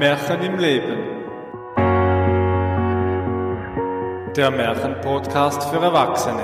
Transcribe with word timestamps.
Märchen 0.00 0.40
im 0.40 0.58
Leben. 0.58 0.96
Der 4.34 4.50
Märchenpodcast 4.50 5.64
für 5.64 5.76
Erwachsene. 5.76 6.40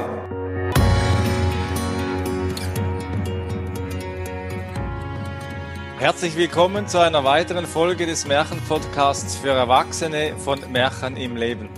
Herzlich 5.98 6.36
willkommen 6.36 6.86
zu 6.86 6.98
einer 6.98 7.24
weiteren 7.24 7.64
Folge 7.64 8.04
des 8.04 8.26
Märchenpodcasts 8.26 9.36
für 9.36 9.52
Erwachsene 9.52 10.36
von 10.36 10.60
Märchen 10.70 11.16
im 11.16 11.36
Leben. 11.36 11.70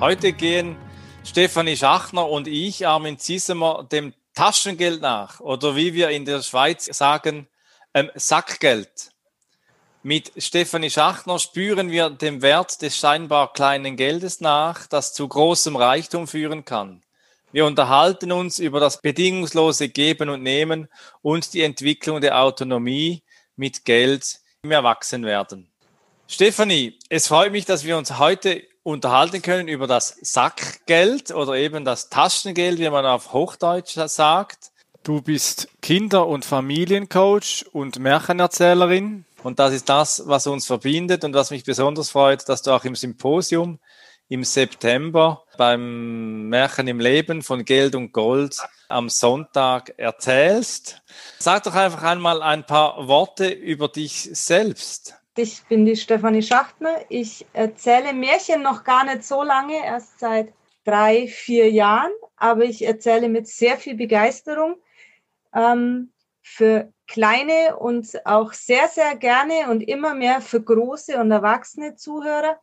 Heute 0.00 0.34
gehen 0.34 0.76
Stefanie 1.24 1.78
Schachner 1.78 2.28
und 2.28 2.48
ich, 2.48 2.86
Armin 2.86 3.18
Ziesemer, 3.18 3.88
dem 3.90 4.12
Taschengeld 4.34 5.00
nach 5.00 5.40
oder 5.40 5.74
wie 5.74 5.94
wir 5.94 6.10
in 6.10 6.26
der 6.26 6.42
Schweiz 6.42 6.84
sagen, 6.84 7.48
ähm, 7.94 8.10
Sackgeld. 8.14 9.13
Mit 10.06 10.32
Stefanie 10.36 10.90
Schachner 10.90 11.38
spüren 11.38 11.90
wir 11.90 12.10
dem 12.10 12.42
Wert 12.42 12.82
des 12.82 12.94
scheinbar 12.94 13.54
kleinen 13.54 13.96
Geldes 13.96 14.42
nach, 14.42 14.86
das 14.86 15.14
zu 15.14 15.26
großem 15.26 15.76
Reichtum 15.76 16.28
führen 16.28 16.66
kann. 16.66 17.02
Wir 17.52 17.64
unterhalten 17.64 18.30
uns 18.30 18.58
über 18.58 18.80
das 18.80 19.00
bedingungslose 19.00 19.88
Geben 19.88 20.28
und 20.28 20.42
Nehmen 20.42 20.88
und 21.22 21.54
die 21.54 21.62
Entwicklung 21.62 22.20
der 22.20 22.38
Autonomie 22.38 23.22
mit 23.56 23.86
Geld 23.86 24.40
im 24.62 24.72
Erwachsenwerden. 24.72 25.70
Stefanie, 26.28 26.98
es 27.08 27.28
freut 27.28 27.52
mich, 27.52 27.64
dass 27.64 27.84
wir 27.84 27.96
uns 27.96 28.18
heute 28.18 28.62
unterhalten 28.82 29.40
können 29.40 29.68
über 29.68 29.86
das 29.86 30.18
Sackgeld 30.20 31.30
oder 31.30 31.54
eben 31.54 31.86
das 31.86 32.10
Taschengeld, 32.10 32.78
wie 32.78 32.90
man 32.90 33.06
auf 33.06 33.32
Hochdeutsch 33.32 33.94
sagt. 33.94 34.70
Du 35.02 35.22
bist 35.22 35.68
Kinder- 35.80 36.26
und 36.26 36.44
Familiencoach 36.44 37.64
und 37.72 37.98
Märchenerzählerin. 37.98 39.24
Und 39.44 39.58
das 39.58 39.74
ist 39.74 39.90
das, 39.90 40.22
was 40.26 40.46
uns 40.46 40.66
verbindet 40.66 41.22
und 41.22 41.34
was 41.34 41.50
mich 41.50 41.64
besonders 41.64 42.10
freut, 42.10 42.48
dass 42.48 42.62
du 42.62 42.70
auch 42.70 42.84
im 42.84 42.96
Symposium 42.96 43.78
im 44.28 44.42
September 44.42 45.44
beim 45.58 46.48
Märchen 46.48 46.88
im 46.88 46.98
Leben 46.98 47.42
von 47.42 47.62
Geld 47.66 47.94
und 47.94 48.12
Gold 48.12 48.58
am 48.88 49.10
Sonntag 49.10 49.92
erzählst. 49.98 51.02
Sag 51.38 51.62
doch 51.64 51.74
einfach 51.74 52.02
einmal 52.02 52.42
ein 52.42 52.64
paar 52.64 53.06
Worte 53.06 53.50
über 53.50 53.88
dich 53.88 54.30
selbst. 54.32 55.14
Ich 55.36 55.62
bin 55.68 55.84
die 55.84 55.96
Stefanie 55.96 56.42
Schachtner. 56.42 56.96
Ich 57.10 57.44
erzähle 57.52 58.14
Märchen 58.14 58.62
noch 58.62 58.82
gar 58.82 59.04
nicht 59.04 59.24
so 59.24 59.42
lange, 59.42 59.84
erst 59.84 60.20
seit 60.20 60.54
drei, 60.86 61.26
vier 61.26 61.70
Jahren, 61.70 62.12
aber 62.36 62.64
ich 62.64 62.86
erzähle 62.86 63.28
mit 63.28 63.46
sehr 63.46 63.76
viel 63.76 63.94
Begeisterung 63.94 64.76
ähm, 65.54 66.13
für 66.44 66.92
kleine 67.06 67.76
und 67.78 68.06
auch 68.26 68.52
sehr, 68.52 68.88
sehr 68.88 69.16
gerne 69.16 69.70
und 69.70 69.80
immer 69.80 70.14
mehr 70.14 70.42
für 70.42 70.62
große 70.62 71.18
und 71.18 71.30
erwachsene 71.30 71.96
Zuhörer. 71.96 72.60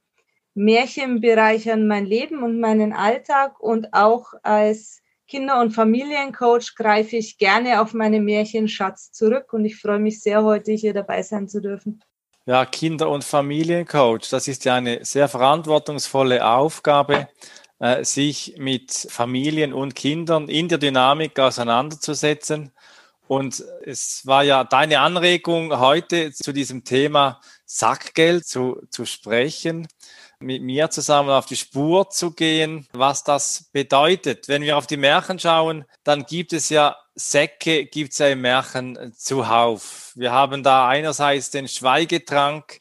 Märchen 0.54 1.20
bereichern 1.20 1.88
mein 1.88 2.06
Leben 2.06 2.44
und 2.44 2.60
meinen 2.60 2.94
Alltag 2.94 3.60
und 3.60 3.94
auch 3.94 4.34
als 4.44 5.02
Kinder- 5.28 5.62
und 5.62 5.72
Familiencoach 5.72 6.76
greife 6.76 7.16
ich 7.16 7.38
gerne 7.38 7.82
auf 7.82 7.94
meine 7.94 8.20
Märchenschatz 8.20 9.12
zurück 9.12 9.52
und 9.54 9.66
ich 9.66 9.80
freue 9.80 10.00
mich 10.00 10.22
sehr, 10.22 10.44
heute 10.44 10.74
hier 10.74 10.94
dabei 10.94 11.24
sein 11.24 11.48
zu 11.48 11.60
dürfen. 11.60 12.04
Ja, 12.46 12.66
Kinder- 12.66 13.10
und 13.10 13.24
Familiencoach, 13.24 14.30
das 14.30 14.48
ist 14.48 14.66
ja 14.66 14.76
eine 14.76 15.04
sehr 15.06 15.28
verantwortungsvolle 15.28 16.46
Aufgabe, 16.46 17.30
äh, 17.80 18.04
sich 18.04 18.56
mit 18.58 18.92
Familien 18.92 19.74
und 19.74 19.96
Kindern 19.96 20.50
in 20.50 20.68
der 20.68 20.78
Dynamik 20.78 21.40
auseinanderzusetzen. 21.40 22.72
Und 23.32 23.64
es 23.86 24.26
war 24.26 24.44
ja 24.44 24.66
deine 24.66 25.00
Anregung, 25.00 25.80
heute 25.80 26.34
zu 26.34 26.52
diesem 26.52 26.84
Thema 26.84 27.40
Sackgeld 27.64 28.46
zu, 28.46 28.82
zu 28.90 29.06
sprechen, 29.06 29.88
mit 30.42 30.62
mir 30.62 30.90
zusammen 30.90 31.30
auf 31.30 31.46
die 31.46 31.56
Spur 31.56 32.10
zu 32.10 32.32
gehen, 32.32 32.90
was 32.92 33.24
das 33.24 33.70
bedeutet. 33.72 34.50
Wenn 34.50 34.64
wir 34.64 34.76
auf 34.76 34.86
die 34.86 34.98
Märchen 34.98 35.40
schauen, 35.40 35.86
dann 36.04 36.26
gibt 36.26 36.52
es 36.52 36.68
ja 36.68 36.98
Säcke, 37.16 37.86
gibt 37.86 38.12
es 38.12 38.18
ja 38.18 38.28
im 38.28 38.42
Märchen 38.42 39.14
zuhauf. 39.16 40.12
Wir 40.16 40.34
haben 40.34 40.62
da 40.62 40.90
einerseits 40.90 41.52
den 41.52 41.70
Schweigetrank, 41.70 42.80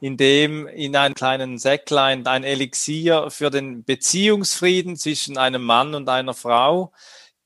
in 0.00 0.16
dem 0.16 0.66
in 0.66 0.96
einem 0.96 1.14
kleinen 1.14 1.58
Säcklein 1.58 2.26
ein 2.26 2.44
Elixier 2.44 3.30
für 3.30 3.50
den 3.50 3.84
Beziehungsfrieden 3.84 4.96
zwischen 4.96 5.36
einem 5.36 5.62
Mann 5.62 5.94
und 5.94 6.08
einer 6.08 6.32
Frau 6.32 6.90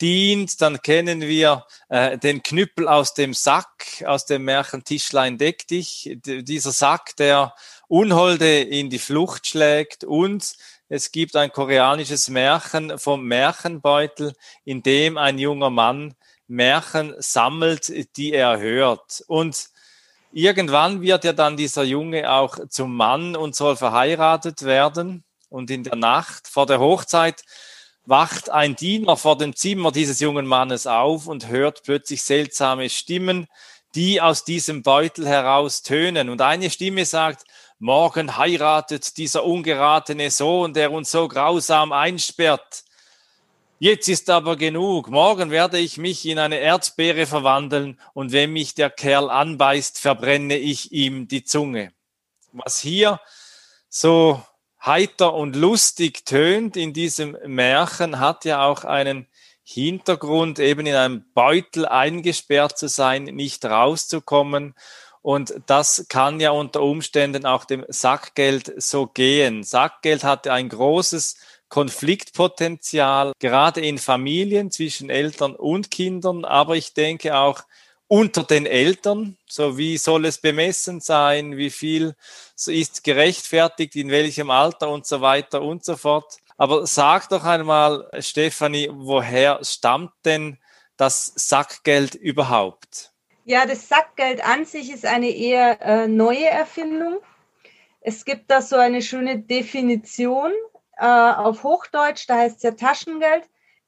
dient, 0.05 0.61
dann 0.61 0.83
kennen 0.83 1.23
wir 1.23 1.65
äh, 1.89 2.19
den 2.19 2.43
Knüppel 2.43 2.89
aus 2.89 3.15
dem 3.15 3.33
Sack, 3.33 4.05
aus 4.05 4.27
dem 4.27 4.45
Märchen 4.45 4.85
Tischlein 4.85 5.39
deck 5.39 5.67
dich, 5.67 6.19
dieser 6.27 6.73
Sack, 6.73 7.17
der 7.17 7.55
Unholde 7.89 8.61
in 8.61 8.91
die 8.91 8.99
Flucht 8.99 9.47
schlägt 9.47 10.05
und 10.05 10.57
es 10.91 11.11
gibt 11.11 11.37
ein 11.37 11.51
koreanisches 11.51 12.29
Märchen 12.29 12.99
vom 12.99 13.25
Märchenbeutel, 13.25 14.35
in 14.65 14.83
dem 14.83 15.17
ein 15.17 15.39
junger 15.39 15.71
Mann 15.71 16.15
Märchen 16.49 17.15
sammelt, 17.19 17.91
die 18.19 18.35
er 18.35 18.61
hört. 18.61 19.25
Und 19.27 19.71
irgendwann 20.33 21.01
wird 21.01 21.25
ja 21.25 21.33
dann 21.33 21.57
dieser 21.57 21.85
Junge 21.85 22.31
auch 22.31 22.59
zum 22.69 22.95
Mann 22.95 23.37
und 23.37 23.57
soll 23.57 23.77
verheiratet 23.77 24.65
werden. 24.65 25.25
Und 25.49 25.71
in 25.71 25.83
der 25.83 25.97
Nacht 25.97 26.47
vor 26.47 26.67
der 26.67 26.81
Hochzeit 26.81 27.43
wacht 28.07 28.51
ein 28.51 28.77
Diener 28.77 29.17
vor 29.17 29.39
dem 29.39 29.57
Zimmer 29.57 29.93
dieses 29.93 30.21
jungen 30.21 30.47
Mannes 30.47 30.87
auf 30.87 31.27
und 31.27 31.49
hört 31.49 31.83
plötzlich 31.85 32.23
seltsame 32.23 32.91
Stimmen, 32.91 33.47
die 33.95 34.21
aus 34.21 34.45
diesem 34.45 34.83
Beutel 34.83 35.27
heraus 35.27 35.83
tönen. 35.83 36.29
Und 36.29 36.41
eine 36.41 36.71
Stimme 36.71 37.05
sagt, 37.07 37.45
morgen 37.79 38.37
heiratet 38.37 39.17
dieser 39.17 39.45
ungeratene 39.45 40.31
Sohn, 40.31 40.75
der 40.75 40.93
uns 40.93 41.11
so 41.11 41.29
grausam 41.29 41.93
einsperrt. 41.93 42.85
Jetzt 43.79 44.09
ist 44.09 44.31
aber 44.31 44.57
genug. 44.57 45.11
Morgen 45.11 45.51
werde 45.51 45.79
ich 45.79 45.99
mich 45.99 46.25
in 46.27 46.39
eine 46.39 46.59
Erzbeere 46.59 47.27
verwandeln 47.27 48.01
und 48.13 48.33
wenn 48.33 48.53
mich 48.53 48.75
der 48.75 48.91
Kerl 48.91 49.31
anbeißt, 49.31 49.99
verbrenne 49.99 50.57
ich 50.57 50.93
ihm 50.93 51.29
die 51.29 51.45
Zunge. 51.45 51.93
Was 52.53 52.79
hier 52.79 53.21
so 53.89 54.43
heiter 54.85 55.35
und 55.35 55.57
lustig 55.57 56.25
tönt 56.25 56.77
in 56.77 56.93
diesem 56.93 57.37
Märchen, 57.47 58.21
hat 58.21 58.45
ja 58.45 58.65
auch 58.65 58.85
einen 58.85 59.27
Hintergrund, 59.63 60.59
eben 60.59 60.87
in 60.87 60.95
einem 60.95 61.25
Beutel 61.35 61.87
eingesperrt 61.87 62.77
zu 62.77 62.89
sein, 62.89 63.25
nicht 63.25 63.65
rauszukommen. 63.65 64.75
Und 65.23 65.55
das 65.67 66.05
kann 66.11 66.39
ja 66.39 66.51
unter 66.51 66.83
Umständen 66.83 67.47
auch 67.47 67.65
dem 67.65 67.85
Sackgeld 67.89 68.75
so 68.77 69.07
gehen. 69.07 69.63
Sackgeld 69.63 70.23
hat 70.23 70.47
ein 70.49 70.69
großes 70.69 71.39
Konfliktpotenzial, 71.71 73.33
gerade 73.39 73.81
in 73.81 73.97
Familien 73.97 74.71
zwischen 74.71 75.09
Eltern 75.09 75.57
und 75.57 75.91
Kindern, 75.91 76.45
aber 76.45 76.77
ich 76.77 76.93
denke 76.93 77.39
auch 77.39 77.63
unter 78.15 78.45
den 78.45 78.65
Eltern, 78.65 79.37
so 79.45 79.77
wie 79.77 79.99
soll 79.99 80.25
es 80.25 80.39
bemessen 80.39 81.01
sein, 81.01 81.57
wie 81.57 81.71
viel 81.71 82.15
ist 82.55 83.03
gerechtfertigt, 83.03 83.97
in 83.97 84.09
welchem 84.09 84.53
Alter 84.53 84.89
und 84.89 85.05
so 85.05 85.21
weiter 85.21 85.63
und 85.63 85.85
so 85.85 85.97
fort. 85.97 86.39
Aber 86.57 86.87
sag 86.87 87.29
doch 87.31 87.43
einmal, 87.43 88.09
Stefanie, 88.21 88.89
woher 88.93 89.59
stammt 89.65 90.13
denn 90.25 90.59
das 90.97 91.33
Sackgeld 91.35 92.15
überhaupt? 92.15 93.11
Ja, 93.47 93.67
das 93.67 93.89
Sackgeld 93.89 94.45
an 94.45 94.65
sich 94.65 94.93
ist 94.93 95.05
eine 95.05 95.31
eher 95.31 95.83
äh, 95.83 96.07
neue 96.07 96.47
Erfindung. 96.47 97.19
Es 98.01 98.25
gibt 98.25 98.49
da 98.49 98.63
so 98.63 98.77
eine 98.77 99.03
schöne 99.03 99.41
Definition 99.41 100.53
äh, 100.99 101.05
auf 101.05 101.65
Hochdeutsch, 101.65 102.27
da 102.29 102.37
heißt 102.37 102.59
es 102.59 102.63
ja 102.63 102.71
Taschengeld. 102.71 103.43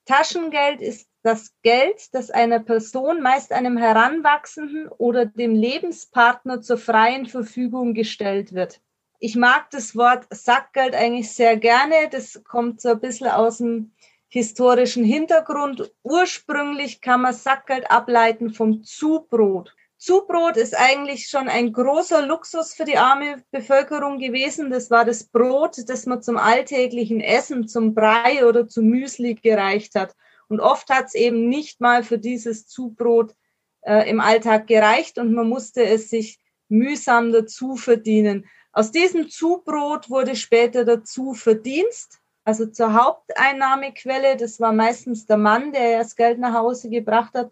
Taschengeld 0.05 0.81
ist 0.81 1.09
das 1.27 1.53
Geld, 1.63 2.15
das 2.15 2.31
einer 2.31 2.61
Person, 2.61 3.21
meist 3.21 3.53
einem 3.53 3.77
Heranwachsenden 3.77 4.89
oder 4.89 5.27
dem 5.27 5.57
Lebenspartner 5.57 6.63
zur 6.63 6.79
freien 6.79 7.27
Verfügung 7.27 7.95
gestellt 7.95 8.55
wird. 8.55 8.81
Ich 9.19 9.35
mag 9.35 9.69
das 9.71 9.97
Wort 9.97 10.27
Sackgeld 10.31 10.95
eigentlich 10.95 11.33
sehr 11.33 11.57
gerne. 11.57 12.09
Das 12.13 12.43
kommt 12.45 12.81
so 12.81 12.91
ein 12.91 13.01
bisschen 13.01 13.27
aus 13.27 13.59
dem 13.59 13.93
historischen 14.29 15.05
Hintergrund. 15.05 15.93
Ursprünglich 16.05 17.01
kann 17.01 17.23
man 17.23 17.35
Sackgeld 17.35 17.91
ableiten 17.91 18.51
vom 18.51 18.85
Zubrot. 18.85 19.75
Zubrot 19.99 20.57
ist 20.57 20.79
eigentlich 20.79 21.27
schon 21.27 21.49
ein 21.49 21.73
großer 21.73 22.25
Luxus 22.25 22.75
für 22.75 22.85
die 22.85 22.99
arme 22.99 23.43
Bevölkerung 23.51 24.19
gewesen. 24.19 24.71
Das 24.71 24.93
war 24.93 25.05
das 25.05 25.25
Brot, 25.25 25.77
das 25.89 26.07
man 26.07 26.23
zum 26.23 26.37
alltäglichen 26.37 27.21
Essen, 27.21 27.67
zum 27.67 27.95
Brei 27.95 28.47
oder 28.47 28.69
zum 28.69 28.85
Müsli 28.85 29.35
gereicht 29.35 29.97
hat. 29.97 30.15
Und 30.49 30.61
oft 30.61 30.89
hat 30.91 31.07
es 31.07 31.15
eben 31.15 31.49
nicht 31.49 31.81
mal 31.81 32.03
für 32.03 32.19
dieses 32.19 32.67
Zubrot 32.69 33.35
äh, 33.83 34.09
im 34.09 34.21
Alltag 34.21 34.67
gereicht 34.67 35.19
und 35.19 35.33
man 35.33 35.49
musste 35.49 35.85
es 35.85 36.11
sich 36.11 36.41
mühsam 36.69 37.33
dazu 37.33 37.77
verdienen. 37.77 38.47
Aus 38.73 38.91
diesem 38.91 39.29
Zubrot 39.29 40.11
wurde 40.11 40.37
später 40.37 40.85
der 40.85 41.03
Zuverdienst, 41.03 42.21
also 42.45 42.67
zur 42.67 42.93
Haupteinnahmequelle. 42.93 44.37
Das 44.37 44.61
war 44.61 44.73
meistens 44.73 45.27
der 45.27 45.39
Mann, 45.39 45.73
der 45.73 45.99
das 45.99 46.15
Geld 46.15 46.39
nach 46.39 46.53
Hause 46.53 46.91
gebracht 46.91 47.35
hat, 47.35 47.51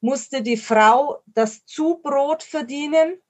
musste 0.00 0.42
die 0.42 0.56
Frau 0.56 1.22
das 1.26 1.64
Zubrot 1.66 2.42
verdienen. 2.42 3.20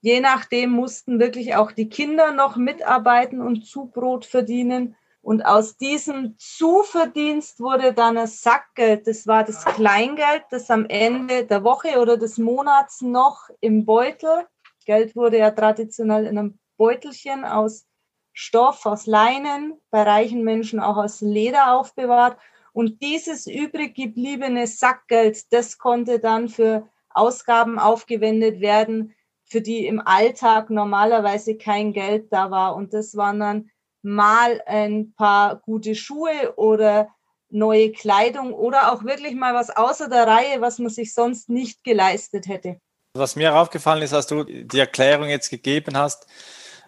Je 0.00 0.20
nachdem 0.20 0.70
mussten 0.70 1.20
wirklich 1.20 1.54
auch 1.54 1.72
die 1.72 1.88
Kinder 1.88 2.32
noch 2.32 2.56
mitarbeiten 2.56 3.40
und 3.40 3.64
Zubrot 3.66 4.24
verdienen. 4.24 4.96
Und 5.22 5.42
aus 5.42 5.76
diesem 5.76 6.34
Zuverdienst 6.36 7.60
wurde 7.60 7.92
dann 7.92 8.18
ein 8.18 8.26
Sackgeld. 8.26 9.06
Das 9.06 9.26
war 9.28 9.44
das 9.44 9.64
Kleingeld, 9.64 10.42
das 10.50 10.68
am 10.68 10.84
Ende 10.86 11.46
der 11.46 11.62
Woche 11.62 12.00
oder 12.00 12.16
des 12.16 12.38
Monats 12.38 13.00
noch 13.02 13.48
im 13.60 13.86
Beutel. 13.86 14.46
Geld 14.84 15.14
wurde 15.14 15.38
ja 15.38 15.52
traditionell 15.52 16.26
in 16.26 16.38
einem 16.38 16.58
Beutelchen 16.76 17.44
aus 17.44 17.86
Stoff, 18.32 18.84
aus 18.84 19.06
Leinen, 19.06 19.80
bei 19.90 20.02
reichen 20.02 20.42
Menschen 20.42 20.80
auch 20.80 20.96
aus 20.96 21.20
Leder 21.20 21.76
aufbewahrt. 21.76 22.36
Und 22.72 23.00
dieses 23.00 23.46
übrig 23.46 23.94
gebliebene 23.94 24.66
Sackgeld, 24.66 25.52
das 25.52 25.78
konnte 25.78 26.18
dann 26.18 26.48
für 26.48 26.88
Ausgaben 27.10 27.78
aufgewendet 27.78 28.60
werden, 28.60 29.14
für 29.44 29.60
die 29.60 29.86
im 29.86 30.00
Alltag 30.00 30.70
normalerweise 30.70 31.56
kein 31.56 31.92
Geld 31.92 32.32
da 32.32 32.50
war. 32.50 32.74
Und 32.74 32.92
das 32.92 33.14
waren 33.16 33.38
dann 33.38 33.70
mal 34.02 34.62
ein 34.66 35.14
paar 35.16 35.56
gute 35.56 35.94
Schuhe 35.94 36.54
oder 36.56 37.08
neue 37.50 37.92
Kleidung 37.92 38.52
oder 38.52 38.92
auch 38.92 39.04
wirklich 39.04 39.34
mal 39.34 39.54
was 39.54 39.70
außer 39.70 40.08
der 40.08 40.26
Reihe, 40.26 40.60
was 40.60 40.78
man 40.78 40.90
sich 40.90 41.14
sonst 41.14 41.48
nicht 41.48 41.84
geleistet 41.84 42.48
hätte. 42.48 42.78
Was 43.14 43.36
mir 43.36 43.54
aufgefallen 43.56 44.02
ist, 44.02 44.14
als 44.14 44.26
du 44.26 44.44
die 44.44 44.78
Erklärung 44.78 45.28
jetzt 45.28 45.50
gegeben 45.50 45.98
hast, 45.98 46.26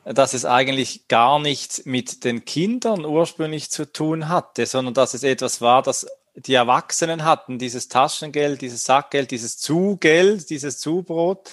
dass 0.05 0.35
es 0.35 0.45
eigentlich 0.45 1.09
gar 1.09 1.39
nichts 1.39 1.85
mit 1.85 2.25
den 2.25 2.45
Kindern 2.45 3.05
ursprünglich 3.05 3.71
zu 3.71 3.91
tun 3.91 4.29
hatte, 4.29 4.67
sondern 4.67 4.95
dass 4.95 5.15
es 5.15 5.23
etwas 5.23 5.61
war, 5.61 5.83
das 5.83 6.07
die 6.35 6.55
Erwachsenen 6.55 7.25
hatten, 7.25 7.59
dieses 7.59 7.89
Taschengeld, 7.89 8.61
dieses 8.61 8.85
Sackgeld, 8.85 9.31
dieses 9.31 9.59
Zugeld, 9.59 10.51
dieses 10.51 10.79
Zubrot. 10.79 11.51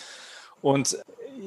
Und 0.62 0.98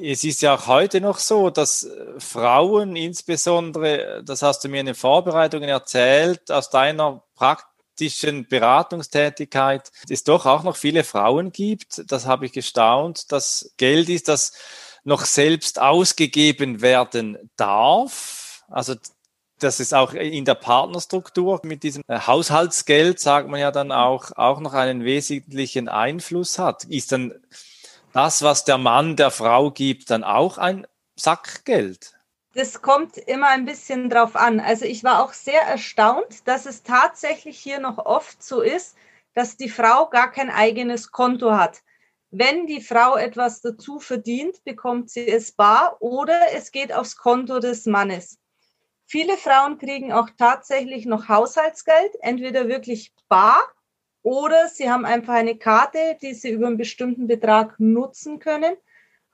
es 0.01 0.23
ist 0.23 0.41
ja 0.41 0.55
auch 0.55 0.67
heute 0.67 1.01
noch 1.01 1.19
so, 1.19 1.49
dass 1.49 1.87
Frauen 2.17 2.95
insbesondere, 2.95 4.23
das 4.23 4.41
hast 4.41 4.63
du 4.63 4.69
mir 4.69 4.79
in 4.79 4.87
den 4.87 4.95
Vorbereitungen 4.95 5.69
erzählt, 5.69 6.51
aus 6.51 6.69
deiner 6.69 7.23
praktischen 7.35 8.47
Beratungstätigkeit, 8.47 9.91
es 10.09 10.23
doch 10.23 10.45
auch 10.45 10.63
noch 10.63 10.75
viele 10.75 11.03
Frauen 11.03 11.51
gibt. 11.51 12.03
Das 12.11 12.25
habe 12.25 12.45
ich 12.45 12.51
gestaunt. 12.51 13.31
Das 13.31 13.73
Geld 13.77 14.09
ist, 14.09 14.27
das 14.27 14.53
noch 15.03 15.25
selbst 15.25 15.79
ausgegeben 15.79 16.81
werden 16.81 17.37
darf. 17.55 18.63
Also 18.67 18.95
das 19.59 19.79
ist 19.79 19.93
auch 19.93 20.13
in 20.13 20.43
der 20.43 20.55
Partnerstruktur 20.55 21.61
mit 21.63 21.83
diesem 21.83 22.03
Haushaltsgeld, 22.09 23.19
sagt 23.19 23.47
man 23.47 23.59
ja 23.59 23.71
dann 23.71 23.91
auch, 23.91 24.31
auch 24.35 24.59
noch 24.59 24.73
einen 24.73 25.05
wesentlichen 25.05 25.87
Einfluss 25.87 26.59
hat. 26.59 26.83
Ist 26.85 27.13
dann 27.13 27.33
das, 28.15 28.41
was 28.43 28.63
der 28.63 28.77
Mann 28.77 29.17
der 29.17 29.29
Frau 29.29 29.71
gibt, 29.71 30.09
dann 30.09 30.23
auch 30.23 30.57
ein 30.57 30.87
Sackgeld? 31.17 32.17
Das 32.53 32.81
kommt 32.81 33.17
immer 33.17 33.49
ein 33.49 33.65
bisschen 33.65 34.09
drauf 34.09 34.37
an. 34.37 34.61
Also 34.61 34.85
ich 34.85 35.03
war 35.03 35.21
auch 35.21 35.33
sehr 35.33 35.61
erstaunt, 35.61 36.47
dass 36.47 36.65
es 36.65 36.83
tatsächlich 36.83 37.59
hier 37.59 37.81
noch 37.81 37.97
oft 37.97 38.41
so 38.41 38.61
ist, 38.61 38.95
dass 39.33 39.57
die 39.57 39.67
Frau 39.67 40.07
gar 40.07 40.31
kein 40.31 40.49
eigenes 40.49 41.11
Konto 41.11 41.51
hat. 41.51 41.81
Wenn 42.31 42.67
die 42.67 42.79
Frau 42.79 43.17
etwas 43.17 43.59
dazu 43.59 43.99
verdient, 43.99 44.63
bekommt 44.63 45.09
sie 45.09 45.27
es 45.27 45.51
bar 45.51 45.97
oder 45.99 46.53
es 46.53 46.71
geht 46.71 46.93
aufs 46.93 47.17
Konto 47.17 47.59
des 47.59 47.85
Mannes. 47.85 48.39
Viele 49.05 49.35
Frauen 49.35 49.77
kriegen 49.77 50.13
auch 50.13 50.29
tatsächlich 50.37 51.05
noch 51.05 51.27
Haushaltsgeld, 51.27 52.13
entweder 52.21 52.69
wirklich 52.69 53.13
bar 53.27 53.59
oder 54.25 54.69
sie 54.69 54.89
haben 54.89 55.05
einfach 55.05 55.35
eine 55.35 55.55
Karte, 55.55 56.17
die 56.19 56.33
sie 56.33 56.49
über 56.49 56.65
einen 56.65 56.77
bestimmten 56.77 57.27
Betrag 57.27 57.79
nutzen 57.79 58.39
können. 58.39 58.75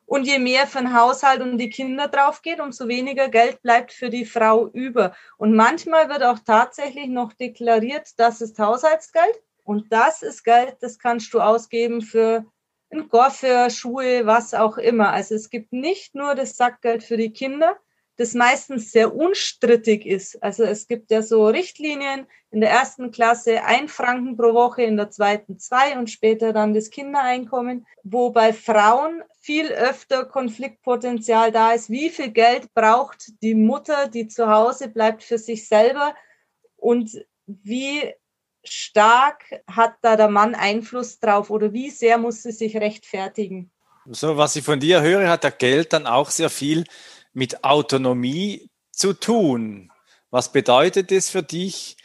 Und 0.06 0.28
je 0.28 0.38
mehr 0.38 0.68
für 0.68 0.80
den 0.80 0.94
Haushalt 0.94 1.40
und 1.40 1.58
die 1.58 1.70
Kinder 1.70 2.10
drauf 2.10 2.42
geht, 2.42 2.60
umso 2.60 2.90
weniger 2.90 3.30
Geld 3.30 3.62
bleibt 3.62 3.94
für 3.94 4.10
die 4.10 4.26
Frau 4.26 4.68
über. 4.68 5.16
Und 5.38 5.56
manchmal 5.56 6.10
wird 6.10 6.24
auch 6.24 6.40
tatsächlich 6.40 7.08
noch 7.08 7.32
deklariert, 7.32 8.10
das 8.18 8.42
ist 8.42 8.60
Haushaltsgeld 8.60 9.42
und 9.64 9.94
das 9.94 10.24
ist 10.24 10.44
Geld, 10.44 10.76
das 10.82 11.00
kannst 11.00 11.34
du 11.34 11.40
ausgeben 11.40 12.02
für 12.02 12.46
ein 12.90 13.08
Koffer, 13.08 13.70
Schuhe, 13.70 14.26
was 14.26 14.54
auch 14.54 14.78
immer. 14.78 15.14
Also 15.14 15.36
es 15.36 15.50
gibt 15.50 15.72
nicht 15.72 16.16
nur 16.16 16.36
das 16.36 16.58
Sackgeld 16.58 17.02
für 17.02 17.16
die 17.16 17.32
Kinder, 17.32 17.78
das 18.22 18.36
meistens 18.36 18.92
sehr 18.92 19.16
unstrittig 19.16 20.06
ist. 20.06 20.44
Also 20.44 20.64
es 20.64 20.88
gibt 20.88 21.10
ja 21.10 21.24
so 21.24 21.48
Richtlinien 21.48 22.28
in 22.52 22.62
der 22.62 22.70
ersten 22.70 23.10
Klasse 23.10 23.64
ein 23.64 23.88
Franken 23.88 24.38
pro 24.38 24.54
Woche, 24.54 24.84
in 24.84 24.96
der 24.96 25.10
zweiten 25.10 25.58
zwei 25.58 25.98
und 25.98 26.08
später 26.08 26.54
dann 26.54 26.76
das 26.76 26.92
Kindereinkommen, 26.92 27.88
wo 28.04 28.30
bei 28.30 28.54
Frauen 28.54 29.24
viel 29.40 29.70
öfter 29.70 30.26
Konfliktpotenzial 30.26 31.52
da 31.52 31.72
ist. 31.72 31.90
Wie 31.90 32.12
viel 32.12 32.30
Geld 32.30 32.72
braucht 32.76 33.42
die 33.42 33.56
Mutter, 33.56 34.08
die 34.08 34.28
zu 34.28 34.48
Hause 34.50 34.90
bleibt 34.90 35.24
für 35.24 35.40
sich 35.40 35.68
selber 35.68 36.14
und 36.76 37.26
wie 37.48 38.14
stark 38.64 39.46
hat 39.66 39.96
da 40.04 40.16
der 40.16 40.30
Mann 40.30 40.54
Einfluss 40.54 41.20
drauf 41.20 41.50
oder 41.50 41.74
wie 41.74 41.90
sehr 41.90 42.20
muss 42.20 42.44
sie 42.44 42.52
sich 42.52 42.78
rechtfertigen? 42.78 43.72
So, 44.06 44.38
was 44.38 44.56
ich 44.56 44.64
von 44.64 44.80
dir 44.80 45.02
höre, 45.02 45.28
hat 45.28 45.44
der 45.44 45.52
Geld 45.52 45.94
dann 45.94 46.06
auch 46.06 46.30
sehr 46.30 46.52
viel 46.52 46.86
mit 47.34 47.64
Autonomie 47.64 48.70
zu 48.92 49.14
tun. 49.14 49.92
Was 50.30 50.52
bedeutet 50.52 51.12
es 51.12 51.30
für 51.30 51.44
dich, 51.44 51.98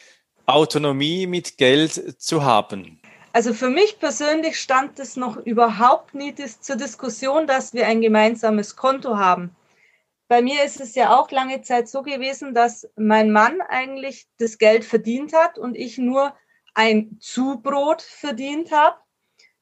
Autonomie 0.47 1.27
mit 1.27 1.59
Geld 1.59 2.21
zu 2.21 2.45
haben? 2.45 3.01
Also 3.33 3.53
für 3.53 3.69
mich 3.69 3.99
persönlich 3.99 4.59
stand 4.59 4.99
es 4.99 5.17
noch 5.17 5.37
überhaupt 5.37 6.15
nie 6.15 6.35
zur 6.35 6.77
Diskussion, 6.77 7.47
dass 7.47 7.75
wir 7.75 7.87
ein 7.87 8.01
gemeinsames 8.01 8.77
Konto 8.77 9.19
haben. 9.19 9.55
Bei 10.29 10.43
mir 10.43 10.65
ist 10.65 10.81
es 10.81 10.95
ja 10.95 11.17
auch 11.17 11.31
lange 11.31 11.63
Zeit 11.63 11.89
so 11.89 12.03
gewesen, 12.03 12.55
dass 12.55 12.89
mein 12.97 13.31
Mann 13.31 13.61
eigentlich 13.61 14.27
das 14.39 14.59
Geld 14.59 14.85
verdient 14.85 15.33
hat 15.35 15.59
und 15.59 15.77
ich 15.77 15.99
nur 15.99 16.35
ein 16.75 17.19
Zubrot 17.21 18.03
verdient 18.03 18.73
habe. 18.73 18.97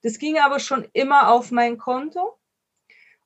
Das 0.03 0.19
ging 0.19 0.39
aber 0.39 0.61
schon 0.61 0.87
immer 0.93 1.33
auf 1.33 1.51
mein 1.51 1.77
Konto. 1.77 2.39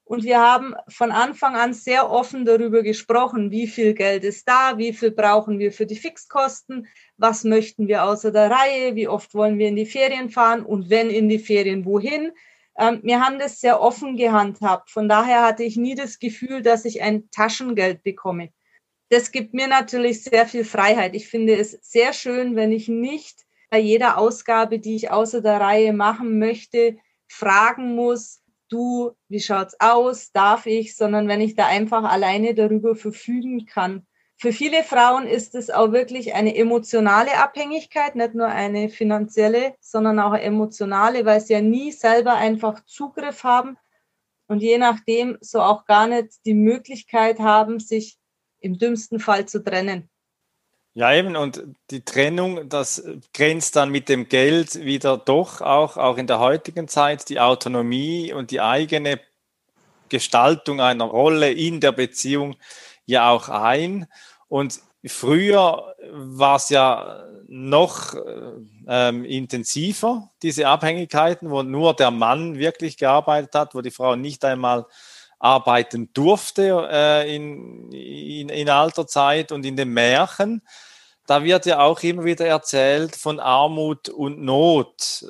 Und 0.09 0.25
wir 0.25 0.41
haben 0.41 0.75
von 0.89 1.13
Anfang 1.13 1.55
an 1.55 1.75
sehr 1.75 2.11
offen 2.11 2.47
darüber 2.47 2.83
gesprochen, 2.83 3.51
wie 3.51 3.67
viel 3.67 3.93
Geld 3.93 4.25
ist 4.25 4.49
da, 4.49 4.79
wie 4.79 4.95
viel 4.95 5.11
brauchen 5.11 5.59
wir 5.59 5.71
für 5.71 5.85
die 5.85 5.97
Fixkosten, 5.97 6.87
was 7.19 7.45
möchten 7.45 7.89
wir 7.89 8.05
außer 8.05 8.33
der 8.33 8.51
Reihe, 8.51 8.95
wie 8.95 9.07
oft 9.07 9.35
wollen 9.35 9.59
wir 9.59 9.69
in 9.69 9.77
die 9.77 9.85
Ferien 9.85 10.31
fahren 10.31 10.65
und 10.65 10.89
wenn 10.89 11.11
in 11.11 11.29
die 11.29 11.39
Ferien, 11.39 11.85
wohin. 11.85 12.33
Ähm, 12.79 13.01
wir 13.03 13.21
haben 13.21 13.39
das 13.39 13.61
sehr 13.61 13.83
offen 13.83 14.17
gehandhabt. 14.17 14.91
Von 14.91 15.11
daher 15.11 15.43
hatte 15.43 15.63
ich 15.63 15.77
nie 15.77 15.95
das 15.95 16.19
Gefühl, 16.19 16.63
dass 16.63 16.87
ich 16.87 17.03
ein 17.03 17.31
Taschengeld 17.31 18.03
bekomme. 18.03 18.49
Das 19.11 19.31
gibt 19.31 19.53
mir 19.53 19.69
natürlich 19.69 20.25
sehr 20.25 20.47
viel 20.47 20.65
Freiheit. 20.65 21.15
Ich 21.15 21.29
finde 21.29 21.55
es 21.57 21.73
sehr 21.83 22.15
schön, 22.15 22.57
wenn 22.57 22.73
ich 22.73 22.89
nicht 22.89 23.45
bei 23.69 23.79
jeder 23.79 24.17
Ausgabe, 24.17 24.79
die 24.79 24.97
ich 24.97 25.11
außer 25.11 25.43
der 25.43 25.61
Reihe 25.61 25.93
machen 25.93 26.39
möchte, 26.39 26.97
fragen 27.27 27.95
muss, 27.95 28.41
du, 28.69 29.13
wie 29.29 29.41
schaut's 29.41 29.77
aus, 29.81 30.33
darf 30.33 30.67
ich, 30.67 30.97
sondern 30.97 31.29
wenn 31.29 31.41
ich 31.41 31.55
da 31.55 31.67
einfach 31.67 32.05
alleine 32.05 32.55
darüber 32.55 32.95
verfügen 32.95 33.67
kann. 33.67 34.07
Für 34.37 34.53
viele 34.53 34.85
Frauen 34.85 35.27
ist 35.27 35.55
es 35.57 35.69
auch 35.69 35.91
wirklich 35.91 36.35
eine 36.35 36.55
emotionale 36.55 37.39
Abhängigkeit, 37.39 38.15
nicht 38.15 38.35
nur 38.35 38.47
eine 38.47 38.89
finanzielle, 38.89 39.75
sondern 39.81 40.21
auch 40.21 40.33
eine 40.33 40.43
emotionale, 40.43 41.25
weil 41.25 41.41
sie 41.41 41.55
ja 41.55 41.61
nie 41.61 41.91
selber 41.91 42.35
einfach 42.35 42.85
Zugriff 42.85 43.43
haben 43.43 43.77
und 44.47 44.61
je 44.63 44.79
nachdem 44.79 45.39
so 45.41 45.61
auch 45.61 45.85
gar 45.87 46.07
nicht 46.07 46.45
die 46.45 46.55
Möglichkeit 46.55 47.41
haben, 47.41 47.81
sich 47.81 48.17
im 48.61 48.79
dümmsten 48.79 49.21
Fall 49.21 49.47
zu 49.47 49.63
trennen. 49.63 50.09
Ja, 50.99 51.13
eben, 51.15 51.37
und 51.37 51.63
die 51.93 52.05
Trennung, 52.05 52.69
das 52.69 53.05
grenzt 53.33 53.77
dann 53.77 53.91
mit 53.91 54.09
dem 54.09 54.29
Geld 54.29 54.85
wieder 54.85 55.17
doch 55.17 55.61
auch, 55.61 55.97
auch 55.97 56.19
in 56.19 56.27
der 56.27 56.41
heutigen 56.41 56.89
Zeit, 56.89 57.29
die 57.29 57.39
Autonomie 57.39 58.33
und 58.33 58.51
die 58.51 58.61
eigene 58.61 59.21
Gestaltung 60.09 60.81
einer 60.81 61.05
Rolle 61.05 61.53
in 61.53 61.79
der 61.79 61.93
Beziehung 61.93 62.57
ja 63.07 63.31
auch 63.31 63.49
ein. 63.49 64.09
Und 64.49 64.81
früher 65.07 65.95
war 66.11 66.57
es 66.57 66.69
ja 66.69 67.23
noch 67.47 68.17
ähm, 68.89 69.25
intensiver, 69.25 70.29
diese 70.43 70.67
Abhängigkeiten, 70.67 71.49
wo 71.49 71.63
nur 71.63 71.95
der 71.95 72.11
Mann 72.11 72.59
wirklich 72.59 72.97
gearbeitet 72.97 73.55
hat, 73.55 73.77
wo 73.77 73.83
die 73.83 73.93
Frau 73.93 74.17
nicht 74.17 74.45
einmal 74.45 74.85
arbeiten 75.39 76.13
durfte 76.13 76.89
äh, 76.91 77.37
in, 77.37 77.93
in, 77.93 78.49
in 78.49 78.69
alter 78.69 79.07
Zeit 79.07 79.53
und 79.53 79.65
in 79.65 79.77
den 79.77 79.91
Märchen 79.91 80.61
da 81.29 81.45
wird 81.45 81.67
ja 81.67 81.81
auch 81.81 82.03
immer 82.03 82.25
wieder 82.25 82.47
erzählt 82.47 83.15
von 83.15 83.39
Armut 83.39 84.09
und 84.09 84.41
Not. 84.43 85.27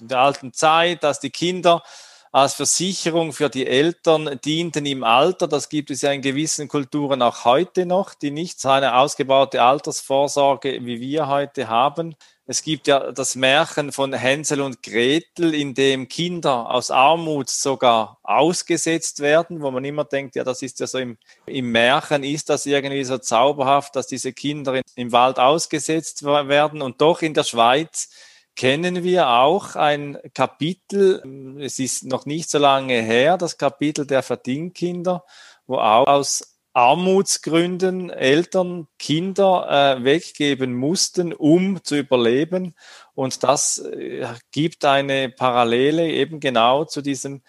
In 0.00 0.08
der 0.08 0.18
alten 0.18 0.52
Zeit, 0.52 1.04
dass 1.04 1.20
die 1.20 1.30
Kinder 1.30 1.84
als 2.32 2.54
Versicherung 2.54 3.32
für 3.32 3.48
die 3.48 3.64
Eltern 3.64 4.40
dienten 4.44 4.84
im 4.86 5.04
Alter. 5.04 5.46
Das 5.46 5.68
gibt 5.68 5.92
es 5.92 6.02
ja 6.02 6.10
in 6.10 6.20
gewissen 6.20 6.66
Kulturen 6.66 7.22
auch 7.22 7.44
heute 7.44 7.86
noch, 7.86 8.12
die 8.12 8.32
nicht 8.32 8.60
so 8.60 8.70
eine 8.70 8.96
ausgebaute 8.96 9.62
Altersvorsorge 9.62 10.84
wie 10.84 11.00
wir 11.00 11.28
heute 11.28 11.68
haben. 11.68 12.16
Es 12.46 12.62
gibt 12.62 12.86
ja 12.88 13.10
das 13.10 13.36
Märchen 13.36 13.90
von 13.90 14.12
Hänsel 14.12 14.60
und 14.60 14.82
Gretel, 14.82 15.54
in 15.54 15.74
dem 15.74 16.08
Kinder 16.08 16.70
aus 16.70 16.90
Armut 16.90 17.48
sogar 17.48 18.18
ausgesetzt 18.22 19.20
werden, 19.20 19.62
wo 19.62 19.70
man 19.70 19.84
immer 19.84 20.04
denkt, 20.04 20.36
ja, 20.36 20.44
das 20.44 20.60
ist 20.60 20.78
ja 20.80 20.86
so 20.86 20.98
im, 20.98 21.16
im 21.46 21.72
Märchen, 21.72 22.22
ist 22.22 22.50
das 22.50 22.66
irgendwie 22.66 23.04
so 23.04 23.16
zauberhaft, 23.16 23.96
dass 23.96 24.08
diese 24.08 24.34
Kinder 24.34 24.74
in, 24.74 24.82
im 24.94 25.12
Wald 25.12 25.38
ausgesetzt 25.38 26.22
werden. 26.22 26.82
Und 26.82 27.00
doch 27.00 27.22
in 27.22 27.32
der 27.32 27.44
Schweiz 27.44 28.10
kennen 28.56 29.02
wir 29.02 29.30
auch 29.30 29.74
ein 29.74 30.18
Kapitel, 30.34 31.58
es 31.60 31.78
ist 31.78 32.04
noch 32.04 32.26
nicht 32.26 32.50
so 32.50 32.58
lange 32.58 33.00
her, 33.00 33.38
das 33.38 33.56
Kapitel 33.56 34.06
der 34.06 34.22
Verdingkinder, 34.22 35.24
wo 35.66 35.78
auch 35.78 36.06
aus 36.06 36.53
Armutsgründen 36.74 38.10
Eltern 38.10 38.88
Kinder 38.98 39.96
äh, 39.98 40.04
weggeben 40.04 40.74
mussten, 40.74 41.32
um 41.32 41.82
zu 41.84 41.96
überleben. 41.96 42.74
Und 43.14 43.44
das 43.44 43.78
äh, 43.78 44.26
gibt 44.50 44.84
eine 44.84 45.28
Parallele 45.30 46.08
eben 46.08 46.40
genau 46.40 46.84
zu 46.84 47.00
diesem 47.00 47.42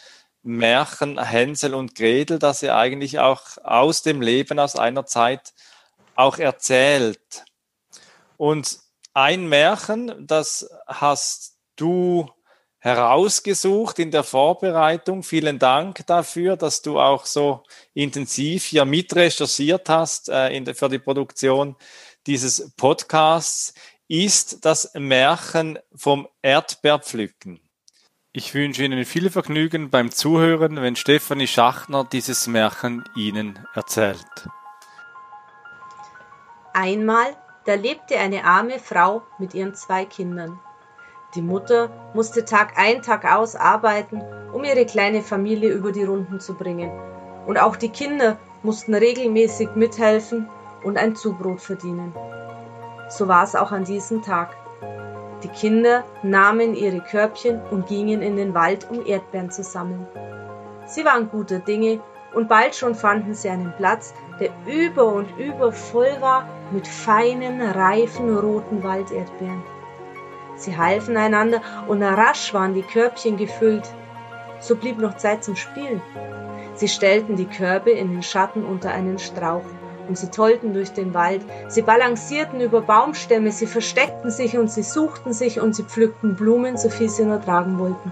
Märchen 0.44 1.18
Hänsel 1.18 1.74
und 1.74 1.96
Gretel, 1.96 2.38
das 2.38 2.62
er 2.62 2.78
eigentlich 2.78 3.18
auch 3.18 3.42
aus 3.64 4.04
dem 4.04 4.22
Leben 4.22 4.60
aus 4.60 4.76
einer 4.76 5.08
Zeit 5.08 5.54
auch 6.14 6.38
erzählt. 6.38 7.46
Und 8.38 8.80
ein 9.16 9.48
Märchen, 9.48 10.28
das 10.28 10.70
hast 10.86 11.58
du 11.78 12.30
herausgesucht 12.86 13.98
in 13.98 14.12
der 14.12 14.24
Vorbereitung. 14.24 15.24
Vielen 15.24 15.58
Dank 15.58 16.06
dafür, 16.06 16.56
dass 16.56 16.84
du 16.84 17.00
auch 17.00 17.26
so 17.26 17.64
intensiv 17.96 18.64
hier 18.66 18.86
mitrecherchiert 18.86 19.90
hast 19.90 20.30
äh, 20.30 20.50
in 20.56 20.66
der, 20.66 20.76
für 20.76 20.88
die 20.88 21.00
Produktion 21.00 21.76
dieses 22.28 22.72
Podcasts, 22.78 23.74
ist 24.08 24.64
das 24.66 24.92
Märchen 24.94 25.80
vom 25.96 26.28
Erdbeerpflücken. 26.44 27.60
Ich 28.34 28.54
wünsche 28.54 28.84
Ihnen 28.84 29.04
viel 29.06 29.32
Vergnügen 29.32 29.90
beim 29.90 30.12
Zuhören, 30.12 30.80
wenn 30.80 30.96
Stefanie 30.96 31.48
Schachner 31.48 32.04
dieses 32.04 32.46
Märchen 32.46 33.04
Ihnen 33.16 33.66
erzählt. 33.74 34.48
Einmal, 36.74 37.36
da 37.66 37.74
lebte 37.74 38.20
eine 38.20 38.44
arme 38.44 38.78
Frau 38.78 39.24
mit 39.40 39.56
ihren 39.56 39.74
zwei 39.74 40.06
Kindern. 40.06 40.60
Die 41.36 41.42
Mutter 41.42 41.90
musste 42.14 42.46
Tag 42.46 42.78
ein, 42.78 43.02
Tag 43.02 43.26
aus 43.26 43.58
arbeiten, 43.58 44.22
um 44.54 44.64
ihre 44.64 44.86
kleine 44.86 45.22
Familie 45.22 45.74
über 45.74 45.92
die 45.92 46.06
Runden 46.06 46.40
zu 46.40 46.54
bringen. 46.54 46.90
Und 47.46 47.58
auch 47.58 47.76
die 47.76 47.90
Kinder 47.90 48.38
mussten 48.64 48.96
regelmäßig 48.96 49.70
mithelfen 49.76 50.48
und 50.84 50.98
ein 50.98 51.16
Zubrot 51.16 51.60
verdienen. 51.60 52.14
So 53.10 53.28
war 53.28 53.44
es 53.44 53.56
auch 53.56 53.74
an 53.74 53.84
diesem 53.84 54.22
Tag. 54.22 54.56
Die 55.44 55.50
Kinder 55.50 56.06
nahmen 56.24 56.74
ihre 56.74 57.02
Körbchen 57.02 57.62
und 57.70 57.88
gingen 57.88 58.22
in 58.22 58.38
den 58.38 58.54
Wald, 58.54 58.90
um 58.90 59.06
Erdbeeren 59.06 59.52
zu 59.52 59.62
sammeln. 59.62 60.08
Sie 60.88 61.04
waren 61.04 61.30
guter 61.30 61.60
Dinge 61.60 62.00
und 62.34 62.48
bald 62.48 62.76
schon 62.76 62.96
fanden 62.96 63.34
sie 63.34 63.50
einen 63.50 63.74
Platz, 63.76 64.14
der 64.40 64.52
über 64.66 65.06
und 65.06 65.28
über 65.38 65.74
voll 65.74 66.16
war 66.22 66.48
mit 66.72 66.88
feinen, 66.88 67.62
reifen, 67.62 68.38
roten 68.38 68.84
Walderdbeeren. 68.84 69.75
Sie 70.56 70.78
halfen 70.78 71.18
einander 71.18 71.62
und 71.88 72.02
rasch 72.02 72.54
waren 72.54 72.74
die 72.74 72.82
Körbchen 72.82 73.38
gefüllt. 73.38 73.90
So 74.60 74.76
blieb 74.76 74.98
noch 74.98 75.18
Zeit 75.18 75.44
zum 75.44 75.56
Spielen. 75.56 76.02
Sie 76.76 76.88
stellten 76.88 77.36
die 77.36 77.46
Körbe 77.46 77.92
in 77.92 78.12
den 78.12 78.24
Schatten 78.24 78.66
unter 78.66 78.92
einen 78.92 79.20
Strauch 79.20 79.64
und 80.08 80.18
sie 80.18 80.30
tollten 80.30 80.74
durch 80.74 80.92
den 80.92 81.14
Wald. 81.14 81.42
Sie 81.68 81.82
balancierten 81.82 82.62
über 82.62 82.82
Baumstämme, 82.82 83.52
sie 83.52 83.68
versteckten 83.68 84.32
sich 84.32 84.58
und 84.58 84.70
sie 84.70 84.84
suchten 84.84 85.34
sich 85.34 85.60
und 85.60 85.76
sie 85.76 85.84
pflückten 85.84 86.36
Blumen, 86.36 86.78
so 86.78 86.90
viel 86.90 87.10
sie 87.10 87.26
nur 87.26 87.42
tragen 87.42 87.80
wollten. 87.80 88.12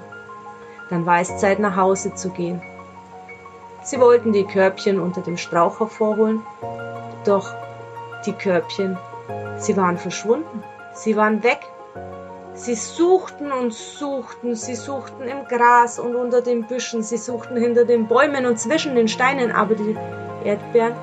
Dann 0.89 1.05
war 1.05 1.19
es 1.19 1.37
Zeit, 1.37 1.59
nach 1.59 1.75
Hause 1.75 2.13
zu 2.13 2.29
gehen. 2.29 2.61
Sie 3.83 3.99
wollten 3.99 4.31
die 4.31 4.45
Körbchen 4.45 4.99
unter 4.99 5.21
dem 5.21 5.37
Strauch 5.37 5.79
hervorholen, 5.79 6.41
doch 7.25 7.53
die 8.25 8.33
Körbchen, 8.33 8.97
sie 9.57 9.75
waren 9.75 9.97
verschwunden, 9.97 10.63
sie 10.93 11.17
waren 11.17 11.43
weg. 11.43 11.59
Sie 12.55 12.75
suchten 12.75 13.51
und 13.51 13.73
suchten, 13.73 14.53
sie 14.53 14.75
suchten 14.75 15.23
im 15.23 15.47
Gras 15.47 15.97
und 15.97 16.15
unter 16.15 16.41
den 16.41 16.67
Büschen, 16.67 17.01
sie 17.01 17.17
suchten 17.17 17.57
hinter 17.57 17.83
den 17.83 18.07
Bäumen 18.07 18.45
und 18.45 18.59
zwischen 18.59 18.95
den 18.95 19.07
Steinen, 19.07 19.51
aber 19.51 19.73
die 19.73 19.97
Erdbeeren, 20.43 20.93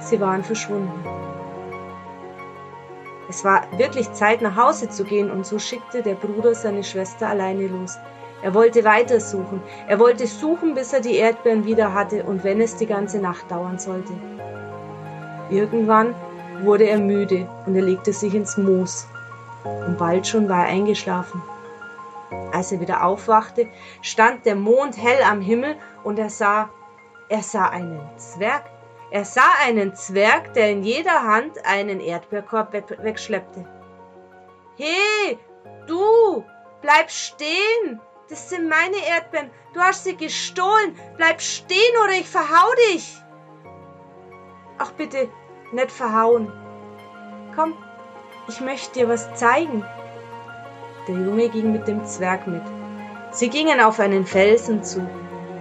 sie 0.00 0.18
waren 0.20 0.42
verschwunden. 0.42 1.04
Es 3.28 3.44
war 3.44 3.64
wirklich 3.76 4.10
Zeit, 4.14 4.40
nach 4.40 4.56
Hause 4.56 4.88
zu 4.88 5.04
gehen, 5.04 5.30
und 5.30 5.44
so 5.44 5.58
schickte 5.58 6.02
der 6.02 6.14
Bruder 6.14 6.54
seine 6.54 6.82
Schwester 6.82 7.28
alleine 7.28 7.66
los. 7.66 7.98
Er 8.40 8.54
wollte 8.54 8.82
weitersuchen. 8.84 9.62
Er 9.88 9.98
wollte 9.98 10.26
suchen, 10.26 10.74
bis 10.74 10.94
er 10.94 11.00
die 11.00 11.16
Erdbeeren 11.16 11.66
wieder 11.66 11.92
hatte 11.92 12.22
und 12.22 12.42
wenn 12.42 12.60
es 12.62 12.76
die 12.76 12.86
ganze 12.86 13.18
Nacht 13.18 13.50
dauern 13.50 13.78
sollte. 13.78 14.12
Irgendwann 15.50 16.14
wurde 16.62 16.84
er 16.84 16.98
müde 16.98 17.46
und 17.66 17.76
er 17.76 17.82
legte 17.82 18.14
sich 18.14 18.34
ins 18.34 18.56
Moos 18.56 19.06
und 19.86 19.98
bald 19.98 20.26
schon 20.26 20.48
war 20.48 20.66
er 20.66 20.72
eingeschlafen. 20.72 21.42
Als 22.52 22.72
er 22.72 22.80
wieder 22.80 23.04
aufwachte, 23.04 23.68
stand 24.02 24.46
der 24.46 24.56
Mond 24.56 24.96
hell 24.96 25.22
am 25.22 25.40
Himmel 25.40 25.76
und 26.04 26.18
er 26.18 26.30
sah, 26.30 26.70
er 27.28 27.42
sah 27.42 27.68
einen 27.68 28.00
Zwerg. 28.16 28.64
Er 29.10 29.24
sah 29.24 29.50
einen 29.64 29.94
Zwerg, 29.94 30.52
der 30.54 30.70
in 30.70 30.82
jeder 30.82 31.22
Hand 31.22 31.64
einen 31.64 32.00
Erdbeerkorb 32.00 32.72
wegschleppte. 32.72 33.64
Hey, 34.76 35.38
du, 35.86 36.44
bleib 36.82 37.10
stehen! 37.10 38.00
Das 38.28 38.48
sind 38.50 38.68
meine 38.68 38.96
Erdbeeren. 39.08 39.50
Du 39.72 39.80
hast 39.80 40.04
sie 40.04 40.16
gestohlen. 40.16 40.98
Bleib 41.16 41.40
stehen 41.40 41.96
oder 42.02 42.14
ich 42.14 42.28
verhau 42.28 42.74
dich. 42.90 43.16
Ach 44.78 44.90
bitte, 44.92 45.28
nicht 45.72 45.92
verhauen. 45.92 46.52
Komm, 47.54 47.74
ich 48.48 48.60
möchte 48.60 49.00
dir 49.00 49.08
was 49.08 49.34
zeigen. 49.34 49.84
Der 51.08 51.14
Junge 51.14 51.48
ging 51.48 51.72
mit 51.72 51.86
dem 51.88 52.04
Zwerg 52.04 52.46
mit. 52.46 52.62
Sie 53.30 53.48
gingen 53.48 53.80
auf 53.80 54.00
einen 54.00 54.26
Felsen 54.26 54.82
zu, 54.82 55.06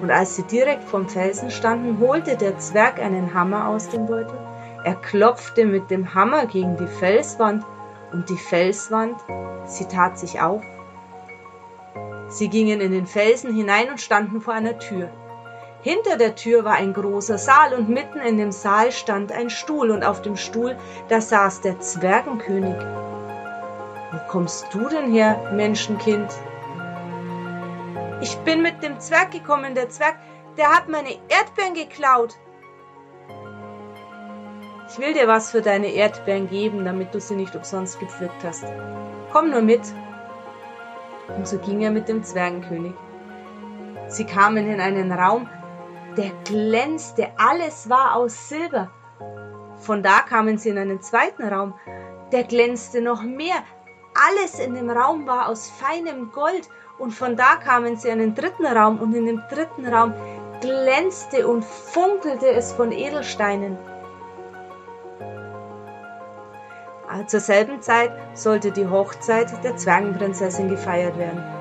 und 0.01 0.11
als 0.11 0.35
sie 0.35 0.43
direkt 0.43 0.83
vom 0.83 1.07
Felsen 1.09 1.51
standen, 1.51 1.99
holte 1.99 2.35
der 2.37 2.57
Zwerg 2.57 2.99
einen 2.99 3.33
Hammer 3.33 3.67
aus 3.67 3.89
dem 3.89 4.05
Beutel. 4.05 4.37
Er 4.83 4.95
klopfte 4.95 5.65
mit 5.65 5.89
dem 5.89 6.13
Hammer 6.13 6.45
gegen 6.45 6.77
die 6.77 6.87
Felswand, 6.87 7.63
und 8.11 8.29
die 8.29 8.37
Felswand, 8.37 9.15
sie 9.65 9.85
tat 9.85 10.17
sich 10.17 10.39
auf. 10.41 10.63
Sie 12.29 12.49
gingen 12.49 12.81
in 12.81 12.91
den 12.91 13.07
Felsen 13.07 13.53
hinein 13.53 13.89
und 13.89 13.99
standen 13.99 14.41
vor 14.41 14.53
einer 14.53 14.77
Tür. 14.77 15.09
Hinter 15.85 16.17
der 16.17 16.33
Tür 16.33 16.65
war 16.65 16.73
ein 16.73 16.93
großer 16.93 17.37
Saal 17.37 17.75
und 17.75 17.89
mitten 17.89 18.17
in 18.17 18.39
dem 18.39 18.51
Saal 18.51 18.91
stand 18.91 19.31
ein 19.31 19.51
Stuhl 19.51 19.91
und 19.91 20.03
auf 20.03 20.19
dem 20.23 20.35
Stuhl, 20.35 20.75
da 21.09 21.21
saß 21.21 21.61
der 21.61 21.79
Zwergenkönig. 21.79 22.75
Wo 24.11 24.17
kommst 24.27 24.65
du 24.73 24.89
denn 24.89 25.11
her, 25.11 25.51
Menschenkind? 25.53 26.33
Ich 28.19 28.35
bin 28.37 28.63
mit 28.63 28.81
dem 28.81 28.99
Zwerg 28.99 29.29
gekommen, 29.29 29.75
der 29.75 29.89
Zwerg, 29.89 30.15
der 30.57 30.75
hat 30.75 30.89
meine 30.89 31.19
Erdbeeren 31.29 31.75
geklaut. 31.75 32.33
Ich 34.89 34.97
will 34.97 35.13
dir 35.13 35.27
was 35.27 35.51
für 35.51 35.61
deine 35.61 35.93
Erdbeeren 35.93 36.49
geben, 36.49 36.83
damit 36.83 37.13
du 37.13 37.19
sie 37.19 37.35
nicht 37.35 37.55
umsonst 37.55 37.99
gepflückt 37.99 38.43
hast. 38.43 38.65
Komm 39.31 39.51
nur 39.51 39.61
mit. 39.61 39.83
Und 41.37 41.47
so 41.47 41.59
ging 41.59 41.81
er 41.81 41.91
mit 41.91 42.07
dem 42.07 42.23
Zwergenkönig. 42.23 42.93
Sie 44.07 44.25
kamen 44.25 44.67
in 44.67 44.79
einen 44.79 45.11
Raum, 45.11 45.47
der 46.17 46.31
glänzte, 46.45 47.27
alles 47.37 47.89
war 47.89 48.15
aus 48.15 48.49
Silber. 48.49 48.89
Von 49.77 50.01
da 50.03 50.19
kamen 50.21 50.57
sie 50.57 50.69
in 50.69 50.77
einen 50.77 51.01
zweiten 51.01 51.43
Raum, 51.43 51.73
der 52.31 52.43
glänzte 52.43 53.01
noch 53.01 53.21
mehr. 53.21 53.55
Alles 54.27 54.59
in 54.59 54.75
dem 54.75 54.89
Raum 54.89 55.27
war 55.27 55.49
aus 55.49 55.69
feinem 55.69 56.31
Gold 56.31 56.69
und 56.97 57.11
von 57.11 57.35
da 57.35 57.57
kamen 57.57 57.97
sie 57.97 58.07
in 58.09 58.21
einen 58.21 58.35
dritten 58.35 58.65
Raum 58.65 58.99
und 58.99 59.13
in 59.13 59.25
dem 59.25 59.41
dritten 59.49 59.85
Raum 59.85 60.13
glänzte 60.61 61.47
und 61.47 61.65
funkelte 61.65 62.47
es 62.47 62.71
von 62.71 62.91
Edelsteinen. 62.91 63.77
Zur 67.27 67.39
selben 67.39 67.81
Zeit 67.81 68.11
sollte 68.33 68.71
die 68.71 68.87
Hochzeit 68.87 69.63
der 69.63 69.77
Zwergenprinzessin 69.77 70.69
gefeiert 70.69 71.17
werden. 71.17 71.54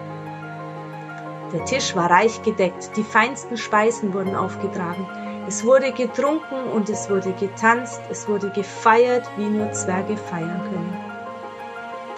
Der 1.55 1.65
Tisch 1.67 1.95
war 1.95 2.11
reich 2.11 2.43
gedeckt, 2.43 2.91
die 2.97 3.05
feinsten 3.05 3.57
Speisen 3.57 4.13
wurden 4.13 4.35
aufgetragen. 4.35 5.07
Es 5.47 5.65
wurde 5.65 5.93
getrunken 5.93 6.65
und 6.75 6.89
es 6.89 7.09
wurde 7.09 7.33
getanzt, 7.33 8.01
es 8.11 8.27
wurde 8.27 8.51
gefeiert, 8.51 9.25
wie 9.37 9.45
nur 9.45 9.71
Zwerge 9.71 10.17
feiern 10.17 10.61
können. 10.65 10.97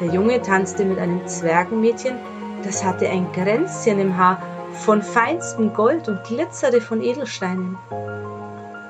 Der 0.01 0.09
Junge 0.09 0.41
tanzte 0.41 0.87
mit 0.87 0.99
einem 0.99 1.27
Zwergenmädchen, 1.27 2.17
das 2.65 2.83
hatte 2.83 3.11
ein 3.11 3.31
Kränzchen 3.33 3.99
im 3.99 4.17
Haar 4.17 4.41
von 4.73 5.03
feinstem 5.03 5.75
Gold 5.75 6.09
und 6.09 6.25
glitzerte 6.25 6.81
von 6.81 7.03
Edelsteinen. 7.03 7.77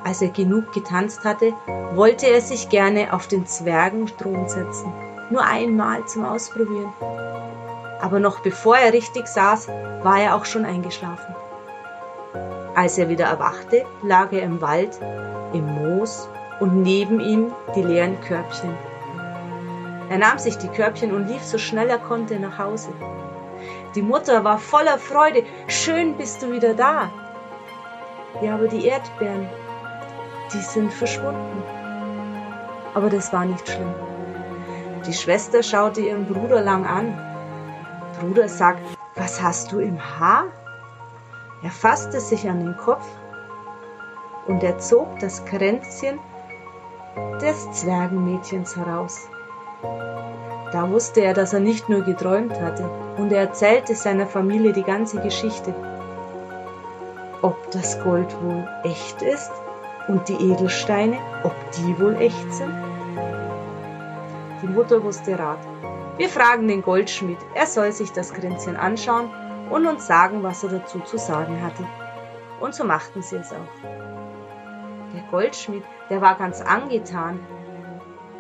Als 0.05 0.23
er 0.23 0.29
genug 0.29 0.73
getanzt 0.73 1.25
hatte, 1.25 1.55
wollte 1.95 2.27
er 2.27 2.41
sich 2.41 2.69
gerne 2.69 3.13
auf 3.13 3.27
den 3.27 3.47
Zwergenthron 3.47 4.49
setzen. 4.49 4.93
nur 5.31 5.45
einmal 5.45 6.07
zum 6.07 6.25
Ausprobieren. 6.25 6.93
Aber 8.01 8.21
noch 8.21 8.41
bevor 8.41 8.77
er 8.77 8.93
richtig 8.93 9.27
saß, 9.27 9.69
war 10.03 10.21
er 10.21 10.35
auch 10.35 10.45
schon 10.45 10.65
eingeschlafen. 10.65 11.35
Als 12.75 12.99
er 12.99 13.09
wieder 13.09 13.25
erwachte, 13.25 13.85
lag 14.03 14.33
er 14.33 14.43
im 14.43 14.61
Wald, 14.61 14.99
im 15.53 15.65
Moos 15.65 16.29
und 16.61 16.83
neben 16.83 17.21
ihm 17.21 17.53
die 17.75 17.83
leeren 17.83 18.21
Körbchen. 18.21 18.75
Er 20.09 20.19
nahm 20.19 20.39
sich 20.39 20.57
die 20.59 20.69
Körbchen 20.69 21.13
und 21.13 21.27
lief 21.27 21.43
so 21.43 21.59
schnell 21.59 21.89
er 21.89 21.99
konnte 21.99 22.39
nach 22.39 22.59
Hause. 22.59 22.91
Die 23.95 24.03
Mutter 24.03 24.45
war 24.45 24.59
voller 24.59 24.99
Freude. 24.99 25.43
Schön 25.69 26.17
bist 26.17 26.43
du 26.43 26.53
wieder 26.53 26.75
da. 26.75 27.11
Ja, 28.43 28.55
aber 28.55 28.69
die 28.69 28.85
Erdbeeren, 28.85 29.49
die 30.53 30.61
sind 30.61 30.93
verschwunden. 30.93 31.63
Aber 32.95 33.09
das 33.09 33.33
war 33.33 33.47
nicht 33.47 33.69
schlimm. 33.69 33.95
Die 35.07 35.15
Schwester 35.15 35.63
schaute 35.63 36.03
ihren 36.03 36.27
Bruder 36.27 36.61
lang 36.61 36.85
an. 36.87 37.36
Bruder 38.21 38.49
sagt, 38.49 38.81
was 39.15 39.43
hast 39.43 39.73
du 39.73 39.79
im 39.79 39.99
Haar? 39.99 40.45
Er 41.63 41.71
fasste 41.71 42.21
sich 42.21 42.49
an 42.49 42.61
den 42.61 42.77
Kopf 42.77 43.07
und 44.47 44.63
er 44.63 44.79
zog 44.79 45.19
das 45.21 45.45
Kränzchen 45.45 46.19
des 47.41 47.73
Zwergenmädchens 47.73 48.77
heraus. 48.77 49.29
Da 50.73 50.91
wusste 50.91 51.21
er, 51.21 51.35
dass 51.35 51.53
er 51.53 51.61
nicht 51.61 51.89
nur 51.89 52.03
geträumt 52.03 52.61
hatte, 52.61 52.89
und 53.17 53.33
er 53.33 53.41
erzählte 53.41 53.95
seiner 53.95 54.27
Familie 54.27 54.73
die 54.73 54.83
ganze 54.83 55.21
Geschichte. 55.21 55.75
Ob 57.43 57.71
das 57.71 58.03
Gold 58.03 58.35
wohl 58.43 58.69
echt 58.83 59.23
ist 59.23 59.51
und 60.09 60.29
die 60.29 60.53
Edelsteine, 60.53 61.17
ob 61.45 61.55
die 61.73 61.99
wohl 62.01 62.17
echt 62.17 62.53
sind? 62.53 62.75
Die 64.63 64.69
Mutter 64.69 65.03
wusste 65.03 65.39
Rat. 65.39 65.59
Wir 66.17 66.29
fragen 66.29 66.69
den 66.69 66.83
Goldschmied, 66.83 67.39
er 67.55 67.67
soll 67.67 67.93
sich 67.93 68.13
das 68.13 68.33
Kränzchen 68.33 68.77
anschauen 68.77 69.31
und 69.71 69.87
uns 69.87 70.07
sagen, 70.07 70.43
was 70.43 70.63
er 70.63 70.71
dazu 70.71 71.01
zu 71.01 71.19
sagen 71.19 71.63
hatte. 71.63 71.87
Und 72.61 72.75
so 72.75 72.85
machten 72.85 73.23
sie 73.23 73.37
es 73.37 73.53
auch. 73.53 73.83
Der 75.15 75.23
Goldschmied, 75.31 75.85
der 76.09 76.21
war 76.21 76.37
ganz 76.37 76.61
angetan 76.61 77.41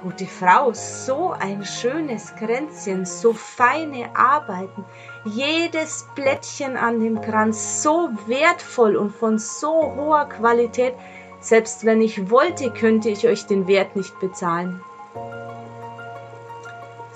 Gute 0.02 0.26
Frau, 0.26 0.72
so 0.72 1.32
ein 1.32 1.64
schönes 1.64 2.34
Kränzchen, 2.36 3.06
so 3.06 3.32
feine 3.32 4.14
Arbeiten, 4.14 4.84
jedes 5.24 6.06
Blättchen 6.14 6.76
an 6.76 7.00
dem 7.00 7.20
Kranz 7.20 7.82
so 7.82 8.10
wertvoll 8.26 8.94
und 8.94 9.10
von 9.10 9.38
so 9.38 9.94
hoher 9.96 10.28
Qualität, 10.28 10.94
selbst 11.40 11.84
wenn 11.84 12.02
ich 12.02 12.30
wollte, 12.30 12.70
könnte 12.70 13.08
ich 13.08 13.26
euch 13.26 13.46
den 13.46 13.66
Wert 13.66 13.96
nicht 13.96 14.20
bezahlen. 14.20 14.80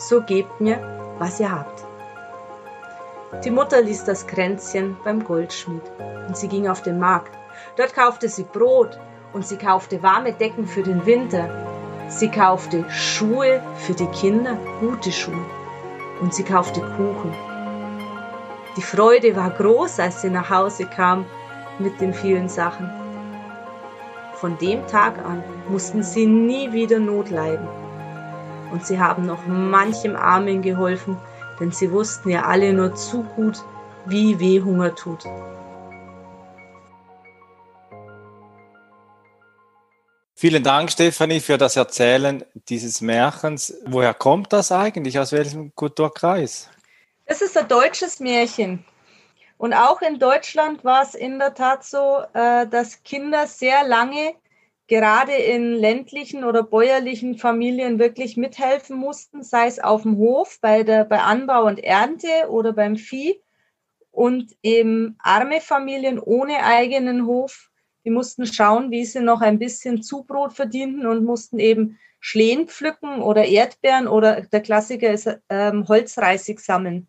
So 0.01 0.21
gebt 0.23 0.61
mir, 0.61 0.79
was 1.21 1.39
ihr 1.39 1.53
habt. 1.53 1.85
Die 3.45 3.51
Mutter 3.51 3.81
ließ 3.81 4.05
das 4.05 4.27
Kränzchen 4.27 4.97
beim 5.05 5.23
Goldschmied 5.23 5.85
und 6.27 6.37
sie 6.37 6.49
ging 6.49 6.69
auf 6.69 6.83
den 6.83 6.99
Markt. 6.99 7.33
Dort 7.77 7.95
kaufte 7.95 8.29
sie 8.29 8.45
Brot 8.45 8.99
und 9.33 9.47
sie 9.47 9.59
kaufte 9.59 10.03
warme 10.03 10.33
Decken 10.33 10.67
für 10.67 10.83
den 10.83 11.07
Winter 11.07 11.49
Sie 12.11 12.29
kaufte 12.29 12.85
Schuhe 12.91 13.63
für 13.77 13.95
die 13.95 14.09
Kinder, 14.09 14.59
gute 14.81 15.13
Schuhe. 15.13 15.47
Und 16.21 16.35
sie 16.35 16.43
kaufte 16.43 16.81
Kuchen. 16.81 17.33
Die 18.77 18.83
Freude 18.83 19.37
war 19.37 19.51
groß, 19.51 20.01
als 20.01 20.21
sie 20.21 20.29
nach 20.29 20.51
Hause 20.51 20.87
kam 20.87 21.25
mit 21.79 22.01
den 22.01 22.13
vielen 22.13 22.49
Sachen. 22.49 22.91
Von 24.35 24.59
dem 24.59 24.85
Tag 24.89 25.25
an 25.25 25.45
mussten 25.69 26.03
sie 26.03 26.27
nie 26.27 26.73
wieder 26.73 26.99
Not 26.99 27.31
leiden. 27.31 27.69
Und 28.71 28.87
sie 28.87 28.99
haben 28.99 29.27
noch 29.27 29.47
manchem 29.47 30.17
Armen 30.17 30.63
geholfen, 30.63 31.17
denn 31.59 31.73
sie 31.73 31.91
wussten 31.91 32.31
ja 32.31 32.45
alle 32.45 32.73
nur 32.73 32.95
zu 32.95 33.23
gut, 33.23 33.63
wie 34.07 34.39
weh 34.39 34.61
Hunger 34.61 34.95
tut. 34.95 35.25
Vielen 40.35 40.63
Dank, 40.63 40.91
Stefanie, 40.91 41.41
für 41.41 41.59
das 41.59 41.77
Erzählen 41.77 42.43
dieses 42.71 43.03
Märchens. 43.03 43.75
Woher 43.85 44.15
kommt 44.15 44.55
das 44.55 44.73
eigentlich? 44.73 45.19
Aus 45.19 45.33
welchem 45.33 45.75
Kulturkreis? 45.75 46.71
Es 47.27 47.43
ist 47.43 47.59
ein 47.59 47.69
deutsches 47.69 48.21
Märchen. 48.21 48.83
Und 49.59 49.75
auch 49.75 50.01
in 50.01 50.19
Deutschland 50.19 50.83
war 50.83 51.03
es 51.03 51.15
in 51.15 51.39
der 51.39 51.53
Tat 51.53 51.85
so, 51.85 52.23
äh, 52.33 52.67
dass 52.67 53.03
Kinder 53.03 53.47
sehr 53.47 53.87
lange 53.87 54.35
gerade 54.91 55.33
in 55.33 55.73
ländlichen 55.73 56.45
oder 56.45 56.63
bäuerlichen 56.63 57.39
Familien 57.39 57.99
wirklich 57.99 58.37
mithelfen 58.37 58.99
mussten, 58.99 59.43
sei 59.43 59.67
es 59.67 59.79
auf 59.79 60.03
dem 60.03 60.19
Hof, 60.19 60.59
bei, 60.61 60.83
der, 60.83 61.07
bei 61.07 61.21
Anbau 61.21 61.65
und 61.67 61.79
Ernte 61.79 62.51
oder 62.51 62.75
beim 62.75 62.97
Vieh. 62.97 63.41
Und 64.11 64.55
eben 64.63 65.17
arme 65.21 65.63
Familien 65.63 66.19
ohne 66.19 66.65
eigenen 66.65 67.25
Hof 67.25 67.71
die 68.05 68.11
mussten 68.11 68.47
schauen, 68.47 68.91
wie 68.91 69.05
sie 69.05 69.21
noch 69.21 69.41
ein 69.41 69.59
bisschen 69.59 70.03
Zubrot 70.03 70.53
verdienten 70.53 71.07
und 71.07 71.25
mussten 71.25 71.59
eben 71.59 71.99
Schlehen 72.19 72.67
pflücken 72.69 73.23
oder 73.23 73.45
Erdbeeren 73.47 74.07
oder 74.07 74.43
der 74.43 74.61
Klassiker 74.61 75.11
ist 75.11 75.29
ähm, 75.49 75.89
Holzreisig 75.89 76.61
sammeln. 76.61 77.07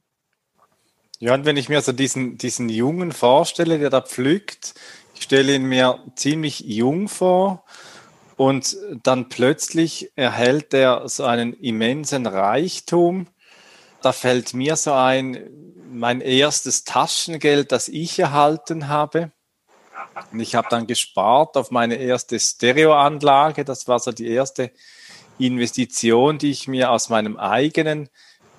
Ja, 1.19 1.33
und 1.35 1.45
wenn 1.45 1.57
ich 1.57 1.69
mir 1.69 1.81
so 1.81 1.91
diesen, 1.91 2.37
diesen 2.37 2.67
Jungen 2.69 3.11
vorstelle, 3.11 3.77
der 3.77 3.89
da 3.89 4.01
pflückt, 4.01 4.73
ich 5.21 5.25
stelle 5.25 5.53
ihn 5.53 5.65
mir 5.65 5.99
ziemlich 6.15 6.61
jung 6.61 7.07
vor 7.07 7.63
und 8.37 8.75
dann 9.03 9.29
plötzlich 9.29 10.11
erhält 10.15 10.73
er 10.73 11.07
so 11.07 11.25
einen 11.25 11.53
immensen 11.53 12.25
Reichtum. 12.25 13.27
Da 14.01 14.13
fällt 14.13 14.55
mir 14.55 14.75
so 14.75 14.93
ein, 14.93 15.47
mein 15.91 16.21
erstes 16.21 16.85
Taschengeld, 16.85 17.71
das 17.71 17.87
ich 17.87 18.17
erhalten 18.17 18.87
habe. 18.87 19.31
Und 20.31 20.39
ich 20.39 20.55
habe 20.55 20.69
dann 20.71 20.87
gespart 20.87 21.55
auf 21.55 21.69
meine 21.69 21.97
erste 21.97 22.39
Stereoanlage. 22.39 23.63
Das 23.63 23.87
war 23.87 23.99
so 23.99 24.11
die 24.11 24.27
erste 24.27 24.71
Investition, 25.37 26.39
die 26.39 26.49
ich 26.49 26.67
mir 26.67 26.89
aus 26.89 27.09
meinem 27.09 27.37
eigenen 27.37 28.09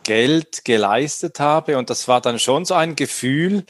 Geld 0.05 0.64
geleistet 0.64 1.40
habe. 1.40 1.77
Und 1.77 1.90
das 1.90 2.07
war 2.07 2.20
dann 2.20 2.38
schon 2.38 2.64
so 2.64 2.75
ein 2.75 2.94
Gefühl, 2.94 3.66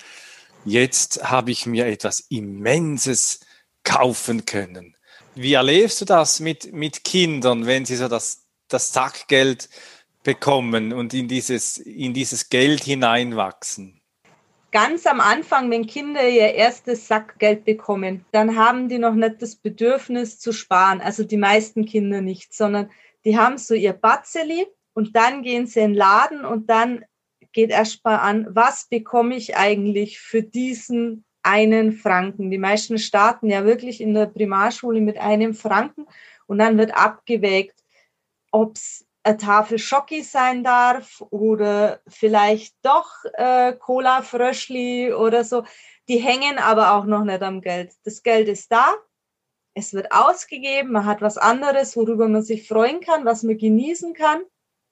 jetzt 0.65 1.23
habe 1.25 1.51
ich 1.51 1.67
mir 1.67 1.87
etwas 1.87 2.21
Immenses 2.29 3.41
kaufen 3.85 4.47
können. 4.47 4.97
Wie 5.35 5.55
erlebst 5.55 6.01
du 6.01 6.05
das 6.05 6.41
mit, 6.41 6.73
mit 6.73 7.05
Kindern, 7.05 7.67
wenn 7.67 7.85
sie 7.85 7.97
so 7.97 8.09
das, 8.09 8.45
das 8.69 8.93
Sackgeld 8.93 9.69
bekommen 10.23 10.93
und 10.93 11.15
in 11.15 11.27
dieses, 11.27 11.79
in 11.79 12.15
dieses 12.15 12.49
Geld 12.49 12.85
hineinwachsen? 12.85 14.03
ganz 14.73 15.07
am 15.07 15.21
Anfang, 15.21 15.71
wenn 15.71 15.87
Kinder 15.87 16.27
ihr 16.27 16.55
erstes 16.55 17.07
Sackgeld 17.07 17.65
bekommen, 17.65 18.25
dann 18.33 18.57
haben 18.57 18.89
die 18.89 18.99
noch 18.99 19.15
nicht 19.15 19.41
das 19.41 19.55
Bedürfnis 19.55 20.41
zu 20.41 20.53
sparen. 20.53 21.01
Also 21.01 21.23
die 21.23 21.37
meisten 21.37 21.85
Kinder 21.85 22.23
nicht, 22.23 22.53
sondern 22.53 22.91
die 23.25 23.39
haben 23.39 23.59
so 23.59 23.75
ihr 23.75 23.93
Batzeli 23.93 24.67
und 24.95 25.15
dann 25.15 25.43
gehen 25.43 25.67
sie 25.67 25.81
in 25.81 25.93
den 25.93 25.97
Laden 25.97 26.45
und 26.45 26.69
dann 26.69 27.05
geht 27.53 27.71
erst 27.71 28.05
mal 28.05 28.17
an, 28.17 28.47
was 28.51 28.87
bekomme 28.89 29.37
ich 29.37 29.57
eigentlich 29.57 30.21
für 30.21 30.43
diesen 30.43 31.25
einen 31.43 31.93
Franken? 31.93 32.51
Die 32.51 32.59
meisten 32.59 32.99
starten 32.99 33.49
ja 33.49 33.65
wirklich 33.65 34.01
in 34.01 34.15
der 34.15 34.27
Primarschule 34.27 35.01
mit 35.01 35.19
einem 35.19 35.55
Franken 35.55 36.07
und 36.47 36.59
dann 36.59 36.79
wird 36.79 36.95
abgewägt, 36.95 37.83
ob 38.51 38.77
es 38.77 39.07
eine 39.25 39.37
Tafel 39.37 39.79
Schocki 39.79 40.23
sein 40.23 40.65
darf 40.65 41.23
oder 41.31 42.01
vielleicht 42.09 42.75
doch 42.83 43.09
äh, 43.35 43.73
Cola 43.73 44.23
Fröschli 44.23 45.13
oder 45.13 45.45
so. 45.45 45.65
Die 46.09 46.19
hängen 46.19 46.59
aber 46.59 46.95
auch 46.95 47.05
noch 47.05 47.25
nicht 47.25 47.43
am 47.43 47.61
Geld. 47.61 47.93
Das 48.05 48.23
Geld 48.23 48.49
ist 48.49 48.73
da, 48.73 48.95
es 49.75 49.95
wird 49.95 50.13
ausgegeben, 50.13 50.93
man 50.93 51.07
hat 51.07 51.23
was 51.23 51.39
anderes, 51.39 51.97
worüber 51.97 52.29
man 52.29 52.43
sich 52.43 52.67
freuen 52.67 53.01
kann, 53.01 53.25
was 53.25 53.43
man 53.43 53.57
genießen 53.57 54.13
kann 54.15 54.43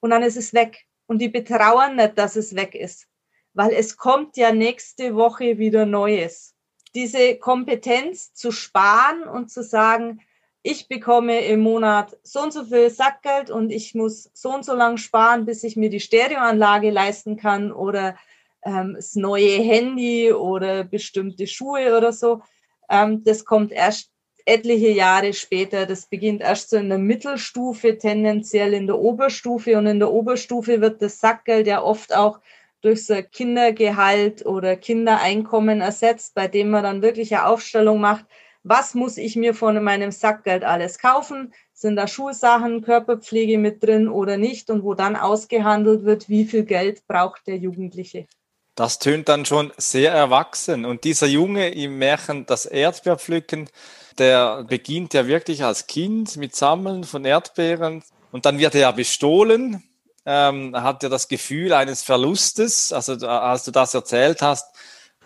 und 0.01 0.11
dann 0.11 0.23
ist 0.23 0.37
es 0.37 0.55
weg. 0.55 0.87
Und 1.11 1.19
die 1.19 1.29
betrauern 1.29 1.97
nicht, 1.97 2.17
dass 2.19 2.37
es 2.37 2.55
weg 2.55 2.77
ist, 2.77 3.09
weil 3.53 3.73
es 3.73 3.97
kommt 3.97 4.37
ja 4.37 4.53
nächste 4.53 5.17
Woche 5.17 5.59
wieder 5.59 5.85
Neues. 5.85 6.55
Diese 6.95 7.37
Kompetenz 7.37 8.33
zu 8.33 8.53
sparen 8.53 9.25
und 9.25 9.51
zu 9.51 9.65
sagen, 9.65 10.21
ich 10.63 10.87
bekomme 10.87 11.41
im 11.47 11.63
Monat 11.63 12.17
so 12.23 12.43
und 12.43 12.53
so 12.53 12.65
viel 12.65 12.91
Sackgeld 12.91 13.51
und 13.51 13.71
ich 13.71 13.93
muss 13.97 14.31
so 14.35 14.55
und 14.55 14.65
so 14.65 14.77
lang 14.77 14.99
sparen, 14.99 15.47
bis 15.47 15.65
ich 15.65 15.77
mir 15.77 15.91
die 15.91 15.99
Stereoanlage 15.99 16.91
leisten 16.91 17.37
kann 17.37 17.73
oder 17.73 18.15
ähm, 18.63 18.93
das 18.95 19.17
neue 19.17 19.59
Handy 19.59 20.33
oder 20.33 20.85
bestimmte 20.85 21.49
Schuhe 21.49 21.97
oder 21.97 22.13
so. 22.13 22.41
Ähm, 22.89 23.25
das 23.25 23.45
kommt 23.45 23.73
erst 23.73 24.13
etliche 24.47 24.91
Jahre 24.91 25.33
später. 25.33 25.87
Das 25.87 26.07
beginnt 26.07 26.41
erst 26.41 26.71
so 26.71 26.77
in 26.77 26.89
der 26.89 26.99
Mittelstufe, 26.99 27.99
tendenziell 27.99 28.75
in 28.75 28.87
der 28.87 28.99
Oberstufe. 28.99 29.77
Und 29.77 29.87
in 29.87 29.99
der 29.99 30.11
Oberstufe 30.11 30.81
wird 30.81 31.03
das 31.03 31.21
Sackgeld 31.21 31.67
ja 31.67 31.83
oft 31.83 32.15
auch 32.15 32.41
durch 32.81 33.07
so 33.07 33.15
Kindergehalt 33.23 34.45
oder 34.47 34.77
Kindereinkommen 34.77 35.81
ersetzt, 35.81 36.35
bei 36.35 36.49
dem 36.49 36.71
man 36.71 36.83
dann 36.83 37.03
wirklich 37.03 37.35
eine 37.35 37.47
Aufstellung 37.47 38.01
macht, 38.01 38.25
was 38.63 38.95
muss 38.95 39.17
ich 39.17 39.37
mir 39.37 39.55
von 39.55 39.83
meinem 39.83 40.11
Sackgeld 40.11 40.65
alles 40.65 40.99
kaufen? 40.99 41.55
Sind 41.73 41.97
da 41.97 42.07
Schulsachen, 42.07 42.83
Körperpflege 42.83 43.57
mit 43.57 43.83
drin 43.83 44.09
oder 44.09 44.37
nicht? 44.37 44.69
Und 44.69 44.85
wo 44.85 44.93
dann 44.95 45.17
ausgehandelt 45.17 46.05
wird, 46.05 46.29
wie 46.29 46.45
viel 46.45 46.65
Geld 46.65 47.07
braucht 47.07 47.47
der 47.47 47.57
Jugendliche. 47.57 48.27
Das 48.75 48.99
tönt 48.99 49.29
dann 49.29 49.47
schon 49.47 49.73
sehr 49.79 50.13
erwachsen. 50.13 50.85
Und 50.85 51.05
dieser 51.05 51.27
Junge 51.27 51.71
im 51.71 51.99
Märchen 51.99 52.45
Das 52.47 52.67
Erdbeerpflücken, 52.67 53.71
der 54.19 54.65
beginnt 54.65 55.15
ja 55.15 55.27
wirklich 55.27 55.65
als 55.65 55.87
Kind 55.87 56.37
mit 56.37 56.55
Sammeln 56.57 57.05
von 57.05 57.25
Erdbeeren. 57.25 58.03
Und 58.33 58.47
dann 58.47 58.59
wird 58.59 58.75
er 58.75 58.83
ja 58.83 58.91
bestohlen, 58.93 59.83
ähm, 60.27 60.77
hat 60.77 61.03
ja 61.03 61.09
das 61.09 61.29
Gefühl 61.29 61.73
eines 61.73 62.03
Verlustes. 62.03 62.93
Also 62.93 63.15
als 63.27 63.65
du 63.65 63.71
das 63.71 63.95
erzählt 63.95 64.43
hast, 64.43 64.67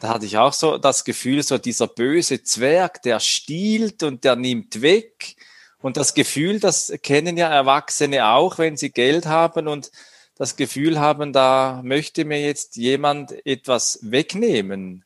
da 0.01 0.09
hatte 0.09 0.27
ich 0.27 0.39
auch 0.39 0.53
so 0.53 0.79
das 0.79 1.05
Gefühl, 1.05 1.43
so 1.43 1.59
dieser 1.59 1.87
böse 1.87 2.43
Zwerg, 2.43 3.03
der 3.03 3.21
stiehlt 3.21 4.03
und 4.03 4.25
der 4.25 4.37
nimmt 4.37 4.83
weg. 4.83 5.37
Und 5.81 5.97
das 5.97 6.15
Gefühl, 6.15 6.61
das 6.61 6.93
kennen 7.03 7.37
ja 7.37 7.49
Erwachsene 7.49 8.29
auch, 8.29 8.59
wenn 8.59 8.77
sie 8.77 8.91
Geld 8.91 9.27
haben 9.27 9.69
und 9.69 9.91
das 10.37 10.57
Gefühl 10.57 10.99
haben, 10.99 11.33
da 11.33 11.81
möchte 11.85 12.25
mir 12.25 12.41
jetzt 12.41 12.77
jemand 12.77 13.47
etwas 13.47 13.99
wegnehmen. 14.03 15.04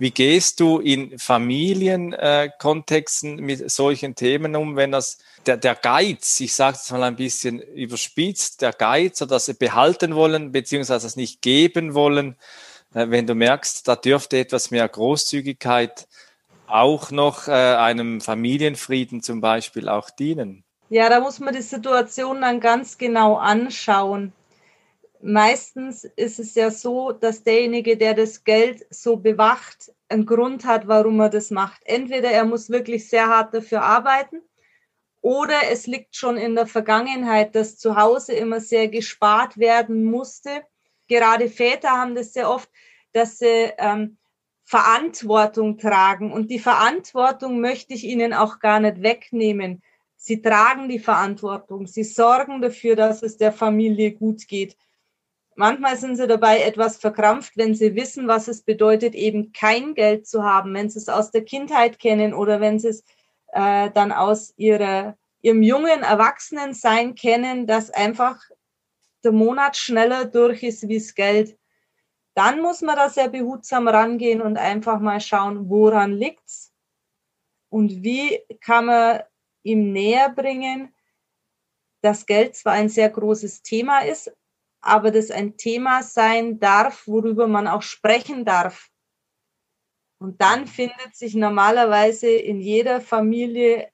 Wie 0.00 0.10
gehst 0.12 0.60
du 0.60 0.78
in 0.78 1.18
Familienkontexten 1.18 3.38
äh, 3.38 3.42
mit 3.42 3.70
solchen 3.70 4.14
Themen 4.14 4.56
um, 4.56 4.74
wenn 4.74 4.92
das 4.92 5.18
der, 5.44 5.58
der 5.58 5.74
Geiz, 5.74 6.40
ich 6.40 6.54
sage 6.54 6.78
es 6.80 6.90
mal 6.90 7.02
ein 7.02 7.16
bisschen 7.16 7.60
überspitzt, 7.60 8.62
der 8.62 8.72
Geiz 8.72 9.20
oder 9.20 9.32
das 9.32 9.52
behalten 9.58 10.14
wollen, 10.14 10.52
beziehungsweise 10.52 11.04
das 11.04 11.16
nicht 11.16 11.42
geben 11.42 11.92
wollen, 11.92 12.36
äh, 12.94 13.10
wenn 13.10 13.26
du 13.26 13.34
merkst, 13.34 13.86
da 13.86 13.94
dürfte 13.94 14.38
etwas 14.38 14.70
mehr 14.70 14.88
Großzügigkeit 14.88 16.08
auch 16.66 17.10
noch 17.10 17.46
äh, 17.46 17.50
einem 17.50 18.22
Familienfrieden 18.22 19.22
zum 19.22 19.42
Beispiel 19.42 19.90
auch 19.90 20.08
dienen? 20.08 20.64
Ja, 20.88 21.10
da 21.10 21.20
muss 21.20 21.40
man 21.40 21.54
die 21.54 21.60
Situation 21.60 22.40
dann 22.40 22.60
ganz 22.60 22.96
genau 22.96 23.36
anschauen. 23.36 24.32
Meistens 25.22 26.04
ist 26.04 26.38
es 26.38 26.54
ja 26.54 26.70
so, 26.70 27.12
dass 27.12 27.42
derjenige, 27.42 27.96
der 27.96 28.14
das 28.14 28.44
Geld 28.44 28.86
so 28.90 29.16
bewacht, 29.16 29.92
einen 30.08 30.26
Grund 30.26 30.64
hat, 30.64 30.88
warum 30.88 31.20
er 31.20 31.28
das 31.28 31.50
macht. 31.50 31.82
Entweder 31.84 32.30
er 32.30 32.44
muss 32.44 32.70
wirklich 32.70 33.08
sehr 33.08 33.28
hart 33.28 33.54
dafür 33.54 33.82
arbeiten 33.82 34.40
oder 35.20 35.70
es 35.70 35.86
liegt 35.86 36.16
schon 36.16 36.36
in 36.36 36.54
der 36.54 36.66
Vergangenheit, 36.66 37.54
dass 37.54 37.78
zu 37.78 37.96
Hause 37.96 38.32
immer 38.32 38.60
sehr 38.60 38.88
gespart 38.88 39.58
werden 39.58 40.04
musste 40.04 40.64
gerade 41.10 41.48
Väter 41.48 41.90
haben 41.90 42.14
das 42.14 42.32
sehr 42.32 42.48
oft, 42.48 42.70
dass 43.12 43.38
sie 43.38 43.72
ähm, 43.76 44.16
Verantwortung 44.64 45.76
tragen. 45.76 46.32
Und 46.32 46.50
die 46.50 46.60
Verantwortung 46.60 47.60
möchte 47.60 47.92
ich 47.92 48.04
ihnen 48.04 48.32
auch 48.32 48.60
gar 48.60 48.80
nicht 48.80 49.02
wegnehmen. 49.02 49.82
Sie 50.16 50.40
tragen 50.40 50.88
die 50.88 51.00
Verantwortung. 51.00 51.86
Sie 51.86 52.04
sorgen 52.04 52.62
dafür, 52.62 52.94
dass 52.94 53.22
es 53.22 53.36
der 53.36 53.52
Familie 53.52 54.12
gut 54.12 54.46
geht. 54.46 54.76
Manchmal 55.56 55.96
sind 55.96 56.16
sie 56.16 56.26
dabei 56.26 56.60
etwas 56.60 56.96
verkrampft, 56.96 57.56
wenn 57.56 57.74
sie 57.74 57.94
wissen, 57.94 58.28
was 58.28 58.48
es 58.48 58.62
bedeutet, 58.62 59.14
eben 59.14 59.52
kein 59.52 59.94
Geld 59.94 60.26
zu 60.26 60.44
haben, 60.44 60.74
wenn 60.74 60.88
sie 60.88 60.98
es 60.98 61.08
aus 61.08 61.30
der 61.30 61.44
Kindheit 61.44 61.98
kennen 61.98 62.32
oder 62.32 62.60
wenn 62.60 62.78
sie 62.78 62.88
es 62.88 63.04
äh, 63.52 63.90
dann 63.90 64.12
aus 64.12 64.54
ihrer, 64.56 65.16
ihrem 65.42 65.62
jungen 65.62 66.02
Erwachsenensein 66.02 67.14
kennen, 67.14 67.66
dass 67.66 67.90
einfach 67.90 68.38
der 69.24 69.32
Monat 69.32 69.76
schneller 69.76 70.24
durch 70.24 70.62
ist 70.62 70.88
wie 70.88 70.98
das 70.98 71.14
Geld, 71.14 71.58
dann 72.34 72.60
muss 72.62 72.80
man 72.80 72.96
da 72.96 73.10
sehr 73.10 73.28
behutsam 73.28 73.88
rangehen 73.88 74.40
und 74.40 74.56
einfach 74.56 75.00
mal 75.00 75.20
schauen, 75.20 75.68
woran 75.68 76.12
liegt's 76.12 76.72
und 77.68 78.02
wie 78.02 78.40
kann 78.60 78.86
man 78.86 79.22
ihm 79.62 79.92
näher 79.92 80.30
bringen, 80.30 80.94
dass 82.02 82.26
Geld 82.26 82.56
zwar 82.56 82.74
ein 82.74 82.88
sehr 82.88 83.10
großes 83.10 83.62
Thema 83.62 84.00
ist, 84.00 84.32
aber 84.80 85.10
das 85.10 85.30
ein 85.30 85.56
Thema 85.56 86.02
sein 86.02 86.58
darf, 86.58 87.06
worüber 87.06 87.46
man 87.46 87.66
auch 87.66 87.82
sprechen 87.82 88.44
darf. 88.44 88.90
Und 90.18 90.40
dann 90.40 90.66
findet 90.66 91.14
sich 91.14 91.34
normalerweise 91.34 92.30
in 92.30 92.60
jeder 92.60 93.00
Familie 93.00 93.88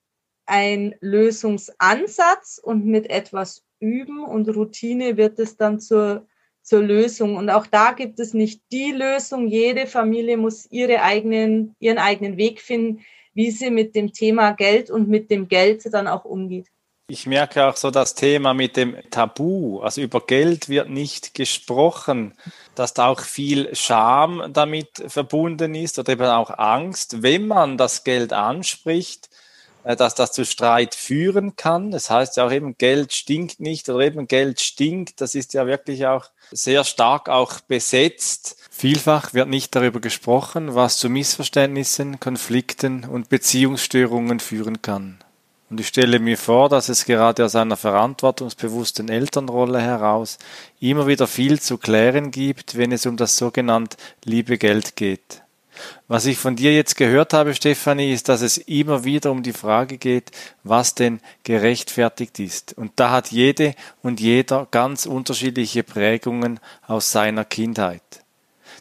ein 0.44 0.94
Lösungsansatz 1.00 2.58
und 2.62 2.84
mit 2.84 3.10
etwas 3.10 3.64
Üben 3.80 4.24
und 4.24 4.48
Routine 4.48 5.16
wird 5.16 5.38
es 5.38 5.56
dann 5.56 5.80
zur, 5.80 6.26
zur 6.62 6.82
Lösung. 6.82 7.36
Und 7.36 7.50
auch 7.50 7.66
da 7.66 7.92
gibt 7.92 8.18
es 8.20 8.32
nicht 8.32 8.62
die 8.72 8.92
Lösung. 8.92 9.48
Jede 9.48 9.86
Familie 9.86 10.36
muss 10.36 10.66
ihre 10.70 11.02
eigenen, 11.02 11.74
ihren 11.78 11.98
eigenen 11.98 12.36
Weg 12.36 12.60
finden, 12.60 13.04
wie 13.34 13.50
sie 13.50 13.70
mit 13.70 13.94
dem 13.94 14.12
Thema 14.12 14.52
Geld 14.52 14.90
und 14.90 15.08
mit 15.08 15.30
dem 15.30 15.46
Geld 15.46 15.84
dann 15.92 16.08
auch 16.08 16.24
umgeht. 16.24 16.68
Ich 17.08 17.24
merke 17.24 17.66
auch 17.66 17.76
so 17.76 17.92
das 17.92 18.16
Thema 18.16 18.52
mit 18.52 18.76
dem 18.76 18.96
Tabu. 19.10 19.78
Also 19.80 20.00
über 20.00 20.20
Geld 20.20 20.68
wird 20.68 20.90
nicht 20.90 21.34
gesprochen, 21.34 22.34
dass 22.74 22.94
da 22.94 23.06
auch 23.06 23.20
viel 23.20 23.72
Scham 23.76 24.50
damit 24.52 25.04
verbunden 25.06 25.76
ist 25.76 26.00
oder 26.00 26.14
eben 26.14 26.26
auch 26.26 26.50
Angst. 26.58 27.22
Wenn 27.22 27.46
man 27.46 27.78
das 27.78 28.02
Geld 28.02 28.32
anspricht, 28.32 29.28
äh, 29.86 29.94
dass 29.94 30.16
das 30.16 30.32
zu 30.32 30.44
Streit 30.44 30.96
führen 30.96 31.54
kann. 31.54 31.92
Das 31.92 32.10
heißt 32.10 32.38
ja 32.38 32.46
auch 32.46 32.50
eben, 32.50 32.76
Geld 32.76 33.12
stinkt 33.12 33.60
nicht 33.60 33.88
oder 33.88 34.04
eben 34.04 34.26
Geld 34.26 34.60
stinkt. 34.60 35.20
Das 35.20 35.36
ist 35.36 35.54
ja 35.54 35.64
wirklich 35.68 36.06
auch 36.08 36.26
sehr 36.50 36.82
stark 36.82 37.28
auch 37.28 37.60
besetzt. 37.60 38.56
Vielfach 38.68 39.32
wird 39.32 39.48
nicht 39.48 39.76
darüber 39.76 40.00
gesprochen, 40.00 40.74
was 40.74 40.96
zu 40.96 41.08
Missverständnissen, 41.08 42.18
Konflikten 42.18 43.04
und 43.04 43.28
Beziehungsstörungen 43.28 44.40
führen 44.40 44.82
kann. 44.82 45.18
Und 45.68 45.80
ich 45.80 45.88
stelle 45.88 46.20
mir 46.20 46.38
vor, 46.38 46.68
dass 46.68 46.88
es 46.88 47.04
gerade 47.04 47.44
aus 47.44 47.56
einer 47.56 47.76
verantwortungsbewussten 47.76 49.08
Elternrolle 49.08 49.80
heraus 49.80 50.38
immer 50.78 51.06
wieder 51.08 51.26
viel 51.26 51.60
zu 51.60 51.76
klären 51.76 52.30
gibt, 52.30 52.76
wenn 52.76 52.92
es 52.92 53.04
um 53.04 53.16
das 53.16 53.36
sogenannte 53.36 53.96
liebe 54.24 54.58
Geld 54.58 54.94
geht. 54.94 55.42
Was 56.08 56.26
ich 56.26 56.38
von 56.38 56.56
dir 56.56 56.74
jetzt 56.74 56.96
gehört 56.96 57.32
habe, 57.32 57.54
Stefanie, 57.54 58.12
ist, 58.12 58.28
dass 58.28 58.40
es 58.42 58.58
immer 58.58 59.04
wieder 59.04 59.30
um 59.30 59.42
die 59.42 59.52
Frage 59.52 59.98
geht, 59.98 60.30
was 60.62 60.94
denn 60.94 61.20
gerechtfertigt 61.44 62.38
ist. 62.38 62.72
Und 62.78 62.92
da 62.96 63.10
hat 63.10 63.32
jede 63.32 63.74
und 64.02 64.20
jeder 64.20 64.66
ganz 64.70 65.04
unterschiedliche 65.04 65.82
Prägungen 65.82 66.60
aus 66.86 67.12
seiner 67.12 67.44
Kindheit. 67.44 68.25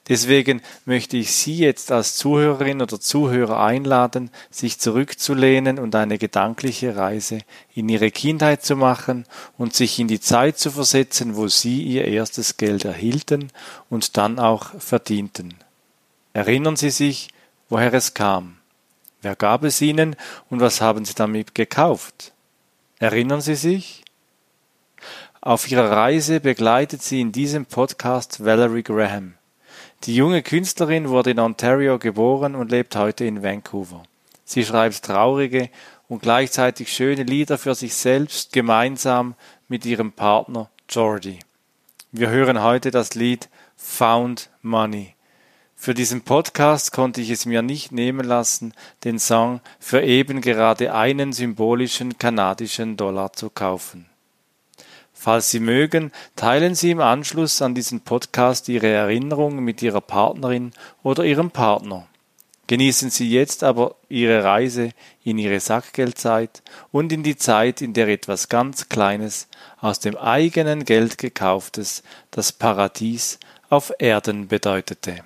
Deswegen 0.07 0.61
möchte 0.85 1.17
ich 1.17 1.33
Sie 1.33 1.57
jetzt 1.57 1.91
als 1.91 2.15
Zuhörerin 2.15 2.81
oder 2.81 2.99
Zuhörer 2.99 3.63
einladen, 3.63 4.29
sich 4.51 4.79
zurückzulehnen 4.79 5.79
und 5.79 5.95
eine 5.95 6.19
gedankliche 6.19 6.95
Reise 6.95 7.39
in 7.73 7.89
Ihre 7.89 8.11
Kindheit 8.11 8.63
zu 8.63 8.75
machen 8.75 9.25
und 9.57 9.73
sich 9.73 9.99
in 9.99 10.07
die 10.07 10.19
Zeit 10.19 10.59
zu 10.59 10.69
versetzen, 10.69 11.35
wo 11.35 11.47
Sie 11.47 11.81
Ihr 11.81 12.05
erstes 12.05 12.57
Geld 12.57 12.85
erhielten 12.85 13.51
und 13.89 14.15
dann 14.15 14.37
auch 14.37 14.79
verdienten. 14.79 15.55
Erinnern 16.33 16.75
Sie 16.75 16.91
sich, 16.91 17.29
woher 17.69 17.93
es 17.93 18.13
kam? 18.13 18.57
Wer 19.23 19.35
gab 19.35 19.63
es 19.63 19.81
Ihnen 19.81 20.15
und 20.51 20.59
was 20.59 20.81
haben 20.81 21.03
Sie 21.03 21.15
damit 21.15 21.55
gekauft? 21.55 22.31
Erinnern 22.99 23.41
Sie 23.41 23.55
sich? 23.55 24.05
Auf 25.45 25.69
ihrer 25.69 25.91
Reise 25.91 26.39
begleitet 26.39 27.03
sie 27.03 27.21
in 27.21 27.31
diesem 27.31 27.67
Podcast 27.67 28.43
Valerie 28.43 28.81
Graham. 28.81 29.35
Die 30.05 30.15
junge 30.15 30.43
Künstlerin 30.43 31.09
wurde 31.09 31.31
in 31.31 31.39
Ontario 31.39 31.97
geboren 31.97 32.53
und 32.53 32.69
lebt 32.69 32.95
heute 32.95 33.25
in 33.25 33.41
Vancouver. 33.41 34.03
Sie 34.43 34.63
schreibt 34.63 35.03
traurige 35.03 35.71
und 36.07 36.21
gleichzeitig 36.21 36.93
schöne 36.93 37.23
Lieder 37.23 37.57
für 37.57 37.73
sich 37.73 37.95
selbst 37.95 38.53
gemeinsam 38.53 39.33
mit 39.67 39.83
ihrem 39.83 40.11
Partner 40.11 40.69
Jordi. 40.89 41.39
Wir 42.11 42.29
hören 42.29 42.61
heute 42.61 42.91
das 42.91 43.15
Lied 43.15 43.49
Found 43.77 44.51
Money. 44.61 45.15
Für 45.75 45.95
diesen 45.95 46.21
Podcast 46.21 46.91
konnte 46.91 47.21
ich 47.21 47.31
es 47.31 47.47
mir 47.47 47.63
nicht 47.63 47.91
nehmen 47.91 48.27
lassen, 48.27 48.75
den 49.03 49.17
Song 49.17 49.59
für 49.79 50.03
eben 50.03 50.39
gerade 50.41 50.93
einen 50.93 51.33
symbolischen 51.33 52.19
kanadischen 52.19 52.95
Dollar 52.95 53.33
zu 53.33 53.49
kaufen. 53.49 54.05
Falls 55.25 55.49
Sie 55.49 55.59
mögen, 55.59 56.11
teilen 56.35 56.75
Sie 56.75 56.91
im 56.91 56.99
Anschluss 56.99 57.59
an 57.63 57.73
diesen 57.73 58.01
Podcast 58.01 58.69
Ihre 58.69 58.89
Erinnerung 58.89 59.55
mit 59.55 59.81
Ihrer 59.81 59.99
Partnerin 59.99 60.71
oder 61.01 61.23
Ihrem 61.23 61.49
Partner. 61.49 62.05
Genießen 62.67 63.09
Sie 63.09 63.31
jetzt 63.31 63.63
aber 63.63 63.95
Ihre 64.07 64.43
Reise 64.43 64.91
in 65.23 65.39
Ihre 65.39 65.59
Sackgeldzeit 65.59 66.61
und 66.91 67.11
in 67.11 67.23
die 67.23 67.37
Zeit, 67.37 67.81
in 67.81 67.93
der 67.93 68.07
etwas 68.07 68.49
ganz 68.49 68.87
Kleines, 68.87 69.47
aus 69.81 69.99
dem 69.99 70.15
eigenen 70.15 70.85
Geld 70.85 71.17
gekauftes, 71.17 72.03
das 72.29 72.51
Paradies 72.51 73.39
auf 73.67 73.91
Erden 73.97 74.47
bedeutete. 74.47 75.23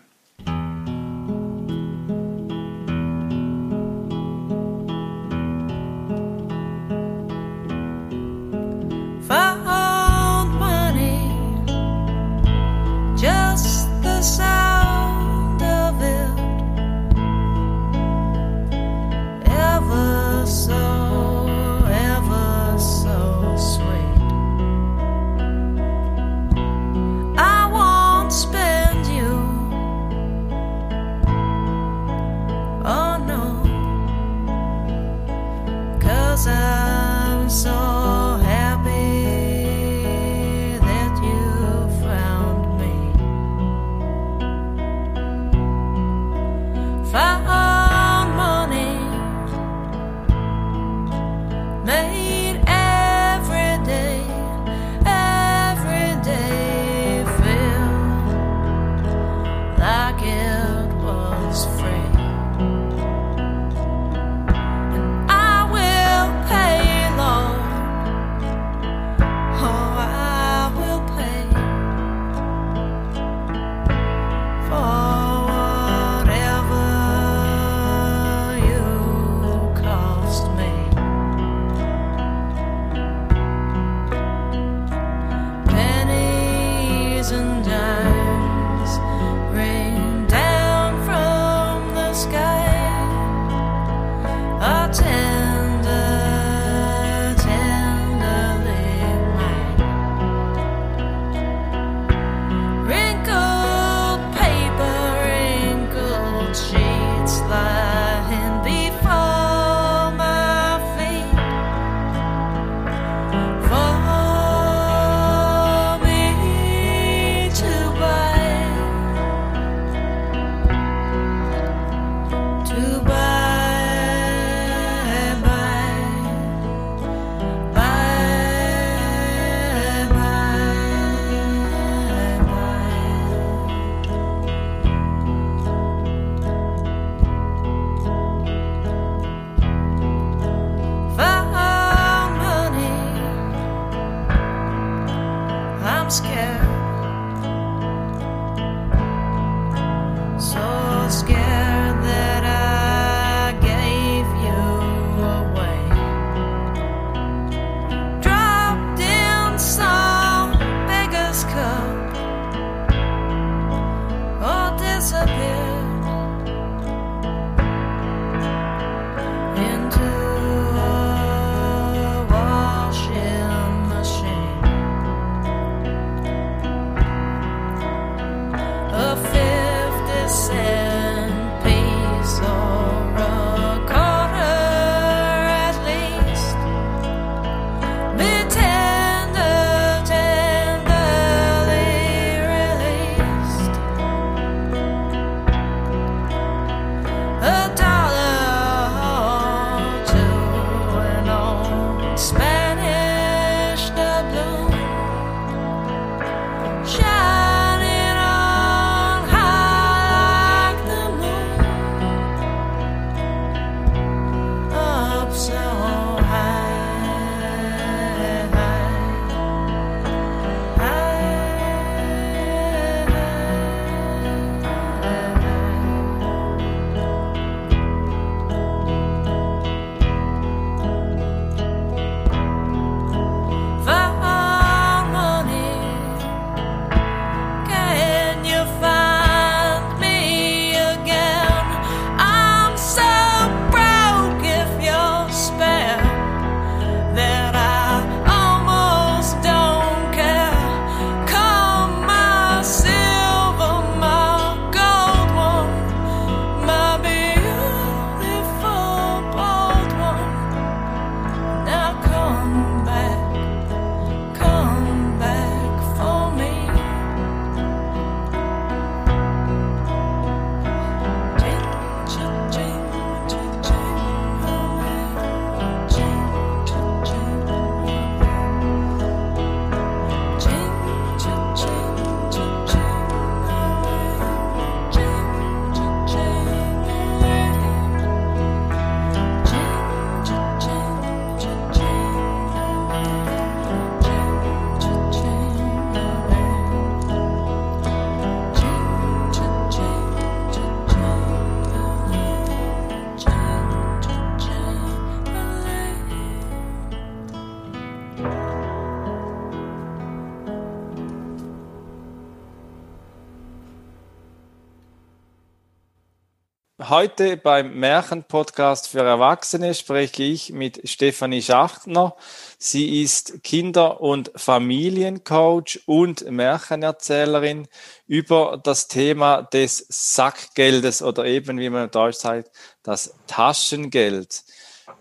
Heute 316.90 317.38
beim 317.38 317.76
Märchenpodcast 317.80 318.88
für 318.88 319.02
Erwachsene 319.02 319.76
spreche 319.76 320.24
ich 320.24 320.52
mit 320.52 320.90
Stefanie 320.90 321.44
Schachtner. 321.44 322.16
Sie 322.58 323.04
ist 323.04 323.44
Kinder- 323.44 324.02
und 324.02 324.32
Familiencoach 324.36 325.82
und 325.86 326.28
Märchenerzählerin 326.32 327.68
über 328.08 328.60
das 328.64 328.88
Thema 328.88 329.44
des 329.44 329.86
Sackgeldes 329.88 331.04
oder 331.04 331.26
eben, 331.26 331.60
wie 331.60 331.70
man 331.70 331.84
in 331.84 331.92
Deutsch 331.92 332.18
sagt, 332.18 332.50
das 332.82 333.14
Taschengeld. 333.28 334.44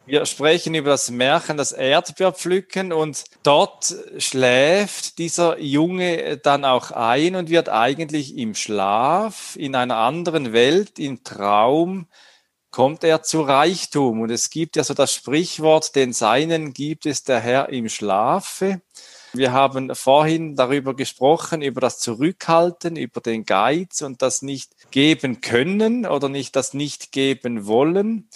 Wir 0.08 0.24
sprechen 0.24 0.74
über 0.74 0.88
das 0.88 1.10
Märchen, 1.10 1.58
das 1.58 1.72
Erdbeerpflücken 1.72 2.94
und 2.94 3.24
dort 3.42 3.94
schläft 4.16 5.18
dieser 5.18 5.60
Junge 5.60 6.38
dann 6.38 6.64
auch 6.64 6.92
ein 6.92 7.36
und 7.36 7.50
wird 7.50 7.68
eigentlich 7.68 8.34
im 8.38 8.54
Schlaf, 8.54 9.54
in 9.56 9.74
einer 9.74 9.96
anderen 9.98 10.54
Welt, 10.54 10.98
im 10.98 11.24
Traum, 11.24 12.06
kommt 12.70 13.04
er 13.04 13.22
zu 13.22 13.42
Reichtum. 13.42 14.22
Und 14.22 14.30
es 14.30 14.48
gibt 14.48 14.76
ja 14.76 14.84
so 14.84 14.94
das 14.94 15.12
Sprichwort, 15.12 15.94
den 15.94 16.14
Seinen 16.14 16.72
gibt 16.72 17.04
es 17.04 17.24
der 17.24 17.40
Herr 17.40 17.68
im 17.68 17.90
Schlafe. 17.90 18.80
Wir 19.34 19.52
haben 19.52 19.94
vorhin 19.94 20.56
darüber 20.56 20.96
gesprochen, 20.96 21.60
über 21.60 21.82
das 21.82 21.98
Zurückhalten, 21.98 22.96
über 22.96 23.20
den 23.20 23.44
Geiz 23.44 24.00
und 24.00 24.22
das 24.22 24.40
nicht 24.40 24.90
geben 24.90 25.42
können 25.42 26.06
oder 26.06 26.30
nicht 26.30 26.56
das 26.56 26.72
nicht 26.72 27.12
geben 27.12 27.66
wollen. 27.66 28.30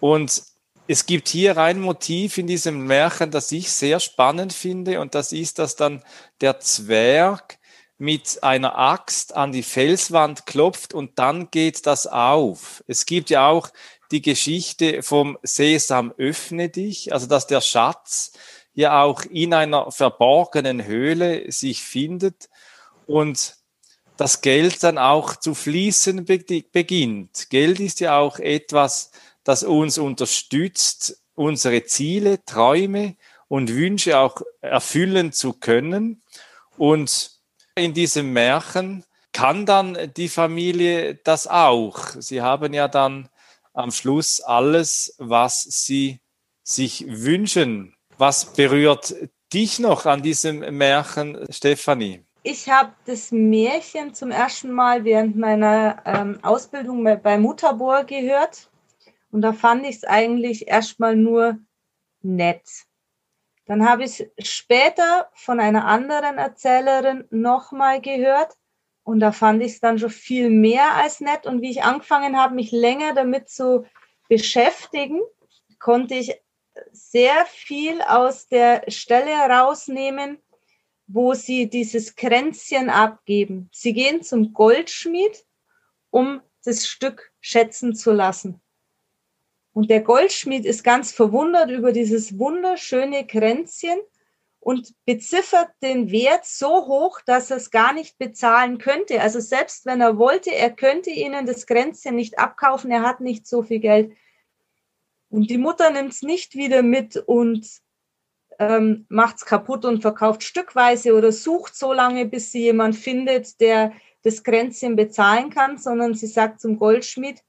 Und 0.00 0.50
es 0.88 1.06
gibt 1.06 1.28
hier 1.28 1.56
ein 1.58 1.80
Motiv 1.80 2.38
in 2.38 2.46
diesem 2.46 2.86
Märchen, 2.86 3.30
das 3.30 3.52
ich 3.52 3.70
sehr 3.70 4.00
spannend 4.00 4.52
finde, 4.52 5.00
und 5.00 5.14
das 5.14 5.32
ist, 5.32 5.58
dass 5.58 5.76
dann 5.76 6.02
der 6.40 6.60
Zwerg 6.60 7.58
mit 7.98 8.42
einer 8.42 8.76
Axt 8.76 9.36
an 9.36 9.52
die 9.52 9.62
Felswand 9.62 10.44
klopft 10.44 10.92
und 10.92 11.18
dann 11.20 11.50
geht 11.52 11.86
das 11.86 12.08
auf. 12.08 12.82
Es 12.88 13.06
gibt 13.06 13.30
ja 13.30 13.46
auch 13.46 13.68
die 14.10 14.22
Geschichte 14.22 15.02
vom 15.02 15.38
Sesam 15.42 16.12
öffne 16.18 16.68
dich, 16.68 17.12
also 17.12 17.28
dass 17.28 17.46
der 17.46 17.60
Schatz 17.60 18.32
ja 18.74 19.02
auch 19.02 19.22
in 19.24 19.54
einer 19.54 19.92
verborgenen 19.92 20.84
Höhle 20.84 21.50
sich 21.52 21.82
findet 21.82 22.48
und 23.06 23.56
das 24.16 24.40
Geld 24.40 24.82
dann 24.82 24.98
auch 24.98 25.36
zu 25.36 25.54
fließen 25.54 26.24
beginnt. 26.24 27.50
Geld 27.50 27.80
ist 27.80 28.00
ja 28.00 28.18
auch 28.18 28.38
etwas, 28.38 29.10
das 29.44 29.62
uns 29.62 29.98
unterstützt, 29.98 31.22
unsere 31.34 31.84
Ziele, 31.84 32.44
Träume 32.44 33.16
und 33.48 33.74
Wünsche 33.74 34.18
auch 34.18 34.40
erfüllen 34.60 35.32
zu 35.32 35.52
können. 35.52 36.22
Und 36.76 37.32
in 37.74 37.94
diesem 37.94 38.32
Märchen 38.32 39.04
kann 39.32 39.66
dann 39.66 40.12
die 40.16 40.28
Familie 40.28 41.16
das 41.16 41.46
auch. 41.46 42.08
Sie 42.18 42.42
haben 42.42 42.74
ja 42.74 42.88
dann 42.88 43.28
am 43.72 43.90
Schluss 43.90 44.40
alles, 44.40 45.14
was 45.18 45.62
sie 45.62 46.20
sich 46.62 47.06
wünschen. 47.08 47.94
Was 48.18 48.52
berührt 48.52 49.14
dich 49.52 49.78
noch 49.78 50.06
an 50.06 50.22
diesem 50.22 50.60
Märchen, 50.76 51.46
Stefanie? 51.50 52.24
Ich 52.44 52.68
habe 52.68 52.92
das 53.06 53.30
Märchen 53.30 54.14
zum 54.14 54.30
ersten 54.30 54.72
Mal 54.72 55.04
während 55.04 55.36
meiner 55.36 56.02
ähm, 56.04 56.38
Ausbildung 56.42 57.04
bei, 57.04 57.16
bei 57.16 57.38
Mutterbohr 57.38 58.04
gehört. 58.04 58.68
Und 59.32 59.40
da 59.40 59.52
fand 59.52 59.84
ich 59.84 59.96
es 59.96 60.04
eigentlich 60.04 60.68
erstmal 60.68 61.16
nur 61.16 61.58
nett. 62.20 62.68
Dann 63.66 63.88
habe 63.88 64.04
ich 64.04 64.30
später 64.38 65.30
von 65.34 65.58
einer 65.58 65.86
anderen 65.86 66.38
Erzählerin 66.38 67.24
nochmal 67.30 68.00
gehört 68.00 68.56
und 69.04 69.20
da 69.20 69.32
fand 69.32 69.62
ich 69.62 69.72
es 69.72 69.80
dann 69.80 69.98
schon 69.98 70.10
viel 70.10 70.50
mehr 70.50 70.94
als 70.94 71.20
nett. 71.20 71.46
Und 71.46 71.62
wie 71.62 71.70
ich 71.70 71.82
angefangen 71.82 72.38
habe, 72.38 72.54
mich 72.54 72.72
länger 72.72 73.14
damit 73.14 73.48
zu 73.48 73.86
beschäftigen, 74.28 75.20
konnte 75.78 76.14
ich 76.14 76.40
sehr 76.92 77.44
viel 77.46 78.00
aus 78.02 78.48
der 78.48 78.84
Stelle 78.88 79.32
rausnehmen, 79.32 80.38
wo 81.06 81.34
sie 81.34 81.68
dieses 81.68 82.16
Kränzchen 82.16 82.90
abgeben. 82.90 83.68
Sie 83.72 83.92
gehen 83.92 84.22
zum 84.22 84.52
Goldschmied, 84.52 85.44
um 86.10 86.40
das 86.64 86.86
Stück 86.86 87.32
schätzen 87.40 87.94
zu 87.94 88.12
lassen. 88.12 88.61
Und 89.72 89.90
der 89.90 90.00
Goldschmied 90.00 90.66
ist 90.66 90.84
ganz 90.84 91.12
verwundert 91.12 91.70
über 91.70 91.92
dieses 91.92 92.38
wunderschöne 92.38 93.26
Kränzchen 93.26 93.98
und 94.60 94.94
beziffert 95.06 95.70
den 95.82 96.10
Wert 96.12 96.44
so 96.44 96.86
hoch, 96.86 97.20
dass 97.26 97.50
er 97.50 97.56
es 97.56 97.70
gar 97.70 97.92
nicht 97.92 98.18
bezahlen 98.18 98.78
könnte. 98.78 99.20
Also 99.20 99.40
selbst 99.40 99.86
wenn 99.86 100.00
er 100.00 100.18
wollte, 100.18 100.54
er 100.54 100.70
könnte 100.70 101.10
ihnen 101.10 101.46
das 101.46 101.66
Kränzchen 101.66 102.14
nicht 102.14 102.38
abkaufen, 102.38 102.90
er 102.90 103.02
hat 103.02 103.20
nicht 103.20 103.46
so 103.46 103.62
viel 103.62 103.80
Geld. 103.80 104.12
Und 105.30 105.48
die 105.50 105.58
Mutter 105.58 105.90
nimmt 105.90 106.12
es 106.12 106.22
nicht 106.22 106.54
wieder 106.54 106.82
mit 106.82 107.16
und 107.16 107.66
ähm, 108.58 109.06
macht 109.08 109.36
es 109.36 109.46
kaputt 109.46 109.84
und 109.84 110.02
verkauft 110.02 110.42
stückweise 110.42 111.14
oder 111.14 111.32
sucht 111.32 111.74
so 111.74 111.92
lange, 111.92 112.26
bis 112.26 112.52
sie 112.52 112.60
jemand 112.60 112.94
findet, 112.94 113.60
der 113.60 113.92
das 114.22 114.44
Kränzchen 114.44 114.94
bezahlen 114.94 115.50
kann, 115.50 115.78
sondern 115.78 116.14
sie 116.14 116.26
sagt 116.26 116.60
zum 116.60 116.78
Goldschmied, 116.78 117.42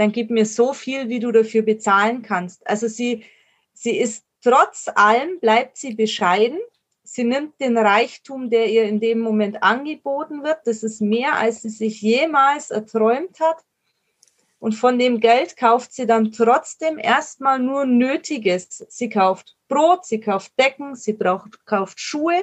dann 0.00 0.12
gib 0.12 0.30
mir 0.30 0.46
so 0.46 0.72
viel, 0.72 1.10
wie 1.10 1.20
du 1.20 1.30
dafür 1.30 1.60
bezahlen 1.60 2.22
kannst. 2.22 2.66
Also 2.66 2.88
sie, 2.88 3.24
sie 3.74 3.98
ist 3.98 4.24
trotz 4.42 4.88
allem, 4.94 5.38
bleibt 5.40 5.76
sie 5.76 5.94
bescheiden. 5.94 6.58
Sie 7.02 7.22
nimmt 7.22 7.60
den 7.60 7.76
Reichtum, 7.76 8.48
der 8.48 8.70
ihr 8.70 8.84
in 8.84 8.98
dem 9.00 9.20
Moment 9.20 9.62
angeboten 9.62 10.42
wird. 10.42 10.60
Das 10.64 10.82
ist 10.82 11.02
mehr, 11.02 11.34
als 11.34 11.60
sie 11.60 11.68
sich 11.68 12.00
jemals 12.00 12.70
erträumt 12.70 13.40
hat. 13.40 13.58
Und 14.58 14.72
von 14.72 14.98
dem 14.98 15.20
Geld 15.20 15.58
kauft 15.58 15.92
sie 15.92 16.06
dann 16.06 16.32
trotzdem 16.32 16.98
erstmal 16.98 17.58
nur 17.58 17.84
Nötiges. 17.84 18.86
Sie 18.88 19.10
kauft 19.10 19.58
Brot, 19.68 20.06
sie 20.06 20.20
kauft 20.20 20.58
Decken, 20.58 20.94
sie 20.94 21.12
braucht, 21.12 21.66
kauft 21.66 22.00
Schuhe 22.00 22.42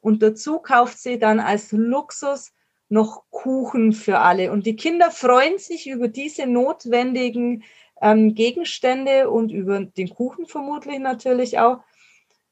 und 0.00 0.22
dazu 0.22 0.58
kauft 0.58 0.98
sie 0.98 1.18
dann 1.18 1.38
als 1.38 1.70
Luxus 1.72 2.52
noch 2.92 3.24
Kuchen 3.30 3.92
für 3.92 4.18
alle. 4.18 4.52
Und 4.52 4.66
die 4.66 4.76
Kinder 4.76 5.10
freuen 5.10 5.58
sich 5.58 5.88
über 5.88 6.08
diese 6.08 6.46
notwendigen 6.46 7.64
ähm, 8.02 8.34
Gegenstände 8.34 9.30
und 9.30 9.50
über 9.50 9.80
den 9.80 10.10
Kuchen 10.10 10.46
vermutlich 10.46 10.98
natürlich 10.98 11.58
auch. 11.58 11.78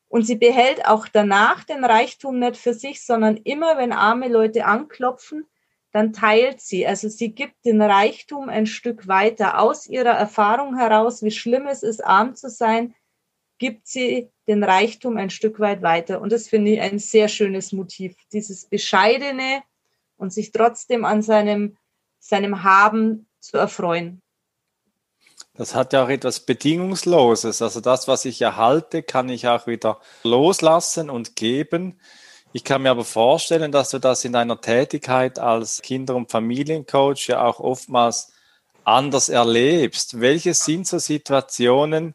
Und 0.09 0.27
sie 0.27 0.37
behält 0.37 0.87
auch 0.87 1.09
danach 1.09 1.65
den 1.65 1.85
Reichtum 1.85 2.39
nicht 2.39 2.57
für 2.57 2.73
sich, 2.73 3.05
sondern 3.05 3.37
immer, 3.37 3.77
wenn 3.77 3.93
arme 3.93 4.29
Leute 4.29 4.65
anklopfen, 4.65 5.47
dann 5.93 6.15
teilt 6.15 6.63
sie. 6.63 6.87
Also 6.87 7.09
sie 7.11 7.35
gibt 7.35 7.67
den 7.67 7.83
Reichtum 7.83 8.49
ein 8.49 8.65
Stück 8.65 9.09
weiter. 9.09 9.61
Aus 9.61 9.87
ihrer 9.87 10.13
Erfahrung 10.15 10.77
heraus, 10.79 11.23
wie 11.23 11.31
schlimm 11.31 11.67
es 11.67 11.83
ist, 11.83 12.03
arm 12.03 12.35
zu 12.35 12.49
sein, 12.49 12.95
gibt 13.59 13.87
sie 13.87 14.31
den 14.49 14.65
Reichtum 14.65 15.19
ein 15.19 15.29
Stück 15.29 15.61
weit 15.61 15.83
weiter. 15.83 16.23
Und 16.23 16.33
das 16.33 16.49
finde 16.49 16.71
ich 16.73 16.81
ein 16.81 16.99
sehr 16.99 17.29
schönes 17.29 17.73
Motiv. 17.73 18.17
Dieses 18.33 18.65
bescheidene, 18.65 19.63
und 20.21 20.33
sich 20.33 20.53
trotzdem 20.53 21.05
an 21.05 21.23
seinem, 21.23 21.77
seinem 22.19 22.63
Haben 22.63 23.27
zu 23.41 23.57
erfreuen. 23.57 24.23
Das 25.55 25.75
hat 25.75 25.93
ja 25.93 26.05
auch 26.05 26.09
etwas 26.09 26.41
Bedingungsloses. 26.41 27.61
Also 27.63 27.81
das, 27.81 28.07
was 28.07 28.25
ich 28.25 28.41
erhalte, 28.41 29.03
kann 29.03 29.29
ich 29.29 29.49
auch 29.49 29.67
wieder 29.67 30.01
loslassen 30.23 31.11
und 31.11 31.37
geben. 31.37 31.99
Ich 32.53 32.65
kann 32.65 32.83
mir 32.83 32.91
aber 32.91 33.05
vorstellen, 33.05 33.73
dass 33.73 33.91
du 33.91 33.99
das 33.99 34.25
in 34.25 34.33
deiner 34.33 34.61
Tätigkeit 34.61 35.39
als 35.39 35.83
Kinder- 35.83 36.17
und 36.17 36.31
Familiencoach 36.31 37.29
ja 37.29 37.43
auch 37.43 37.61
oftmals 37.61 38.33
anders 38.85 39.29
erlebst. 39.29 40.21
Welche 40.21 40.55
sind 40.55 40.87
so 40.87 40.99
Situationen, 40.99 42.15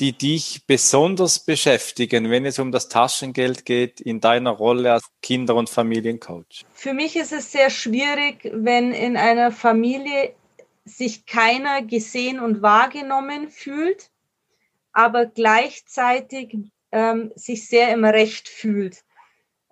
die 0.00 0.12
dich 0.12 0.66
besonders 0.66 1.38
beschäftigen, 1.38 2.30
wenn 2.30 2.46
es 2.46 2.58
um 2.58 2.72
das 2.72 2.88
Taschengeld 2.88 3.64
geht 3.64 4.00
in 4.00 4.20
deiner 4.20 4.50
Rolle 4.50 4.92
als 4.92 5.04
Kinder- 5.22 5.54
und 5.54 5.70
Familiencoach? 5.70 6.64
Für 6.72 6.94
mich 6.94 7.16
ist 7.16 7.32
es 7.32 7.52
sehr 7.52 7.70
schwierig, 7.70 8.50
wenn 8.52 8.92
in 8.92 9.16
einer 9.16 9.52
Familie 9.52 10.34
sich 10.84 11.26
keiner 11.26 11.82
gesehen 11.82 12.40
und 12.40 12.62
wahrgenommen 12.62 13.48
fühlt, 13.48 14.10
aber 14.92 15.26
gleichzeitig 15.26 16.56
ähm, 16.92 17.32
sich 17.34 17.68
sehr 17.68 17.92
im 17.92 18.04
Recht 18.04 18.48
fühlt. 18.48 19.04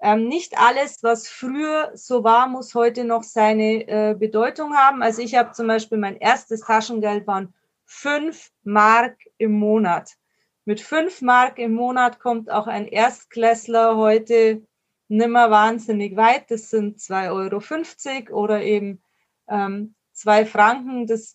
Ähm, 0.00 0.26
nicht 0.26 0.58
alles, 0.58 1.02
was 1.02 1.28
früher 1.28 1.92
so 1.94 2.24
war, 2.24 2.48
muss 2.48 2.74
heute 2.74 3.04
noch 3.04 3.22
seine 3.22 3.86
äh, 3.86 4.14
Bedeutung 4.18 4.74
haben. 4.74 5.02
Also 5.02 5.22
ich 5.22 5.36
habe 5.36 5.52
zum 5.52 5.68
Beispiel 5.68 5.98
mein 5.98 6.16
erstes 6.16 6.62
Taschengeld 6.62 7.26
waren 7.26 7.54
fünf 7.92 8.50
Mark 8.64 9.18
im 9.36 9.52
Monat. 9.52 10.16
Mit 10.64 10.80
fünf 10.80 11.20
Mark 11.20 11.58
im 11.58 11.74
Monat 11.74 12.18
kommt 12.18 12.50
auch 12.50 12.66
ein 12.66 12.88
Erstklässler 12.88 13.96
heute 13.96 14.66
nimmer 15.08 15.50
wahnsinnig 15.50 16.16
weit. 16.16 16.50
Das 16.50 16.70
sind 16.70 16.98
2,50 16.98 18.30
Euro 18.30 18.42
oder 18.42 18.62
eben 18.62 19.02
ähm, 19.48 19.94
Franken. 20.14 21.06
Das, 21.06 21.34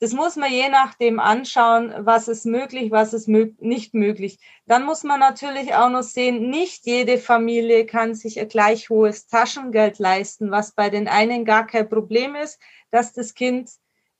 das 0.00 0.12
muss 0.12 0.36
man 0.36 0.50
je 0.50 0.68
nachdem 0.70 1.20
anschauen, 1.20 1.92
was 1.98 2.28
ist 2.28 2.46
möglich, 2.46 2.90
was 2.90 3.12
ist 3.12 3.28
mög 3.28 3.60
nicht 3.60 3.92
möglich. 3.92 4.38
Dann 4.66 4.84
muss 4.84 5.02
man 5.02 5.20
natürlich 5.20 5.74
auch 5.74 5.90
noch 5.90 6.02
sehen, 6.02 6.48
nicht 6.48 6.86
jede 6.86 7.18
Familie 7.18 7.84
kann 7.84 8.14
sich 8.14 8.40
ein 8.40 8.48
gleich 8.48 8.88
hohes 8.88 9.26
Taschengeld 9.26 9.98
leisten, 9.98 10.50
was 10.50 10.72
bei 10.72 10.88
den 10.88 11.08
einen 11.08 11.44
gar 11.44 11.66
kein 11.66 11.88
Problem 11.88 12.36
ist, 12.36 12.58
dass 12.90 13.12
das 13.12 13.34
Kind 13.34 13.70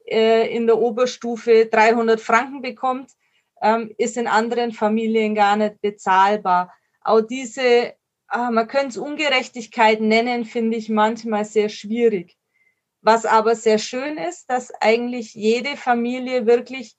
äh, 0.05 0.55
in 0.55 0.67
der 0.67 0.79
Oberstufe 0.79 1.67
300 1.67 2.21
Franken 2.21 2.63
bekommt, 2.63 3.11
ähm, 3.63 3.95
ist 3.99 4.17
in 4.17 4.27
anderen 4.27 4.73
Familien 4.73 5.35
gar 5.35 5.57
nicht 5.57 5.81
bezahlbar. 5.81 6.73
Auch 7.01 7.21
diese, 7.21 7.63
äh, 7.63 7.95
man 8.51 8.69
könnte 8.69 8.89
es 8.89 8.97
Ungerechtigkeit 8.99 10.01
nennen, 10.01 10.45
finde 10.45 10.77
ich 10.77 10.89
manchmal 10.89 11.45
sehr 11.45 11.69
schwierig. 11.69 12.37
Was 13.01 13.27
aber 13.27 13.55
sehr 13.55 13.79
schön 13.79 14.17
ist, 14.17 14.51
dass 14.51 14.73
eigentlich 14.81 15.35
jede 15.35 15.77
Familie 15.77 16.47
wirklich, 16.47 16.97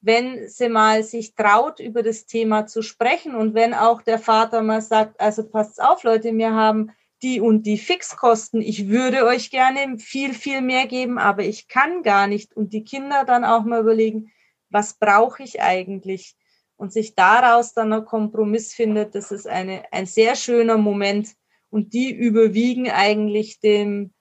wenn 0.00 0.48
sie 0.48 0.68
mal 0.68 1.02
sich 1.02 1.34
traut, 1.34 1.80
über 1.80 2.02
das 2.02 2.26
Thema 2.26 2.66
zu 2.66 2.82
sprechen 2.82 3.34
und 3.34 3.54
wenn 3.54 3.74
auch 3.74 4.02
der 4.02 4.18
Vater 4.18 4.62
mal 4.62 4.82
sagt, 4.82 5.20
also 5.20 5.48
passt 5.48 5.82
auf, 5.82 6.04
Leute, 6.04 6.36
wir 6.36 6.52
haben 6.52 6.92
die 7.22 7.40
und 7.40 7.64
die 7.64 7.78
Fixkosten. 7.78 8.60
Ich 8.60 8.88
würde 8.88 9.24
euch 9.24 9.50
gerne 9.50 9.98
viel, 9.98 10.34
viel 10.34 10.60
mehr 10.60 10.86
geben, 10.86 11.18
aber 11.18 11.42
ich 11.42 11.68
kann 11.68 12.02
gar 12.02 12.26
nicht. 12.26 12.56
Und 12.56 12.72
die 12.72 12.84
Kinder 12.84 13.24
dann 13.24 13.44
auch 13.44 13.64
mal 13.64 13.80
überlegen, 13.80 14.30
was 14.70 14.94
brauche 14.94 15.42
ich 15.42 15.60
eigentlich? 15.60 16.36
Und 16.76 16.92
sich 16.92 17.14
daraus 17.14 17.72
dann 17.72 17.92
ein 17.92 18.04
Kompromiss 18.04 18.72
findet, 18.72 19.14
das 19.14 19.32
ist 19.32 19.48
eine, 19.48 19.82
ein 19.92 20.06
sehr 20.06 20.36
schöner 20.36 20.78
Moment. 20.78 21.30
Und 21.70 21.92
die 21.92 22.12
überwiegen 22.12 22.90
eigentlich 22.90 23.60
dem, 23.60 24.12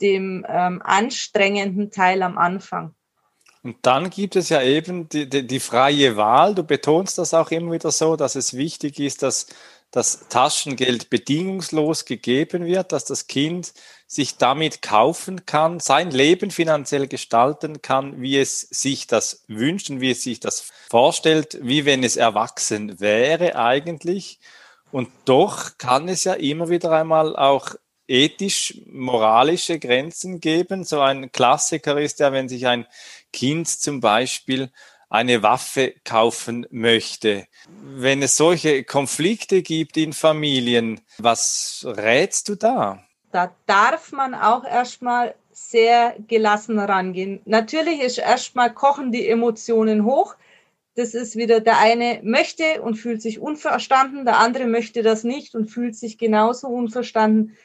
dem 0.00 0.44
ähm, 0.48 0.82
anstrengenden 0.82 1.90
Teil 1.90 2.22
am 2.22 2.36
Anfang. 2.36 2.94
Und 3.62 3.76
dann 3.82 4.10
gibt 4.10 4.36
es 4.36 4.48
ja 4.48 4.62
eben 4.62 5.08
die, 5.08 5.28
die, 5.28 5.46
die 5.46 5.60
freie 5.60 6.16
Wahl. 6.16 6.54
Du 6.54 6.62
betonst 6.62 7.18
das 7.18 7.34
auch 7.34 7.50
immer 7.50 7.72
wieder 7.72 7.90
so, 7.90 8.16
dass 8.16 8.34
es 8.34 8.54
wichtig 8.54 8.98
ist, 8.98 9.22
dass 9.22 9.46
das 9.90 10.28
Taschengeld 10.28 11.08
bedingungslos 11.08 12.04
gegeben 12.04 12.66
wird, 12.66 12.92
dass 12.92 13.04
das 13.04 13.26
Kind 13.26 13.72
sich 14.06 14.36
damit 14.36 14.82
kaufen 14.82 15.46
kann, 15.46 15.80
sein 15.80 16.10
Leben 16.10 16.50
finanziell 16.50 17.08
gestalten 17.08 17.80
kann, 17.80 18.20
wie 18.20 18.38
es 18.38 18.60
sich 18.60 19.06
das 19.06 19.44
wünscht 19.48 19.90
und 19.90 20.00
wie 20.00 20.10
es 20.10 20.22
sich 20.22 20.40
das 20.40 20.70
vorstellt, 20.90 21.58
wie 21.62 21.84
wenn 21.84 22.04
es 22.04 22.16
erwachsen 22.16 23.00
wäre 23.00 23.56
eigentlich. 23.56 24.40
Und 24.90 25.10
doch 25.24 25.78
kann 25.78 26.08
es 26.08 26.24
ja 26.24 26.34
immer 26.34 26.68
wieder 26.68 26.92
einmal 26.92 27.36
auch 27.36 27.74
ethisch-moralische 28.08 29.78
Grenzen 29.78 30.40
geben. 30.40 30.84
So 30.84 31.00
ein 31.00 31.30
Klassiker 31.30 32.00
ist 32.00 32.20
ja, 32.20 32.32
wenn 32.32 32.48
sich 32.48 32.66
ein 32.66 32.86
Kind 33.32 33.68
zum 33.68 34.00
Beispiel 34.00 34.70
eine 35.08 35.42
Waffe 35.42 35.94
kaufen 36.04 36.66
möchte. 36.70 37.46
Wenn 37.82 38.22
es 38.22 38.36
solche 38.36 38.84
Konflikte 38.84 39.62
gibt 39.62 39.96
in 39.96 40.12
Familien, 40.12 41.00
was 41.18 41.86
rätst 41.86 42.48
du 42.48 42.54
da? 42.56 43.02
Da 43.32 43.54
darf 43.66 44.12
man 44.12 44.34
auch 44.34 44.64
erstmal 44.64 45.34
sehr 45.52 46.14
gelassen 46.28 46.78
rangehen. 46.78 47.40
Natürlich 47.44 48.00
ist 48.00 48.18
erstmal 48.18 48.72
kochen 48.72 49.12
die 49.12 49.28
Emotionen 49.28 50.04
hoch. 50.04 50.36
Das 50.94 51.14
ist 51.14 51.36
wieder 51.36 51.60
der 51.60 51.78
eine 51.78 52.20
möchte 52.22 52.82
und 52.82 52.96
fühlt 52.96 53.22
sich 53.22 53.38
unverstanden, 53.38 54.24
der 54.24 54.38
andere 54.38 54.66
möchte 54.66 55.02
das 55.02 55.24
nicht 55.24 55.54
und 55.54 55.68
fühlt 55.68 55.94
sich 55.94 56.18
genauso 56.18 56.68
unverstanden. 56.68 57.56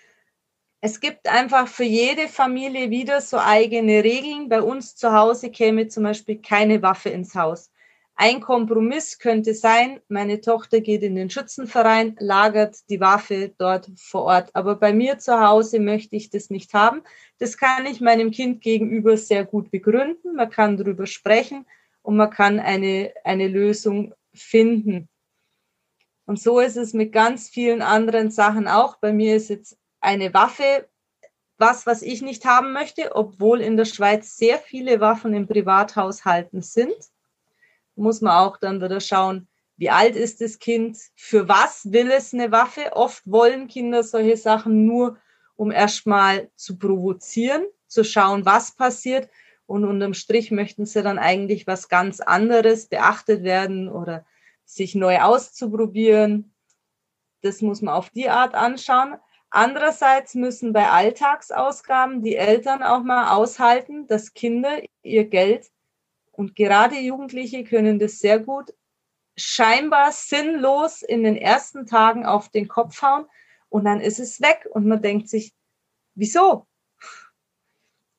Es 0.85 0.99
gibt 0.99 1.29
einfach 1.29 1.69
für 1.69 1.85
jede 1.85 2.27
Familie 2.27 2.89
wieder 2.89 3.21
so 3.21 3.37
eigene 3.37 4.03
Regeln. 4.03 4.49
Bei 4.49 4.61
uns 4.61 4.97
zu 4.97 5.13
Hause 5.13 5.49
käme 5.49 5.87
zum 5.87 6.03
Beispiel 6.03 6.41
keine 6.41 6.81
Waffe 6.81 7.07
ins 7.07 7.35
Haus. 7.35 7.71
Ein 8.15 8.41
Kompromiss 8.41 9.17
könnte 9.17 9.53
sein, 9.53 10.01
meine 10.09 10.41
Tochter 10.41 10.81
geht 10.81 11.03
in 11.03 11.15
den 11.15 11.29
Schützenverein, 11.29 12.17
lagert 12.19 12.75
die 12.89 12.99
Waffe 12.99 13.53
dort 13.57 13.91
vor 13.95 14.23
Ort. 14.23 14.49
Aber 14.51 14.75
bei 14.75 14.91
mir 14.91 15.19
zu 15.19 15.39
Hause 15.39 15.79
möchte 15.79 16.17
ich 16.17 16.29
das 16.31 16.49
nicht 16.49 16.73
haben. 16.73 17.01
Das 17.37 17.57
kann 17.57 17.85
ich 17.85 18.01
meinem 18.01 18.31
Kind 18.31 18.59
gegenüber 18.59 19.15
sehr 19.15 19.45
gut 19.45 19.71
begründen. 19.71 20.35
Man 20.35 20.49
kann 20.49 20.75
darüber 20.75 21.05
sprechen 21.05 21.65
und 22.01 22.17
man 22.17 22.29
kann 22.29 22.59
eine, 22.59 23.13
eine 23.23 23.47
Lösung 23.47 24.13
finden. 24.33 25.07
Und 26.25 26.41
so 26.41 26.59
ist 26.59 26.75
es 26.75 26.91
mit 26.91 27.13
ganz 27.13 27.47
vielen 27.47 27.81
anderen 27.81 28.31
Sachen 28.31 28.67
auch. 28.67 28.97
Bei 28.97 29.13
mir 29.13 29.37
ist 29.37 29.49
jetzt 29.49 29.77
eine 30.03 30.33
Waffe 30.33 30.87
was, 31.57 31.85
was 31.85 32.01
ich 32.01 32.21
nicht 32.21 32.45
haben 32.45 32.73
möchte, 32.73 33.15
obwohl 33.15 33.61
in 33.61 33.77
der 33.77 33.85
Schweiz 33.85 34.35
sehr 34.35 34.57
viele 34.57 34.99
Waffen 34.99 35.33
in 35.33 35.47
Privathaushalten 35.47 36.61
sind. 36.61 36.95
Muss 37.95 38.21
man 38.21 38.33
auch 38.33 38.57
dann 38.57 38.81
wieder 38.81 38.99
schauen, 38.99 39.47
wie 39.77 39.89
alt 39.89 40.15
ist 40.15 40.41
das 40.41 40.59
Kind, 40.59 40.97
für 41.15 41.47
was 41.47 41.91
will 41.91 42.11
es 42.11 42.33
eine 42.33 42.51
Waffe. 42.51 42.93
Oft 42.93 43.23
wollen 43.25 43.67
Kinder 43.67 44.03
solche 44.03 44.37
Sachen 44.37 44.85
nur, 44.85 45.17
um 45.55 45.71
erstmal 45.71 46.49
zu 46.55 46.77
provozieren, 46.77 47.65
zu 47.87 48.03
schauen, 48.03 48.45
was 48.45 48.75
passiert. 48.75 49.29
Und 49.65 49.85
unterm 49.85 50.13
Strich 50.13 50.51
möchten 50.51 50.85
sie 50.85 51.01
dann 51.01 51.19
eigentlich 51.19 51.65
was 51.65 51.87
ganz 51.87 52.19
anderes 52.19 52.87
beachtet 52.87 53.43
werden 53.43 53.87
oder 53.87 54.25
sich 54.65 54.95
neu 54.95 55.19
auszuprobieren. 55.19 56.53
Das 57.41 57.61
muss 57.61 57.81
man 57.81 57.93
auf 57.93 58.09
die 58.09 58.29
Art 58.29 58.55
anschauen. 58.55 59.15
Andererseits 59.55 60.33
müssen 60.33 60.73
bei 60.73 60.89
Alltagsausgaben 60.89 62.23
die 62.23 62.35
Eltern 62.35 62.81
auch 62.81 63.03
mal 63.03 63.35
aushalten, 63.35 64.07
dass 64.07 64.33
Kinder 64.33 64.81
ihr 65.03 65.25
Geld 65.25 65.69
und 66.31 66.55
gerade 66.55 66.97
Jugendliche 66.97 67.63
können 67.63 67.99
das 67.99 68.17
sehr 68.17 68.39
gut 68.39 68.73
scheinbar 69.37 70.11
sinnlos 70.11 71.03
in 71.03 71.23
den 71.23 71.37
ersten 71.37 71.85
Tagen 71.85 72.25
auf 72.25 72.49
den 72.49 72.67
Kopf 72.67 73.03
hauen 73.03 73.27
und 73.69 73.85
dann 73.85 74.01
ist 74.01 74.19
es 74.19 74.41
weg 74.41 74.67
und 74.71 74.87
man 74.87 75.03
denkt 75.03 75.29
sich, 75.29 75.53
wieso? 76.15 76.65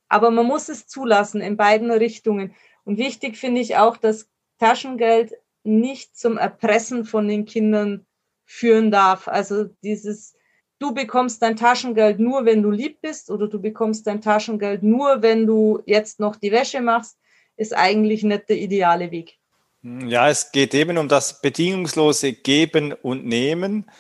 Aber 0.09 0.31
man 0.31 0.47
muss 0.47 0.69
es 0.69 0.87
zulassen 0.87 1.41
in 1.41 1.57
beiden 1.57 1.91
Richtungen. 1.91 2.55
Und 2.85 2.97
wichtig 2.97 3.39
finde 3.39 3.61
ich 3.61 3.77
auch, 3.77 3.97
dass 3.97 4.31
Taschengeld 4.61 5.35
nicht 5.65 6.17
zum 6.17 6.39
Erpressen 6.39 7.05
von 7.05 7.27
den 7.27 7.45
Kindern 7.45 8.07
führen 8.45 8.93
darf. 8.93 9.27
Also 9.27 9.65
dieses 9.83 10.37
du 10.85 10.93
bekommst 10.93 11.41
dein 11.41 11.57
Taschengeld 11.57 12.21
nur, 12.21 12.45
wenn 12.45 12.63
du 12.63 12.71
lieb 12.71 13.01
bist 13.01 13.31
oder 13.31 13.49
du 13.49 13.59
bekommst 13.59 14.07
dein 14.07 14.21
Taschengeld 14.21 14.83
nur, 14.83 15.23
wenn 15.23 15.47
du 15.47 15.83
jetzt 15.87 16.21
noch 16.21 16.37
die 16.37 16.53
Wäsche 16.53 16.83
machst, 16.83 17.17
ist 17.57 17.75
eigentlich 17.75 18.23
nicht 18.23 18.51
der 18.51 18.59
ideale 18.59 19.11
Weg. 19.11 19.39
Ja, 19.83 20.29
es 20.29 20.53
geht 20.53 20.75
eben 20.75 20.99
um 20.99 21.09
das 21.09 21.41
bedingungslose 21.41 22.35
Geben 22.35 22.93
und 22.93 23.25
Nehmen. 23.25 23.91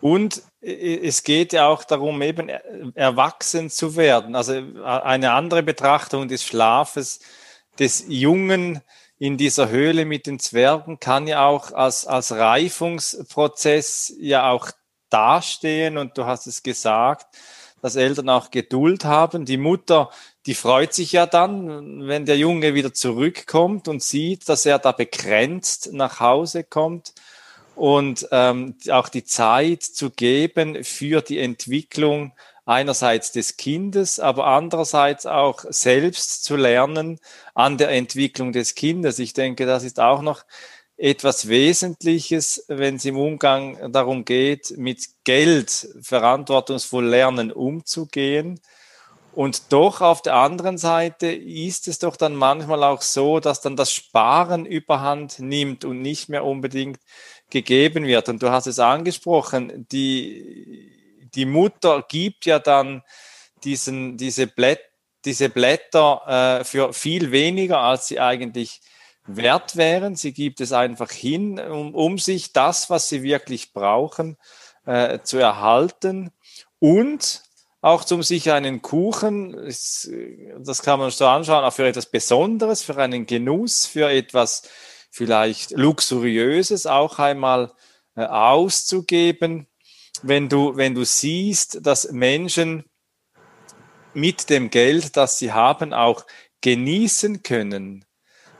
Und 0.00 0.42
es 0.60 1.22
geht 1.22 1.52
ja 1.52 1.66
auch 1.66 1.84
darum, 1.84 2.20
eben 2.22 2.48
erwachsen 2.94 3.70
zu 3.70 3.96
werden. 3.96 4.36
Also 4.36 4.52
eine 4.84 5.32
andere 5.32 5.62
Betrachtung 5.62 6.28
des 6.28 6.44
Schlafes 6.44 7.20
des 7.78 8.04
Jungen 8.08 8.80
in 9.18 9.36
dieser 9.36 9.70
Höhle 9.70 10.04
mit 10.04 10.26
den 10.26 10.38
Zwergen 10.38 11.00
kann 11.00 11.26
ja 11.26 11.46
auch 11.46 11.72
als, 11.72 12.06
als 12.06 12.32
Reifungsprozess 12.32 14.14
ja 14.18 14.50
auch 14.50 14.70
dastehen 15.10 15.98
und 15.98 16.16
du 16.18 16.24
hast 16.24 16.46
es 16.46 16.62
gesagt, 16.62 17.26
dass 17.82 17.96
Eltern 17.96 18.28
auch 18.28 18.50
Geduld 18.50 19.04
haben. 19.04 19.44
Die 19.44 19.56
Mutter, 19.56 20.10
die 20.46 20.54
freut 20.54 20.94
sich 20.94 21.12
ja 21.12 21.26
dann, 21.26 22.08
wenn 22.08 22.26
der 22.26 22.36
Junge 22.36 22.74
wieder 22.74 22.92
zurückkommt 22.92 23.88
und 23.88 24.02
sieht, 24.02 24.48
dass 24.48 24.66
er 24.66 24.78
da 24.78 24.92
begrenzt 24.92 25.92
nach 25.92 26.20
Hause 26.20 26.64
kommt 26.64 27.14
und 27.76 28.26
ähm, 28.32 28.74
auch 28.90 29.08
die 29.08 29.24
Zeit 29.24 29.82
zu 29.82 30.10
geben 30.10 30.82
für 30.82 31.22
die 31.22 31.38
Entwicklung 31.38 32.32
einerseits 32.66 33.32
des 33.32 33.56
Kindes, 33.56 34.20
aber 34.20 34.46
andererseits 34.46 35.24
auch 35.24 35.64
selbst 35.70 36.44
zu 36.44 36.56
lernen 36.56 37.18
an 37.54 37.78
der 37.78 37.90
Entwicklung 37.90 38.52
des 38.52 38.74
Kindes. 38.74 39.18
Ich 39.18 39.32
denke, 39.32 39.64
das 39.64 39.84
ist 39.84 40.00
auch 40.00 40.20
noch 40.20 40.44
etwas 40.98 41.48
Wesentliches, 41.48 42.64
wenn 42.66 42.96
es 42.96 43.04
im 43.04 43.16
Umgang 43.16 43.92
darum 43.92 44.24
geht, 44.24 44.76
mit 44.76 45.06
Geld 45.22 45.88
verantwortungsvoll 46.02 47.06
lernen 47.06 47.52
umzugehen. 47.52 48.60
Und 49.32 49.72
doch 49.72 50.00
auf 50.00 50.22
der 50.22 50.34
anderen 50.34 50.76
Seite 50.76 51.28
ist 51.28 51.86
es 51.86 52.00
doch 52.00 52.16
dann 52.16 52.34
manchmal 52.34 52.82
auch 52.82 53.02
so, 53.02 53.38
dass 53.38 53.60
dann 53.60 53.76
das 53.76 53.92
Sparen 53.92 54.66
überhand 54.66 55.38
nimmt 55.38 55.84
und 55.84 56.02
nicht 56.02 56.28
mehr 56.28 56.44
unbedingt 56.44 56.98
gegeben 57.48 58.04
wird. 58.04 58.28
Und 58.28 58.42
du 58.42 58.50
hast 58.50 58.66
es 58.66 58.80
angesprochen, 58.80 59.86
die, 59.92 61.30
die 61.34 61.44
Mutter 61.44 62.04
gibt 62.08 62.46
ja 62.46 62.58
dann 62.58 63.04
diesen, 63.62 64.16
diese, 64.16 64.48
Blätt, 64.48 64.80
diese 65.24 65.48
Blätter 65.48 66.58
äh, 66.60 66.64
für 66.64 66.92
viel 66.92 67.30
weniger, 67.30 67.78
als 67.78 68.08
sie 68.08 68.18
eigentlich 68.18 68.80
wert 69.28 69.76
wären. 69.76 70.16
Sie 70.16 70.32
gibt 70.32 70.60
es 70.60 70.72
einfach 70.72 71.10
hin, 71.10 71.60
um, 71.60 71.94
um 71.94 72.18
sich 72.18 72.52
das, 72.52 72.90
was 72.90 73.08
sie 73.08 73.22
wirklich 73.22 73.72
brauchen, 73.72 74.36
äh, 74.86 75.20
zu 75.22 75.38
erhalten 75.38 76.30
und 76.78 77.42
auch 77.80 78.10
um 78.10 78.22
sich 78.22 78.50
einen 78.50 78.82
Kuchen, 78.82 79.52
das 79.54 80.82
kann 80.82 80.98
man 80.98 81.10
so 81.10 81.26
anschauen, 81.26 81.64
auch 81.64 81.72
für 81.72 81.86
etwas 81.86 82.06
Besonderes, 82.06 82.82
für 82.82 82.96
einen 82.96 83.26
Genuss, 83.26 83.86
für 83.86 84.10
etwas 84.10 84.62
vielleicht 85.10 85.70
Luxuriöses 85.70 86.86
auch 86.86 87.18
einmal 87.18 87.72
äh, 88.16 88.24
auszugeben. 88.24 89.68
Wenn 90.22 90.48
du, 90.48 90.76
wenn 90.76 90.94
du 90.94 91.04
siehst, 91.04 91.86
dass 91.86 92.10
Menschen 92.10 92.84
mit 94.12 94.50
dem 94.50 94.70
Geld, 94.70 95.16
das 95.16 95.38
sie 95.38 95.52
haben, 95.52 95.92
auch 95.92 96.26
genießen 96.60 97.44
können, 97.44 98.04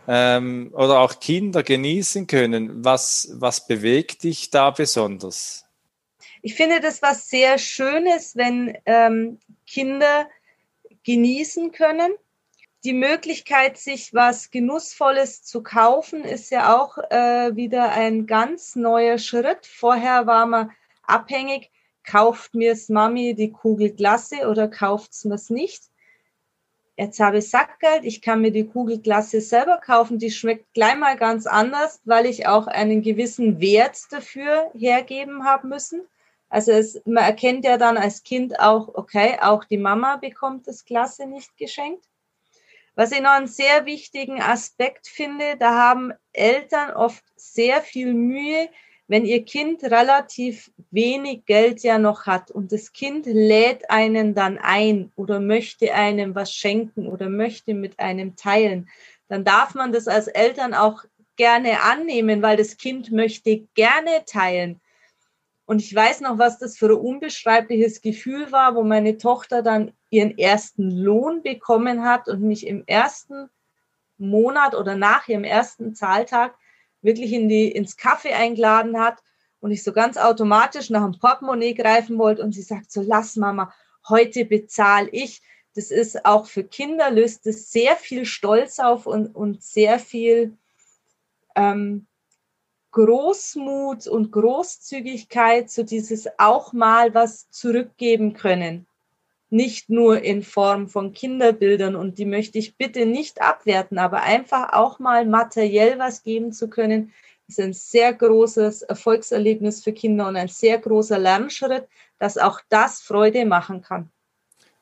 ähm, 0.09 0.71
oder 0.73 1.01
auch 1.01 1.21
Kinder 1.21 1.63
genießen 1.63 2.27
können. 2.27 2.83
Was, 2.85 3.31
was 3.35 3.67
bewegt 3.67 4.25
dich 4.25 4.51
da 4.51 4.71
besonders? 4.71 5.67
Ich 6.41 6.55
finde 6.55 6.81
das 6.81 7.03
was 7.03 7.29
sehr 7.29 7.59
Schönes, 7.59 8.35
wenn 8.35 8.77
ähm, 8.87 9.39
Kinder 9.67 10.29
genießen 11.05 11.73
können. 11.73 12.13
Die 12.85 12.95
Möglichkeit, 12.95 13.77
sich 13.77 14.15
was 14.15 14.51
Genussvolles 14.51 15.43
zu 15.43 15.63
kaufen, 15.63 16.25
ist 16.25 16.51
ja 16.51 16.79
auch 16.79 16.97
äh, 17.11 17.55
wieder 17.55 17.91
ein 17.93 18.27
ganz 18.27 18.77
neuer 18.77 19.19
Schritt. 19.19 19.67
Vorher 19.67 20.27
war 20.27 20.47
man 20.47 20.71
abhängig, 21.03 21.71
kauft 22.05 22.55
mir's 22.55 22.89
Mami 22.89 23.35
die 23.35 23.51
Kugel 23.51 23.91
Glasse 23.91 24.49
oder 24.49 24.69
kauft's 24.69 25.25
mir's 25.25 25.51
nicht 25.51 25.88
jetzt 26.99 27.21
habe 27.21 27.39
ich 27.39 27.49
Sackgeld, 27.49 28.05
ich 28.05 28.21
kann 28.21 28.41
mir 28.41 28.51
die 28.51 28.67
Kugelklasse 28.67 29.41
selber 29.41 29.79
kaufen, 29.79 30.19
die 30.19 30.31
schmeckt 30.31 30.75
gleich 30.75 30.97
mal 30.97 31.17
ganz 31.17 31.47
anders, 31.47 32.01
weil 32.05 32.27
ich 32.27 32.47
auch 32.49 32.67
einen 32.67 33.03
gewissen 33.03 33.61
Wert 33.61 33.97
dafür 34.11 34.71
hergeben 34.75 35.45
haben 35.45 35.69
müssen. 35.69 36.03
Also 36.49 36.73
es, 36.73 37.01
man 37.07 37.25
erkennt 37.25 37.65
ja 37.65 37.79
dann 37.79 37.97
als 37.97 38.25
Kind 38.25 38.59
auch, 38.59 38.95
okay, 38.95 39.39
auch 39.41 39.65
die 39.65 39.79
Mama 39.79 40.17
bekommt 40.17 40.67
das 40.67 40.85
Klasse 40.85 41.27
nicht 41.27 41.57
geschenkt. 41.57 42.05
Was 42.97 43.13
ich 43.13 43.21
noch 43.21 43.31
einen 43.31 43.47
sehr 43.47 43.87
wichtigen 43.87 44.43
Aspekt 44.43 45.07
finde, 45.07 45.57
da 45.57 45.75
haben 45.75 46.13
Eltern 46.33 46.91
oft 46.91 47.23
sehr 47.37 47.81
viel 47.81 48.13
Mühe, 48.13 48.69
wenn 49.09 49.25
ihr 49.25 49.45
Kind 49.45 49.83
relativ 49.85 50.71
wenig 50.91 51.47
Geld 51.47 51.83
ja 51.83 51.99
noch 51.99 52.27
hat 52.27 52.51
und 52.51 52.73
das 52.73 52.93
Kind 52.93 53.25
lädt 53.25 53.91
einen 53.91 54.35
dann 54.35 54.59
ein 54.59 55.11
oder 55.17 55.41
möchte 55.41 55.95
einem 55.95 56.35
was 56.35 56.53
schenken 56.53 57.09
oder 57.09 57.31
möchte 57.31 57.73
mit 57.73 57.99
einem 57.99 58.37
teilen, 58.37 58.89
dann 59.29 59.45
darf 59.45 59.75
man 59.75 59.93
das 59.93 60.09
als 60.09 60.29
Eltern 60.29 60.75
auch 60.75 61.05
gerne 61.37 61.83
annehmen, 61.83 62.43
weil 62.43 62.59
das 62.59 62.77
Kind 62.77 63.11
möchte 63.11 63.67
gerne 63.75 64.25
teilen. 64.27 64.81
Und 65.65 65.81
ich 65.81 65.95
weiß 65.95 66.21
noch, 66.21 66.39
was 66.39 66.59
das 66.59 66.77
für 66.77 66.87
ein 66.87 66.99
unbeschreibliches 66.99 68.03
Gefühl 68.03 68.53
war, 68.53 68.75
wo 68.75 68.83
meine 68.83 69.17
Tochter 69.17 69.63
dann 69.63 69.93
ihren 70.11 70.37
ersten 70.37 70.91
Lohn 70.91 71.43
bekommen 71.43 72.05
hat 72.05 72.29
und 72.29 72.43
mich 72.43 72.67
im 72.67 72.85
ersten 72.87 73.49
Monat 74.19 74.75
oder 74.75 74.97
nach 74.97 75.29
ihrem 75.29 75.45
ersten 75.45 75.95
Zahltag 75.95 76.55
wirklich 77.03 77.33
in 77.33 77.49
die, 77.49 77.71
ins 77.71 77.97
Kaffee 77.97 78.33
eingeladen 78.33 78.99
hat 78.99 79.19
und 79.61 79.71
ich 79.71 79.83
so 79.83 79.93
ganz 79.93 80.17
automatisch 80.17 80.91
nach 80.91 81.05
dem 81.05 81.19
Portemonnaie 81.19 81.75
greifen 81.75 82.19
wollte 82.19 82.43
und 82.43 82.53
sie 82.53 82.63
sagt 82.63 82.91
so, 82.91 83.03
lass 83.03 83.37
Mama, 83.37 83.73
heute 84.09 84.45
bezahle 84.45 85.09
ich. 85.11 85.43
Das 85.75 85.91
ist 85.91 86.25
auch 86.25 86.47
für 86.47 86.65
Kinder, 86.65 87.11
löst 87.11 87.47
es 87.47 87.71
sehr 87.71 87.95
viel 87.95 88.25
Stolz 88.25 88.79
auf 88.81 89.07
und, 89.07 89.35
und 89.35 89.63
sehr 89.63 89.99
viel 89.99 90.57
ähm, 91.55 92.07
Großmut 92.91 94.09
und 94.09 94.33
Großzügigkeit, 94.33 95.71
so 95.71 95.85
dieses 95.85 96.27
auch 96.37 96.73
mal 96.73 97.15
was 97.15 97.49
zurückgeben 97.51 98.33
können. 98.33 98.88
Nicht 99.51 99.89
nur 99.89 100.23
in 100.23 100.43
Form 100.43 100.89
von 100.89 101.13
Kinderbildern 101.13 101.97
und 101.97 102.19
die 102.19 102.27
möchte 102.27 102.59
ich 102.59 102.77
bitte 102.77 103.07
nicht 103.07 103.41
abwerten, 103.41 103.99
aber 103.99 104.23
einfach 104.23 104.73
auch 104.73 104.99
mal 104.99 105.25
materiell 105.25 105.99
was 105.99 106.23
geben 106.23 106.53
zu 106.53 106.69
können, 106.69 107.13
ist 107.49 107.59
ein 107.61 107.73
sehr 107.73 108.13
großes 108.13 108.83
Erfolgserlebnis 108.83 109.83
für 109.83 109.93
Kinder 109.93 110.29
und 110.29 110.37
ein 110.37 110.49
sehr 110.49 110.79
großer 110.79 111.19
Lernschritt, 111.19 111.89
dass 112.19 112.37
auch 112.37 112.61
das 112.69 113.01
Freude 113.01 113.47
machen 113.47 113.81
kann. 113.81 114.11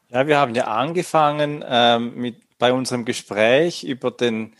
Ja, 0.09 0.27
wir 0.27 0.39
haben 0.39 0.55
ja 0.55 0.65
angefangen 0.65 1.65
ähm, 1.67 2.15
mit, 2.17 2.37
bei 2.59 2.73
unserem 2.73 3.05
Gespräch 3.05 3.85
über 3.85 4.11
den, 4.11 4.55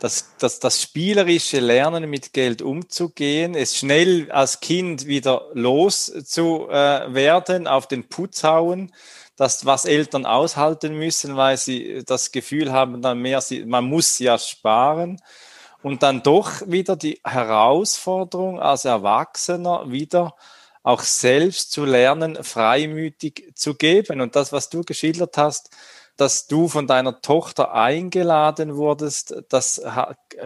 das, 0.00 0.34
das, 0.38 0.58
das 0.60 0.82
spielerische 0.82 1.60
Lernen 1.60 2.08
mit 2.08 2.32
Geld 2.32 2.62
umzugehen, 2.62 3.54
es 3.54 3.76
schnell 3.76 4.32
als 4.32 4.60
Kind 4.60 5.06
wieder 5.06 5.48
loszuwerden, 5.52 7.66
äh, 7.66 7.68
auf 7.68 7.86
den 7.86 8.08
Putz 8.08 8.42
hauen, 8.42 8.92
das, 9.36 9.66
was 9.66 9.84
Eltern 9.84 10.26
aushalten 10.26 10.94
müssen, 10.94 11.36
weil 11.36 11.56
sie 11.56 12.02
das 12.04 12.32
Gefühl 12.32 12.72
haben, 12.72 13.02
dann 13.02 13.20
mehr, 13.20 13.40
sie, 13.40 13.64
man 13.64 13.84
muss 13.84 14.18
ja 14.18 14.36
sparen 14.38 15.20
und 15.82 16.02
dann 16.02 16.22
doch 16.22 16.62
wieder 16.66 16.96
die 16.96 17.20
Herausforderung 17.24 18.60
als 18.60 18.86
Erwachsener 18.86 19.90
wieder 19.90 20.34
auch 20.82 21.02
selbst 21.02 21.72
zu 21.72 21.84
lernen, 21.84 22.42
freimütig 22.42 23.52
zu 23.54 23.74
geben. 23.74 24.22
Und 24.22 24.34
das, 24.34 24.50
was 24.52 24.70
du 24.70 24.82
geschildert 24.82 25.36
hast, 25.36 25.70
dass 26.20 26.46
du 26.46 26.68
von 26.68 26.86
deiner 26.86 27.20
Tochter 27.22 27.72
eingeladen 27.72 28.76
wurdest, 28.76 29.34
das 29.48 29.80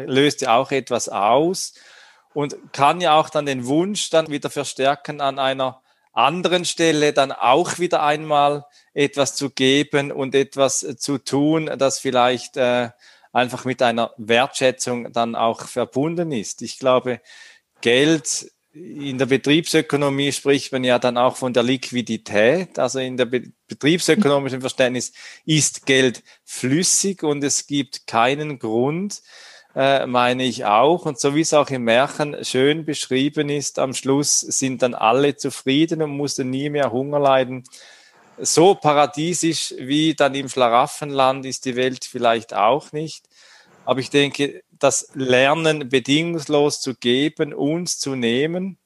löst 0.06 0.40
ja 0.42 0.56
auch 0.56 0.70
etwas 0.70 1.08
aus 1.08 1.74
und 2.32 2.56
kann 2.72 3.00
ja 3.00 3.18
auch 3.18 3.28
dann 3.28 3.46
den 3.46 3.66
Wunsch 3.66 4.10
dann 4.10 4.28
wieder 4.28 4.50
verstärken, 4.50 5.20
an 5.20 5.38
einer 5.38 5.82
anderen 6.12 6.64
Stelle 6.64 7.12
dann 7.12 7.32
auch 7.32 7.78
wieder 7.78 8.02
einmal 8.04 8.66
etwas 8.92 9.34
zu 9.34 9.50
geben 9.50 10.12
und 10.12 10.34
etwas 10.34 10.86
zu 10.98 11.18
tun, 11.18 11.68
das 11.76 11.98
vielleicht 11.98 12.56
äh, 12.56 12.90
einfach 13.32 13.64
mit 13.64 13.82
einer 13.82 14.14
Wertschätzung 14.16 15.12
dann 15.12 15.34
auch 15.34 15.62
verbunden 15.62 16.30
ist. 16.30 16.62
Ich 16.62 16.78
glaube, 16.78 17.20
Geld 17.80 18.52
in 18.74 19.18
der 19.18 19.26
Betriebsökonomie 19.26 20.32
spricht 20.32 20.72
man 20.72 20.82
ja 20.82 20.98
dann 20.98 21.16
auch 21.16 21.36
von 21.36 21.52
der 21.52 21.62
Liquidität. 21.62 22.78
Also 22.78 22.98
in 22.98 23.16
der 23.16 23.26
betriebsökonomischen 23.26 24.60
Verständnis 24.60 25.12
ist 25.44 25.86
Geld 25.86 26.24
flüssig 26.44 27.22
und 27.22 27.44
es 27.44 27.68
gibt 27.68 28.08
keinen 28.08 28.58
Grund, 28.58 29.22
äh, 29.76 30.06
meine 30.06 30.44
ich 30.44 30.64
auch. 30.64 31.06
Und 31.06 31.20
so 31.20 31.36
wie 31.36 31.42
es 31.42 31.54
auch 31.54 31.70
im 31.70 31.84
Märchen 31.84 32.44
schön 32.44 32.84
beschrieben 32.84 33.48
ist, 33.48 33.78
am 33.78 33.94
Schluss 33.94 34.40
sind 34.40 34.82
dann 34.82 34.94
alle 34.94 35.36
zufrieden 35.36 36.02
und 36.02 36.10
mussten 36.10 36.50
nie 36.50 36.68
mehr 36.68 36.90
Hunger 36.90 37.20
leiden 37.20 37.64
so 38.38 38.74
paradiesisch 38.74 39.74
wie 39.78 40.14
dann 40.14 40.34
im 40.34 40.48
Schlaraffenland 40.48 41.46
ist 41.46 41.64
die 41.64 41.76
Welt 41.76 42.04
vielleicht 42.04 42.54
auch 42.54 42.92
nicht. 42.92 43.28
Aber 43.85 44.01
ich 44.01 44.11
denke, 44.11 44.62
das 44.70 45.11
Lernen 45.14 45.89
bedingungslos 45.89 46.80
zu 46.80 46.95
geben, 46.95 47.53
uns 47.55 47.99
zu 47.99 48.14
nehmen, 48.14 48.78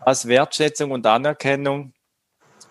als 0.00 0.26
Wertschätzung 0.26 0.90
und 0.90 1.06
Anerkennung, 1.06 1.92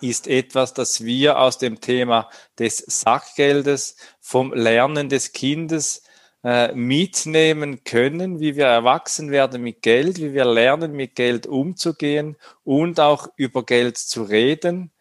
ist 0.02 0.28
etwas, 0.28 0.74
das 0.74 1.06
wir 1.06 1.40
aus 1.40 1.58
dem 1.58 1.80
Thema 1.80 2.30
des 2.58 2.80
Sackgeldes, 2.80 3.96
vom 4.20 4.52
Lernen 4.54 5.10
des 5.10 5.32
Kindes 5.32 6.04
äh, 6.44 6.74
mitnehmen 6.74 7.84
können, 7.84 8.40
wie 8.40 8.56
wir 8.56 8.66
erwachsen 8.66 9.30
werden 9.30 9.62
mit 9.62 9.84
Geld, 9.84 10.18
wie 10.18 10.34
wir 10.34 10.46
lernen, 10.46 10.94
mit 10.94 11.16
Geld 11.16 11.46
umzugehen 11.46 12.36
und 12.64 13.00
auch 13.00 13.28
über 13.36 13.64
Geld 13.64 13.98
zu 13.98 14.24
reden. 14.24 14.92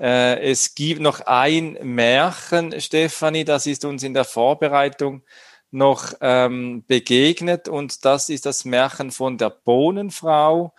Äh, 0.00 0.50
es 0.50 0.74
gibt 0.74 1.02
noch 1.02 1.20
ein 1.20 1.78
Märchen, 1.82 2.80
Stefanie, 2.80 3.44
das 3.44 3.66
ist 3.66 3.84
uns 3.84 4.02
in 4.02 4.14
der 4.14 4.24
Vorbereitung 4.24 5.22
noch 5.72 6.12
ähm, 6.20 6.84
begegnet. 6.86 7.68
Und 7.68 8.04
das 8.04 8.28
ist 8.28 8.46
das 8.46 8.64
Märchen 8.64 9.10
von 9.10 9.38
der 9.38 9.50
Bohnenfrau, 9.50 10.72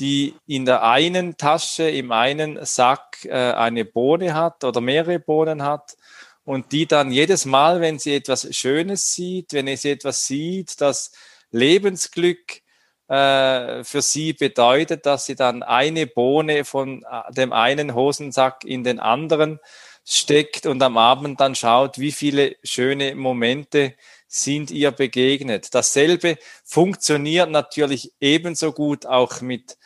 die 0.00 0.34
in 0.46 0.64
der 0.64 0.82
einen 0.82 1.36
Tasche, 1.36 1.88
im 1.88 2.12
einen 2.12 2.64
Sack 2.64 3.24
äh, 3.24 3.52
eine 3.52 3.84
Bohne 3.84 4.34
hat 4.34 4.64
oder 4.64 4.80
mehrere 4.80 5.18
Bohnen 5.18 5.62
hat 5.62 5.96
und 6.44 6.72
die 6.72 6.86
dann 6.86 7.10
jedes 7.10 7.44
Mal, 7.44 7.80
wenn 7.80 7.98
sie 7.98 8.14
etwas 8.14 8.54
Schönes 8.56 9.12
sieht, 9.12 9.52
wenn 9.52 9.76
sie 9.76 9.90
etwas 9.90 10.26
sieht, 10.26 10.80
das 10.80 11.12
Lebensglück 11.50 12.62
äh, 13.08 13.84
für 13.84 14.02
sie 14.02 14.32
bedeutet, 14.32 15.04
dass 15.04 15.26
sie 15.26 15.34
dann 15.34 15.62
eine 15.62 16.06
Bohne 16.06 16.64
von 16.64 17.02
äh, 17.02 17.32
dem 17.32 17.52
einen 17.52 17.94
Hosensack 17.94 18.64
in 18.64 18.84
den 18.84 19.00
anderen 19.00 19.60
steckt 20.04 20.64
und 20.64 20.82
am 20.82 20.96
Abend 20.96 21.40
dann 21.40 21.54
schaut, 21.54 21.98
wie 21.98 22.12
viele 22.12 22.56
schöne 22.62 23.14
Momente 23.14 23.94
sind 24.28 24.70
ihr 24.70 24.90
begegnet. 24.92 25.74
Dasselbe 25.74 26.36
funktioniert 26.62 27.50
natürlich 27.50 28.12
ebenso 28.20 28.72
gut 28.72 29.06
auch 29.06 29.40
mit 29.40 29.78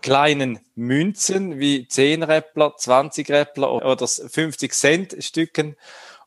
kleinen 0.00 0.60
Münzen 0.74 1.60
wie 1.60 1.86
10 1.86 2.22
Räppler, 2.22 2.74
20 2.76 3.30
Räppler 3.30 3.84
oder 3.84 4.08
50 4.08 4.72
Cent 4.72 5.16
Stücken 5.22 5.76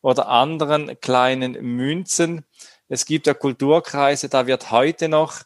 oder 0.01 0.27
anderen 0.27 0.99
kleinen 1.01 1.53
Münzen. 1.53 2.45
Es 2.87 3.05
gibt 3.05 3.25
ja 3.25 3.33
Kulturkreise, 3.33 4.29
da 4.29 4.45
wird 4.45 4.69
heute 4.69 5.09
noch 5.09 5.41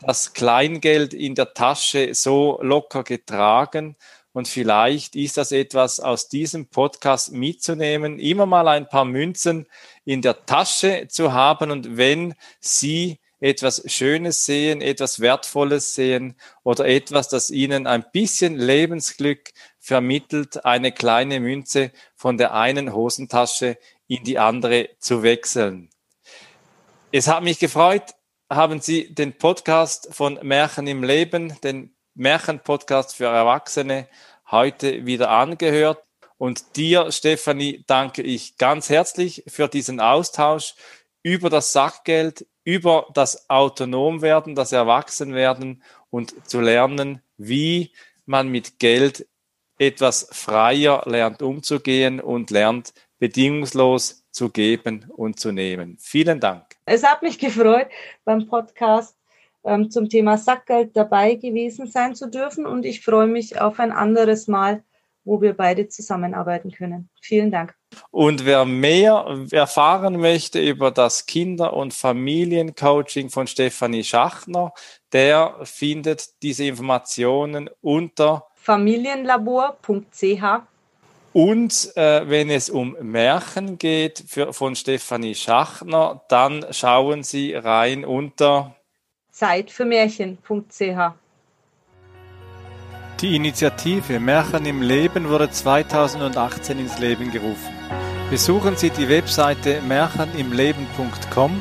das 0.00 0.32
Kleingeld 0.32 1.14
in 1.14 1.34
der 1.34 1.52
Tasche 1.54 2.14
so 2.14 2.58
locker 2.62 3.04
getragen. 3.04 3.96
Und 4.32 4.46
vielleicht 4.46 5.16
ist 5.16 5.36
das 5.36 5.50
etwas 5.50 5.98
aus 5.98 6.28
diesem 6.28 6.68
Podcast 6.68 7.32
mitzunehmen, 7.32 8.18
immer 8.18 8.46
mal 8.46 8.68
ein 8.68 8.88
paar 8.88 9.04
Münzen 9.04 9.66
in 10.04 10.22
der 10.22 10.46
Tasche 10.46 11.06
zu 11.08 11.32
haben. 11.32 11.70
Und 11.70 11.96
wenn 11.96 12.34
Sie 12.60 13.18
etwas 13.40 13.82
Schönes 13.90 14.44
sehen, 14.44 14.82
etwas 14.82 15.18
Wertvolles 15.20 15.94
sehen 15.94 16.36
oder 16.62 16.86
etwas, 16.86 17.28
das 17.28 17.50
Ihnen 17.50 17.86
ein 17.86 18.04
bisschen 18.12 18.56
Lebensglück 18.56 19.50
vermittelt, 19.78 20.64
eine 20.64 20.92
kleine 20.92 21.40
Münze 21.40 21.90
von 22.14 22.36
der 22.36 22.54
einen 22.54 22.94
Hosentasche 22.94 23.78
in 24.06 24.22
die 24.24 24.38
andere 24.38 24.90
zu 24.98 25.22
wechseln. 25.22 25.88
Es 27.10 27.26
hat 27.26 27.42
mich 27.42 27.58
gefreut, 27.58 28.14
haben 28.48 28.80
Sie 28.80 29.12
den 29.12 29.36
Podcast 29.36 30.08
von 30.12 30.38
Märchen 30.42 30.86
im 30.86 31.02
Leben, 31.02 31.58
den 31.62 31.94
Märchenpodcast 32.20 33.16
für 33.16 33.24
Erwachsene, 33.24 34.06
heute 34.50 35.06
wieder 35.06 35.30
angehört. 35.30 36.04
Und 36.36 36.76
dir, 36.76 37.10
Stefanie, 37.12 37.82
danke 37.86 38.22
ich 38.22 38.58
ganz 38.58 38.90
herzlich 38.90 39.42
für 39.46 39.68
diesen 39.68 40.00
Austausch 40.00 40.74
über 41.22 41.48
das 41.48 41.72
Sachgeld, 41.72 42.46
über 42.62 43.06
das 43.14 43.48
Autonomwerden, 43.48 44.54
das 44.54 44.72
Erwachsenwerden 44.72 45.82
und 46.10 46.46
zu 46.46 46.60
lernen, 46.60 47.22
wie 47.38 47.92
man 48.26 48.48
mit 48.48 48.78
Geld 48.78 49.26
etwas 49.78 50.28
freier 50.30 51.02
lernt 51.06 51.40
umzugehen 51.40 52.20
und 52.20 52.50
lernt 52.50 52.92
bedingungslos 53.18 54.26
zu 54.30 54.50
geben 54.50 55.06
und 55.08 55.40
zu 55.40 55.52
nehmen. 55.52 55.96
Vielen 55.98 56.38
Dank. 56.38 56.76
Es 56.84 57.02
hat 57.02 57.22
mich 57.22 57.38
gefreut, 57.38 57.88
beim 58.24 58.46
Podcast 58.46 59.16
ähm, 59.64 59.90
zum 59.90 60.08
Thema 60.08 60.38
Sackgeld 60.38 60.96
dabei 60.96 61.34
gewesen 61.34 61.86
sein 61.86 62.14
zu 62.14 62.28
dürfen 62.28 62.66
und 62.66 62.84
ich 62.84 63.04
freue 63.04 63.26
mich 63.26 63.60
auf 63.60 63.78
ein 63.78 63.92
anderes 63.92 64.48
Mal, 64.48 64.82
wo 65.24 65.40
wir 65.42 65.54
beide 65.54 65.88
zusammenarbeiten 65.88 66.70
können. 66.70 67.10
Vielen 67.20 67.50
Dank. 67.50 67.74
Und 68.10 68.46
wer 68.46 68.64
mehr 68.64 69.46
erfahren 69.50 70.18
möchte 70.18 70.60
über 70.60 70.90
das 70.90 71.26
Kinder- 71.26 71.74
und 71.74 71.92
Familiencoaching 71.92 73.30
von 73.30 73.46
Stefanie 73.46 74.04
Schachner, 74.04 74.72
der 75.12 75.56
findet 75.64 76.42
diese 76.42 76.64
Informationen 76.64 77.68
unter 77.80 78.46
familienlabor.ch 78.54 80.42
und 81.32 81.96
äh, 81.96 82.28
wenn 82.28 82.50
es 82.50 82.70
um 82.70 82.96
Märchen 83.00 83.78
geht 83.78 84.24
für, 84.26 84.52
von 84.52 84.74
Stefanie 84.74 85.36
Schachner, 85.36 86.24
dann 86.28 86.66
schauen 86.72 87.22
Sie 87.22 87.54
rein 87.54 88.04
unter 88.04 88.74
Zeit 89.40 89.70
für 89.70 89.86
Märchen.ch. 89.86 91.14
Die 93.22 93.36
Initiative 93.36 94.20
Märchen 94.20 94.66
im 94.66 94.82
Leben 94.82 95.30
wurde 95.30 95.50
2018 95.50 96.78
ins 96.78 96.98
Leben 96.98 97.30
gerufen. 97.30 97.74
Besuchen 98.28 98.76
Sie 98.76 98.90
die 98.90 99.08
Webseite 99.08 99.80
märchenimleben.com 99.80 101.52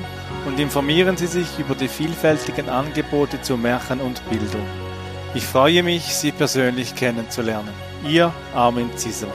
und 0.45 0.59
informieren 0.59 1.15
Sie 1.15 1.27
sich 1.27 1.57
über 1.57 1.73
die 1.73 1.87
vielfältigen 1.87 2.67
Angebote 2.67 3.41
zu 3.41 3.55
Märchen 3.55 4.01
und 4.01 4.29
Bildung. 4.29 4.67
Ich 5.33 5.45
freue 5.45 5.81
mich, 5.81 6.03
Sie 6.03 6.33
persönlich 6.33 6.95
kennenzulernen. 6.95 7.73
Ihr 8.05 8.33
Armin 8.53 8.89
Zisser. 8.97 9.31